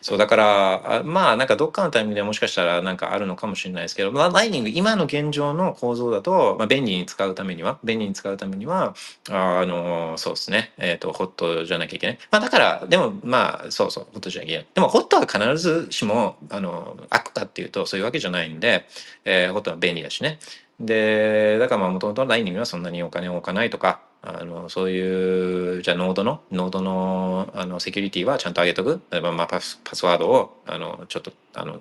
[0.00, 8.94] そうだから、まあなんかどっかのタイミングでもしかしたらなんかあるのかもしれないですけど、まあライニング今の現状の構造だと、まあ便利に使うためには、便利に使うためには、
[9.30, 12.18] ああの、そうですね、えっ、と、ホットじゃなきゃいけない。
[12.30, 14.66] まあだから、でもまあそうそう、ホットじゃなきゃいけない。
[14.74, 18.86] でもホットは必ずしも、あの、悪かっていうとそういうわけじゃないんで、
[19.24, 20.38] えーホットは便利だしね。
[20.80, 29.00] で、だからまあもともとライングはそんなにお金を置かないとか、あの、そういう、じゃノードの、ノードの、あの、セキュリティはちゃんと上げとく。
[29.10, 31.80] 例えばまあパス、パスワードを、あの、ちょっと、あの、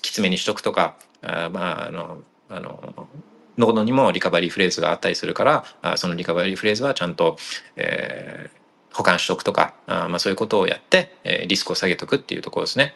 [0.00, 3.08] きつめにしとくとか、あまあ、あの、あの、
[3.58, 7.36] ノードにもリカバリーフレーズがあったりするから、あそのリカバリーフレーズはちゃんと、
[7.76, 8.56] えー
[8.96, 12.94] 保管しとくとか、あまあそういうことをやって、えーリスクを下げとくっていうところですね。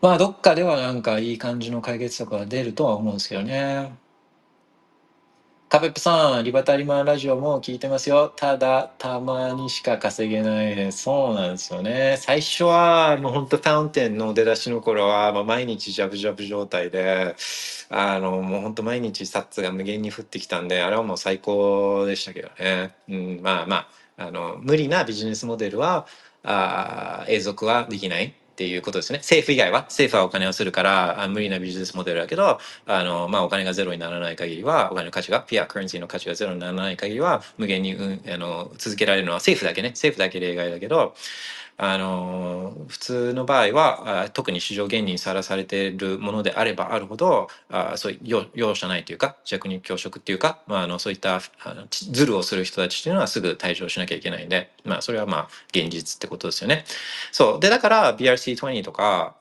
[0.00, 3.96] まあどっかではなんかいい感じの解決策が出るとは思うんですけどね。
[5.68, 8.32] カペップさん、リバタリマンラジオも聞いてますよ。
[8.34, 11.02] ただ、たまにしか稼げないです。
[11.02, 12.16] そうなんですよね。
[12.18, 17.36] 最初は、もう本当ファウンテンの出だしの頃は、まあ、毎日ジャブジャブ状態で、
[17.90, 22.94] あの、もう本当毎日サッツが無限に降ってきたんで、あれはもう最高でしたけどね。
[23.08, 23.76] うん、まあま
[24.16, 26.06] あ、あの、無理なビジネスモデルは、
[26.44, 29.20] あ永続はできないっていうことですね。
[29.20, 39.90] 政府以外は、政府はお金をするから、無理なビジネスモデルだけど、あの、まあ、お金がゼロにならない限りは、お金の価値が、フィアカレンシーの価値がゼロにならない限りは、無限に、うん、あの、続けられるのは政府だけね。
[39.90, 41.14] 政府だけ例外だけど、
[41.80, 56.84] あの普通の場合は特に市場原理にさらされているものであればあるほどあそういう容赦ないというか弱肉強食っていうか、まあ、あのそういったあのズルをする人たちというのはすぐ退場しなきゃいけないんで、まあ、それはまあ現実ってことですよね。
[57.30, 59.36] そうでだから BRC20 とか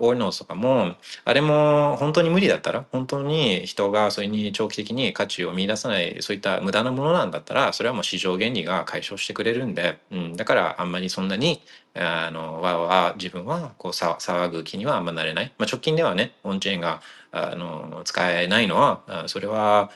[0.00, 11.60] オールノースとかもあれも本当に無理だったら本当に人がそれに長期的に価値を見出さないそういった無駄なものなんだったらそれはもう市場原理が解消してくれるんで、うん、だからあんまりそんなに
[11.94, 17.00] あのわわ自分はこう騒ぐ気にはあんまなれない、まあ、直近ではねオンチェーンが
[17.32, 19.90] あの使えないのはそれは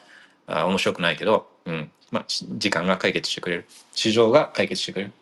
[0.47, 1.91] 面白くないけど、うん。
[2.11, 3.67] まあ、時間が解決してくれる。
[3.95, 5.13] 市場が解決してくれる。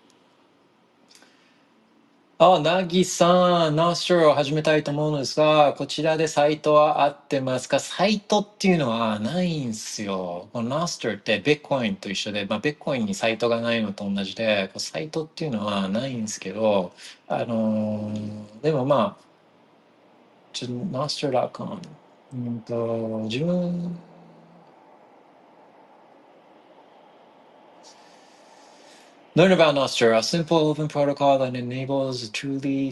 [2.43, 7.79] あ、なぎさん、ナーストを始めたいと思うのですが、こちらでサイトは合ってますか？
[7.79, 10.49] サイトっていうのはないんすよ。
[10.55, 16.93] このナーストってビットコインと一緒で、まあ、ビットコインにサイトがないのと同じで、こうサイトっていうのはないんですけど、
[17.29, 19.25] あのーでもまあ、
[20.53, 21.79] ちょっと、ナースト .com。
[22.33, 23.99] うんと、自分、
[29.35, 32.91] Learn about Nostr, a simple open protocol that enables truly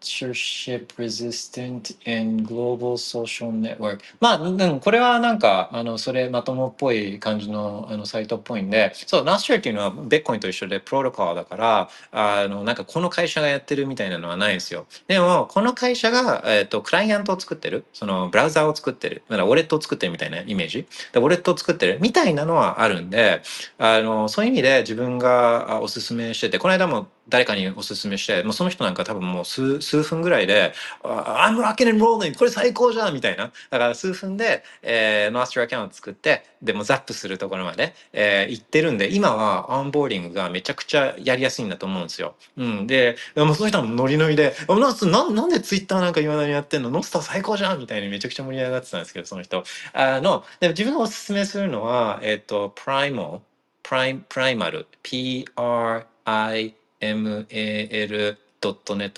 [0.00, 4.00] censorship resistant and global social network.
[4.20, 14.86] まあ、うん、これはなんか、あの、それまともっぽい感じのあのサイトっぽいんで、そう、Nostr っていうのはベッコインと一緒でプロトコルだから、あの、なんかこの会社がやってるみたいなのはないですよ。
[15.06, 20.86] でも、この会社が、えっ、と、クライアントを作ってる、その、ブラウザーを作ってる、だからウォレットを作ってるみたいなイメージ。
[21.12, 23.42] で、ウォレットを作ってるみたいなのはあるんで、
[23.78, 32.36] あの、そういう意味で自分がおすすめしてて、この間も誰かにおすすめして、もうその人なんか多分もう数数分ぐらいで、I'm rocking and rolling!
[32.36, 33.52] これ最高じゃんみたいな。
[33.70, 42.34] だから数分で、えー、マスターアカウント作って、でもザップするところまで、えー行ってるんで、今はオンボーディングがめちゃくちゃやりやすいんだと思うんですよ。
[42.56, 42.86] うん。
[42.86, 46.90] で、もうその人もノリノリで、なななんでツイッターなんか今だにやってんの？
[46.90, 49.62] ノスター最高じゃんみたいにめちゃくちゃ盛り上がってたんですけど、その人。
[49.92, 53.42] あの、でも自分がおすすめするのは、えっ、と、プライモ、
[53.82, 54.86] プライプライマル、
[57.00, 58.42] p-r-i-m-a-l.net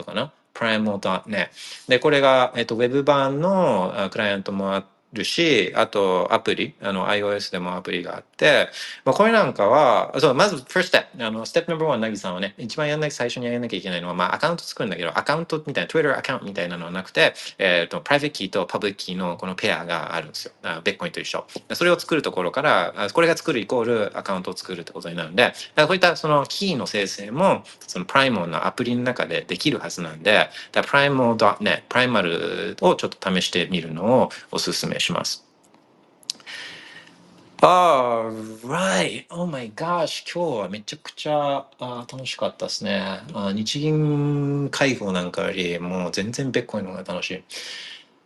[0.04, 1.48] かな？primal.net
[1.88, 8.68] で、これが、えっと、ウェブ版のクライアントもあっるし、あとアプリ、あの iOS でもアプリがあって、
[9.04, 20.52] まあ、これなんかは、そう、まず first step、あの、 step number one、なぎさんはね、一番やんなきゃ、最初にやんなきゃいけないのは、まあ、アカウント作るんだけど、アカウントみたいな、Twitter アカウントみたいなのはなくて、えっ、と、 private key と public key のこのペアがあるんですよ。
[20.62, 21.44] あビットコインと一緒。
[21.72, 35.44] それを作るところから、これが作るイコールアカウントを作るってことになるんで、だこういったそのキーの生成も、そのプライモンのアプリの中でできるはずなんで、だから primal.net、プライマルをちょっと試してみるのをおすすめします。
[37.58, 39.26] Alright.
[39.30, 40.24] Oh my gosh.
[40.24, 42.98] 今日はめちゃくちゃあー楽しかったですね。
[43.34, 47.44] あー日銀会合なんかよりもう全然ベッコイの方が楽しい。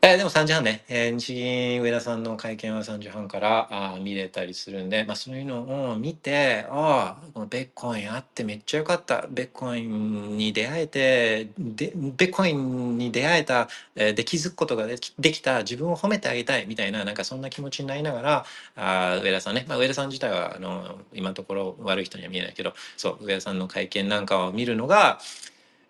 [0.08, 9.26] えでも3時半ね、えー日銀上田さんの会見は3時半からあ見れたりするんで、まあ、そういうのを見て、ああ、このベッコインあってめっちゃよかった。
[9.28, 18.46] ベッコインに出会えて、でベッコインに出会えた、えーで気づくことができできた自分を褒めてあげたいみたいな、なんかそんな気持ちになりながら、
[18.76, 25.18] あー上田さんね、まあ、上田さん自体はあの今のところ悪い人には見えないけど、そう、上田さんの会見なんかを見るのが、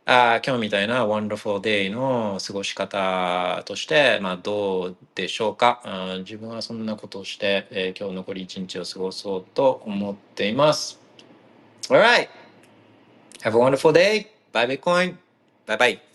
[0.09, 5.83] あ今日みたいな Wonderful Day の過ごし方として、まあ、どうでしょうか？
[5.85, 11.01] うん自分はそんなことをして、えー今日残り一日を過ごそうと思っています。
[11.89, 12.29] Alright!
[13.43, 14.29] Have a wonderful day!
[14.53, 15.17] Bye Bitcoin!
[15.67, 16.06] Bye bye!